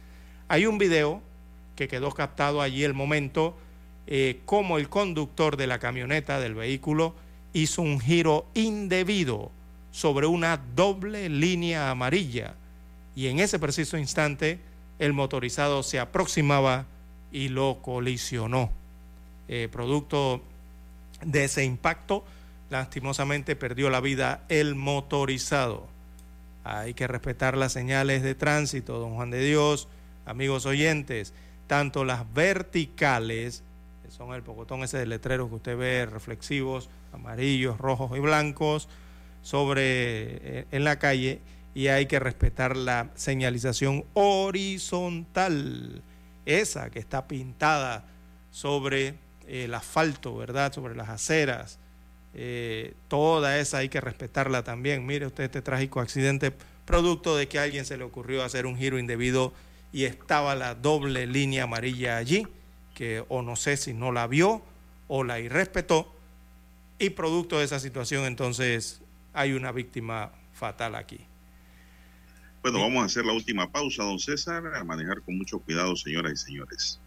[0.49, 1.23] Hay un video
[1.77, 3.57] que quedó captado allí el momento,
[4.07, 7.15] eh, como el conductor de la camioneta, del vehículo,
[7.53, 9.51] hizo un giro indebido
[9.91, 12.55] sobre una doble línea amarilla
[13.15, 14.61] y en ese preciso instante
[14.99, 16.87] el motorizado se aproximaba
[17.33, 18.71] y lo colisionó.
[19.49, 20.43] Eh, producto
[21.25, 22.25] de ese impacto,
[22.71, 25.89] lastimosamente perdió la vida el motorizado.
[26.65, 29.89] Hay que respetar las señales de tránsito, don Juan de Dios,
[30.27, 31.33] amigos oyentes,
[31.67, 33.63] tanto las verticales,
[34.05, 38.89] que son el pocotón ese de letreros que usted ve, reflexivos, amarillos, rojos y blancos,
[39.43, 41.41] sobre eh, en la calle,
[41.75, 46.03] y hay que respetar la señalización horizontal,
[46.45, 48.05] esa que está pintada
[48.51, 49.15] sobre
[49.47, 50.73] el asfalto, ¿verdad?
[50.73, 51.79] Sobre las aceras.
[52.35, 55.07] Eh, toda esa hay que respetarla también.
[55.07, 56.53] Mire usted este trágico accidente
[56.85, 59.53] producto de que a alguien se le ocurrió hacer un giro indebido
[59.93, 62.47] y estaba la doble línea amarilla allí,
[62.95, 64.63] que o no sé si no la vio
[65.07, 66.15] o la irrespetó,
[66.99, 69.01] y producto de esa situación entonces
[69.33, 71.21] hay una víctima fatal aquí.
[72.63, 76.33] Bueno, vamos a hacer la última pausa, don César, a manejar con mucho cuidado, señoras
[76.33, 77.01] y señores.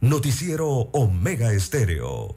[0.00, 2.36] Noticiero Omega Estéreo.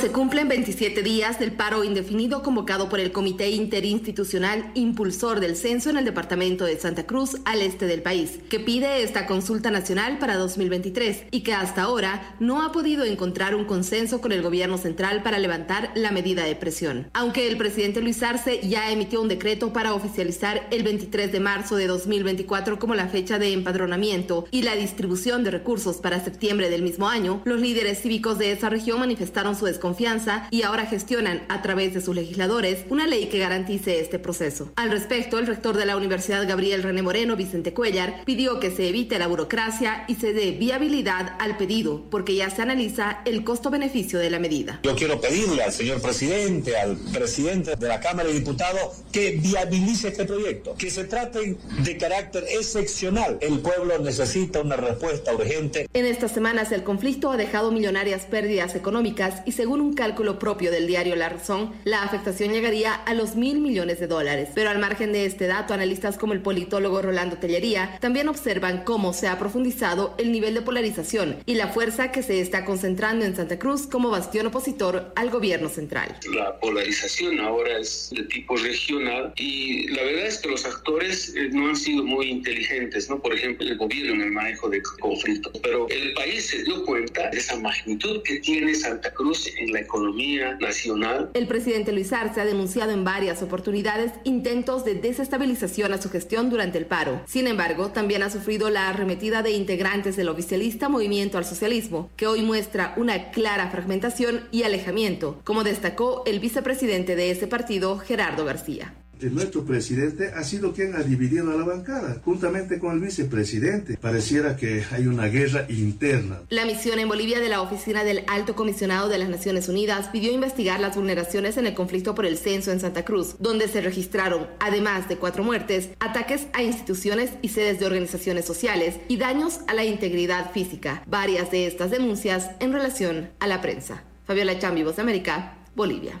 [0.00, 5.88] Se cumplen 27 días del paro indefinido convocado por el Comité Interinstitucional Impulsor del Censo
[5.88, 10.18] en el departamento de Santa Cruz, al este del país, que pide esta consulta nacional
[10.18, 14.78] para 2023 y que hasta ahora no ha podido encontrar un consenso con el gobierno
[14.78, 17.08] central para levantar la medida de presión.
[17.12, 21.76] Aunque el presidente Luis Arce ya emitió un decreto para oficializar el 23 de marzo
[21.76, 26.82] de 2024 como la fecha de empadronamiento y la distribución de recursos para septiembre del
[26.82, 31.60] mismo año, los líderes cívicos de esa región manifestaron su desconfianza y ahora gestionan a
[31.60, 34.72] través de sus legisladores una ley que garantice este proceso.
[34.76, 38.88] Al respecto, el rector de la Universidad Gabriel René Moreno, Vicente Cuellar, pidió que se
[38.88, 44.18] evite la burocracia y se dé viabilidad al pedido, porque ya se analiza el costo-beneficio
[44.18, 44.80] de la medida.
[44.84, 50.08] Yo quiero pedirle al señor presidente, al presidente de la Cámara de Diputados, que viabilice
[50.08, 53.36] este proyecto, que se trate de carácter excepcional.
[53.42, 55.88] El pueblo necesita una respuesta urgente.
[55.92, 60.70] En estas semanas el conflicto ha dejado millonarias pérdidas económicas y según un cálculo propio
[60.70, 64.50] del diario La Razón, la afectación llegaría a los mil millones de dólares.
[64.54, 69.14] Pero al margen de este dato, analistas como el politólogo Rolando Tellería también observan cómo
[69.14, 73.34] se ha profundizado el nivel de polarización y la fuerza que se está concentrando en
[73.36, 76.14] Santa Cruz como bastión opositor al gobierno central.
[76.34, 81.48] La polarización ahora es de tipo regional y la verdad es que los actores eh,
[81.52, 83.18] no han sido muy inteligentes, ¿no?
[83.18, 85.58] Por ejemplo, el gobierno en el manejo de conflictos.
[85.62, 89.80] Pero el país se dio cuenta de esa magnitud que tiene Santa Cruz en la
[89.80, 91.30] economía nacional.
[91.34, 96.50] El presidente Luis Arce ha denunciado en varias oportunidades intentos de desestabilización a su gestión
[96.50, 97.20] durante el paro.
[97.26, 102.26] Sin embargo, también ha sufrido la arremetida de integrantes del oficialista Movimiento al Socialismo, que
[102.26, 108.44] hoy muestra una clara fragmentación y alejamiento, como destacó el vicepresidente de ese partido, Gerardo
[108.44, 113.96] García nuestro presidente ha sido quien ha dividido a la bancada, juntamente con el vicepresidente.
[113.96, 116.40] Pareciera que hay una guerra interna.
[116.50, 120.32] La misión en Bolivia de la Oficina del Alto Comisionado de las Naciones Unidas pidió
[120.32, 124.46] investigar las vulneraciones en el conflicto por el censo en Santa Cruz, donde se registraron,
[124.60, 129.74] además de cuatro muertes, ataques a instituciones y sedes de organizaciones sociales y daños a
[129.74, 131.02] la integridad física.
[131.06, 134.04] Varias de estas denuncias en relación a la prensa.
[134.26, 136.20] Fabiola Chambi, Voz de América, Bolivia.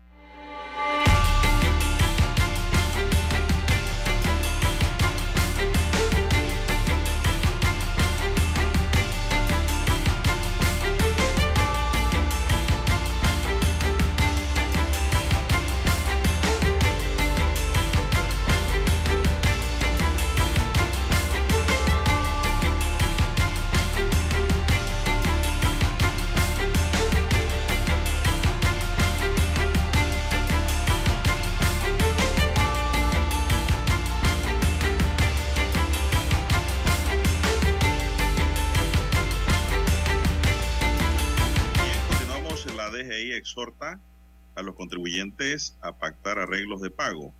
[45.81, 47.33] A pactar arreglos de pago.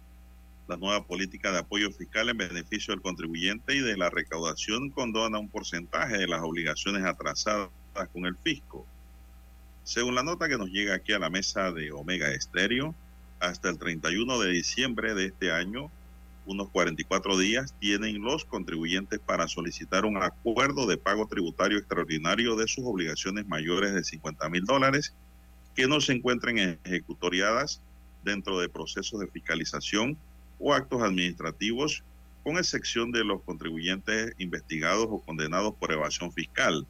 [0.67, 5.39] La nueva política de apoyo fiscal en beneficio del contribuyente y de la recaudación condona
[5.39, 7.69] un porcentaje de las obligaciones atrasadas
[8.11, 8.85] con el fisco.
[9.83, 12.93] Según la nota que nos llega aquí a la mesa de Omega Estéreo,
[13.39, 15.89] hasta el 31 de diciembre de este año,
[16.45, 22.67] unos 44 días, tienen los contribuyentes para solicitar un acuerdo de pago tributario extraordinario de
[22.67, 25.13] sus obligaciones mayores de 50 mil dólares
[25.75, 27.81] que no se encuentren ejecutoriadas
[28.23, 30.17] dentro de procesos de fiscalización
[30.59, 32.03] o actos administrativos,
[32.43, 36.87] con excepción de los contribuyentes investigados o condenados por evasión fiscal.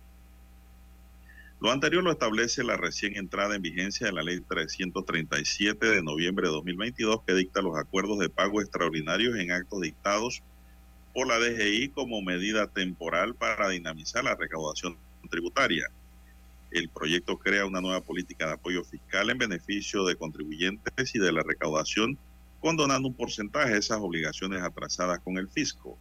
[1.60, 6.48] Lo anterior lo establece la recién entrada en vigencia de la Ley 337 de noviembre
[6.48, 10.42] de 2022 que dicta los acuerdos de pago extraordinarios en actos dictados
[11.14, 14.98] por la DGI como medida temporal para dinamizar la recaudación
[15.30, 15.88] tributaria.
[16.72, 21.34] El proyecto crea una nueva política de apoyo fiscal en beneficio de contribuyentes y de
[21.34, 22.18] la recaudación,
[22.62, 25.98] condonando un porcentaje de esas obligaciones atrasadas con el fisco.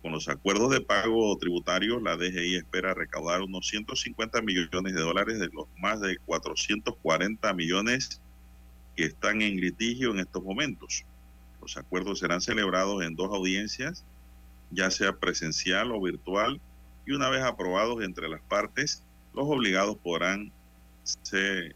[0.00, 5.38] Con los acuerdos de pago tributario, la DGI espera recaudar unos 150 millones de dólares
[5.38, 8.20] de los más de 440 millones
[8.96, 11.04] que están en litigio en estos momentos.
[11.60, 14.04] Los acuerdos serán celebrados en dos audiencias,
[14.70, 16.60] ya sea presencial o virtual,
[17.06, 19.04] y una vez aprobados entre las partes,
[19.34, 20.52] los obligados podrán
[21.04, 21.74] ser,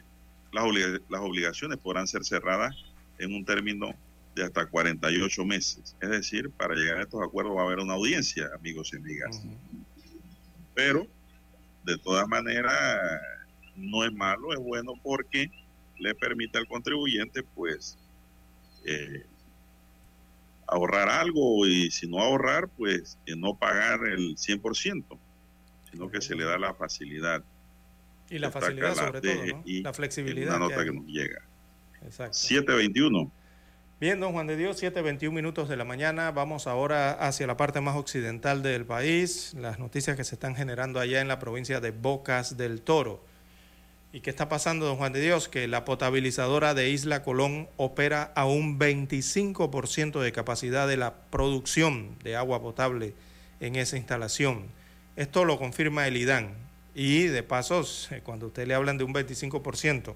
[0.53, 2.75] las, obliga, las obligaciones podrán ser cerradas
[3.19, 3.95] en un término
[4.35, 5.97] de hasta 48 meses.
[6.01, 9.43] Es decir, para llegar a estos acuerdos va a haber una audiencia, amigos y amigas.
[9.45, 9.85] Uh -huh.
[10.75, 11.07] Pero,
[11.85, 12.77] de todas maneras,
[13.77, 15.51] no es malo, es bueno porque
[15.99, 17.97] le permite al contribuyente, pues,
[18.85, 19.25] eh,
[20.67, 25.19] ahorrar algo y si no ahorrar, pues, no pagar el 100%,
[25.97, 27.43] sino que se le da la facilidad.
[28.29, 29.63] Y la facilidad sobre todo, ¿no?
[29.65, 30.57] La flexibilidad.
[30.57, 31.43] Una nota que, que nos llega.
[32.05, 32.37] Exacto.
[32.37, 33.33] 721.
[33.99, 36.31] Bien, don Juan de Dios, 7.21 minutos de la mañana.
[36.33, 41.01] Vamos ahora hacia la parte más occidental del país, las noticias que se están generando
[41.01, 43.25] allá en la provincia de Bocas del Toro.
[44.13, 45.49] ¿Y qué está pasando, don Juan de Dios?
[45.49, 52.19] Que la potabilizadora de Isla Colón opera a un 25% de capacidad de la producción
[52.23, 53.15] de agua potable
[53.61, 54.67] en esa instalación.
[55.17, 56.55] Esto lo confirma el IDAN.
[56.95, 57.85] Y de paso,
[58.23, 60.15] cuando usted le hablan de un 25%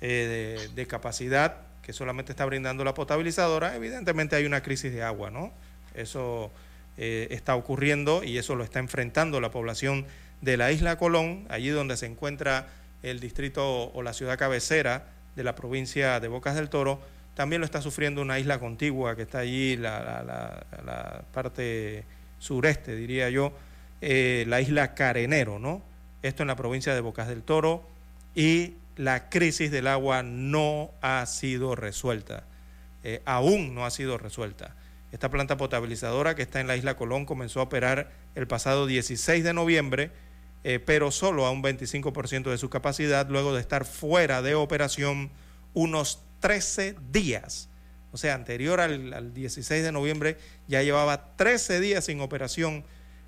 [0.00, 5.30] de, de capacidad, que solamente está brindando la potabilizadora, evidentemente hay una crisis de agua,
[5.30, 5.52] ¿no?
[5.94, 6.50] Eso
[6.96, 10.06] eh, está ocurriendo y eso lo está enfrentando la población
[10.40, 12.68] de la isla Colón, allí donde se encuentra
[13.02, 15.06] el distrito o la ciudad cabecera
[15.36, 17.00] de la provincia de Bocas del Toro,
[17.34, 22.04] también lo está sufriendo una isla contigua que está allí, la, la, la parte
[22.38, 23.52] sureste, diría yo,
[24.00, 25.82] eh, la isla Carenero, ¿no?
[26.22, 27.86] Esto en la provincia de Bocas del Toro
[28.34, 32.44] y la crisis del agua no ha sido resuelta,
[33.02, 34.74] eh, aún no ha sido resuelta.
[35.12, 39.42] Esta planta potabilizadora que está en la isla Colón comenzó a operar el pasado 16
[39.42, 40.10] de noviembre,
[40.62, 45.30] eh, pero solo a un 25% de su capacidad, luego de estar fuera de operación
[45.74, 47.68] unos 13 días.
[48.12, 50.36] O sea, anterior al, al 16 de noviembre
[50.68, 52.84] ya llevaba 13 días sin operación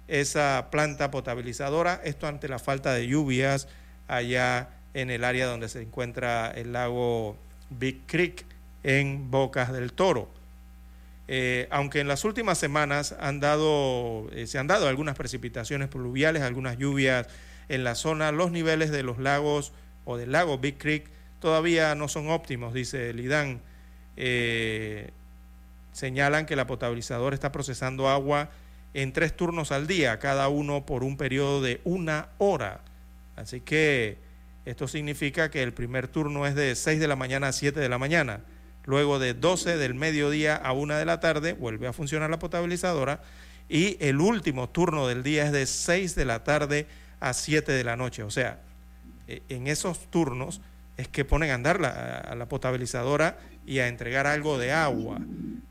[0.08, 3.68] esa planta potabilizadora, esto ante la falta de lluvias
[4.08, 7.36] allá en el área donde se encuentra el lago
[7.70, 8.44] Big Creek
[8.82, 10.28] en Bocas del Toro.
[11.28, 16.42] Eh, aunque en las últimas semanas han dado, eh, se han dado algunas precipitaciones pluviales,
[16.42, 17.26] algunas lluvias
[17.68, 19.72] en la zona, los niveles de los lagos
[20.04, 21.08] o del lago Big Creek
[21.40, 23.60] todavía no son óptimos, dice el IDAN.
[24.16, 25.10] Eh,
[25.92, 28.50] señalan que la potabilizadora está procesando agua
[28.94, 32.80] en tres turnos al día, cada uno por un periodo de una hora.
[33.36, 34.18] Así que
[34.64, 37.88] esto significa que el primer turno es de 6 de la mañana a 7 de
[37.88, 38.40] la mañana.
[38.84, 43.22] Luego de 12 del mediodía a 1 de la tarde vuelve a funcionar la potabilizadora.
[43.68, 46.86] Y el último turno del día es de 6 de la tarde
[47.20, 48.22] a 7 de la noche.
[48.22, 48.60] O sea,
[49.26, 50.60] en esos turnos
[50.96, 55.20] es que ponen a andar a la potabilizadora y a entregar algo de agua.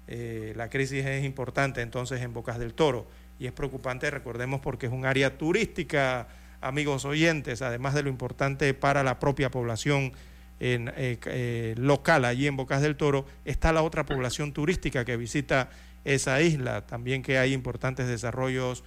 [0.07, 3.07] Eh, la crisis es importante entonces en Bocas del Toro
[3.39, 6.27] y es preocupante, recordemos, porque es un área turística
[6.59, 10.13] amigos oyentes, además de lo importante para la propia población
[10.59, 15.18] en, eh, eh, local allí en Bocas del Toro, está la otra población turística que
[15.18, 15.69] visita
[16.03, 18.84] esa isla, también que hay importantes desarrollos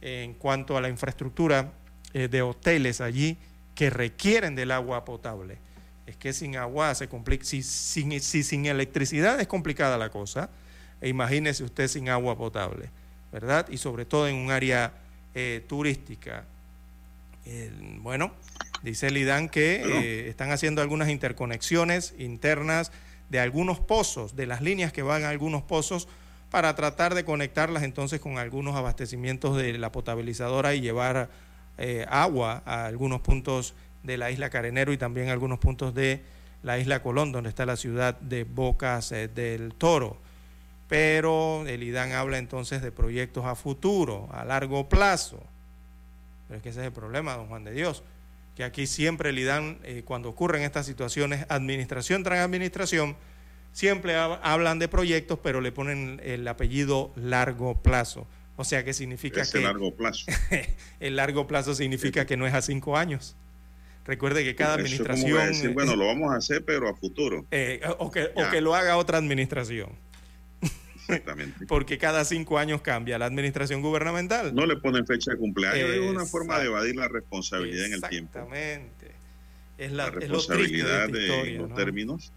[0.00, 1.72] en cuanto a la infraestructura
[2.12, 3.38] de hoteles allí
[3.74, 5.58] que requieren del agua potable.
[6.10, 10.50] Es que sin agua se complica, si, sin, si sin electricidad es complicada la cosa,
[11.00, 12.90] e imagínese usted sin agua potable,
[13.32, 13.68] ¿verdad?
[13.70, 14.92] Y sobre todo en un área
[15.68, 16.44] turística.
[17.46, 17.70] Eh,
[18.00, 18.32] bueno,
[18.82, 22.92] dice el IDAN que eh, están haciendo algunas interconexiones internas
[23.28, 26.08] de algunos pozos, de las líneas que van a algunos pozos,
[26.50, 31.30] para tratar de conectarlas entonces con algunos abastecimientos de la potabilizadora y llevar
[31.78, 36.22] eh, agua a algunos puntos de la isla Carenero y también algunos puntos de
[36.62, 40.16] la isla Colón, donde está la ciudad de Bocas eh, del Toro.
[40.88, 45.40] Pero el IDAN habla entonces de proyectos a futuro, a largo plazo.
[46.48, 48.02] Pero es que ese es el problema, don Juan de Dios,
[48.56, 53.16] que aquí siempre el IDAN, eh, cuando ocurren estas situaciones, administración tras administración,
[53.72, 58.26] siempre hab- hablan de proyectos, pero le ponen el apellido largo plazo.
[58.56, 60.26] O sea, que significa Ese que largo plazo.
[61.00, 63.36] el largo plazo significa que no es a cinco años.
[64.04, 65.46] Recuerde que cada Eso administración...
[65.48, 67.44] decir, bueno, lo vamos a hacer, pero a futuro.
[67.50, 69.90] eh, o, que, o que lo haga otra administración,
[71.08, 71.66] Exactamente.
[71.68, 74.54] porque cada cinco años cambia la administración gubernamental.
[74.54, 78.02] No le ponen fecha de cumpleaños, es una forma de evadir la responsabilidad en el
[78.02, 78.38] tiempo.
[78.38, 79.10] Exactamente.
[79.78, 81.74] Es la, La es lo triste de responsabilidad de los ¿no?
[81.74, 82.32] términos.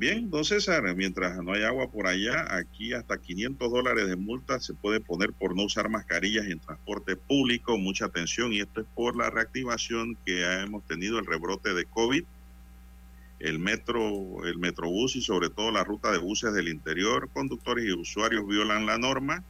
[0.00, 4.58] Bien, don César, mientras no hay agua por allá, aquí hasta 500 dólares de multa
[4.58, 7.76] se puede poner por no usar mascarillas en transporte público.
[7.76, 12.24] Mucha atención, y esto es por la reactivación que hemos tenido, el rebrote de COVID.
[13.40, 17.92] El metro, el metrobús y sobre todo la ruta de buses del interior, conductores y
[17.92, 19.44] usuarios violan la norma.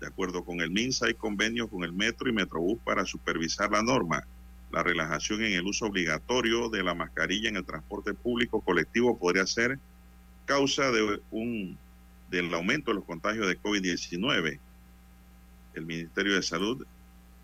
[0.00, 3.84] De acuerdo con el MINSA, hay convenios con el metro y metrobús para supervisar la
[3.84, 4.26] norma.
[4.74, 9.46] La relajación en el uso obligatorio de la mascarilla en el transporte público colectivo podría
[9.46, 9.78] ser
[10.46, 11.78] causa de un
[12.28, 14.58] del aumento de los contagios de COVID-19.
[15.74, 16.84] El Ministerio de Salud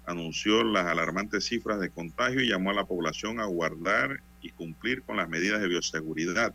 [0.07, 5.05] anunció las alarmantes cifras de contagio y llamó a la población a guardar y cumplir
[5.05, 6.53] con las medidas de bioseguridad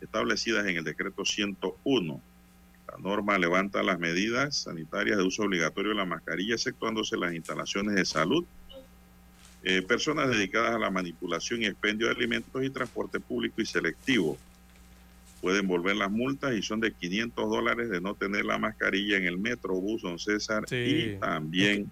[0.00, 2.20] establecidas en el decreto 101.
[2.86, 7.96] La norma levanta las medidas sanitarias de uso obligatorio de la mascarilla, exceptuándose las instalaciones
[7.96, 8.44] de salud,
[9.64, 14.36] eh, personas dedicadas a la manipulación y expendio de alimentos y transporte público y selectivo.
[15.40, 19.24] Pueden volver las multas y son de 500 dólares de no tener la mascarilla en
[19.24, 20.76] el metro, bus, don César, Sí.
[20.76, 21.90] y también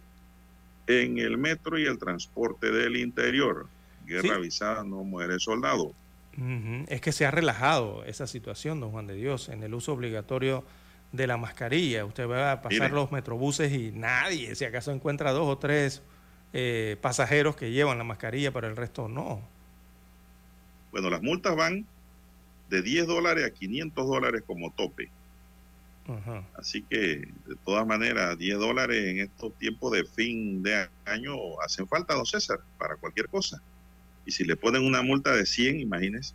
[0.87, 3.67] en el metro y el transporte del interior.
[4.07, 4.29] Guerra Sí.
[4.31, 5.95] avisada, no muere soldado.
[6.89, 10.65] Es que se ha relajado esa situación, don Juan de Dios, en el uso obligatorio
[11.13, 12.07] de la mascarilla.
[12.07, 12.95] Usted va a pasar Mire.
[12.95, 16.03] los metrobuses y nadie, si acaso encuentra dos o tres
[16.53, 19.41] eh, pasajeros que llevan la mascarilla, pero el resto no.
[20.91, 21.87] Bueno, las multas van
[22.69, 25.11] de 10 dólares a 500 dólares como tope.
[26.07, 26.45] Ajá.
[26.55, 31.87] Así que, de todas maneras, 10 dólares en estos tiempos de fin de año hacen
[31.87, 33.63] falta, don César, para cualquier cosa.
[34.27, 36.35] Y si le ponen una multa de 100, imagínese.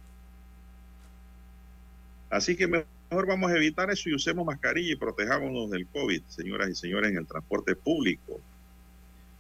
[2.30, 6.70] Así que mejor vamos a evitar eso y usemos mascarilla y protejámonos del COVID, señoras
[6.70, 8.42] y señores, en el transporte público.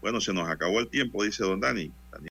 [0.01, 1.91] Bueno, se nos acabó el tiempo, dice don Dani.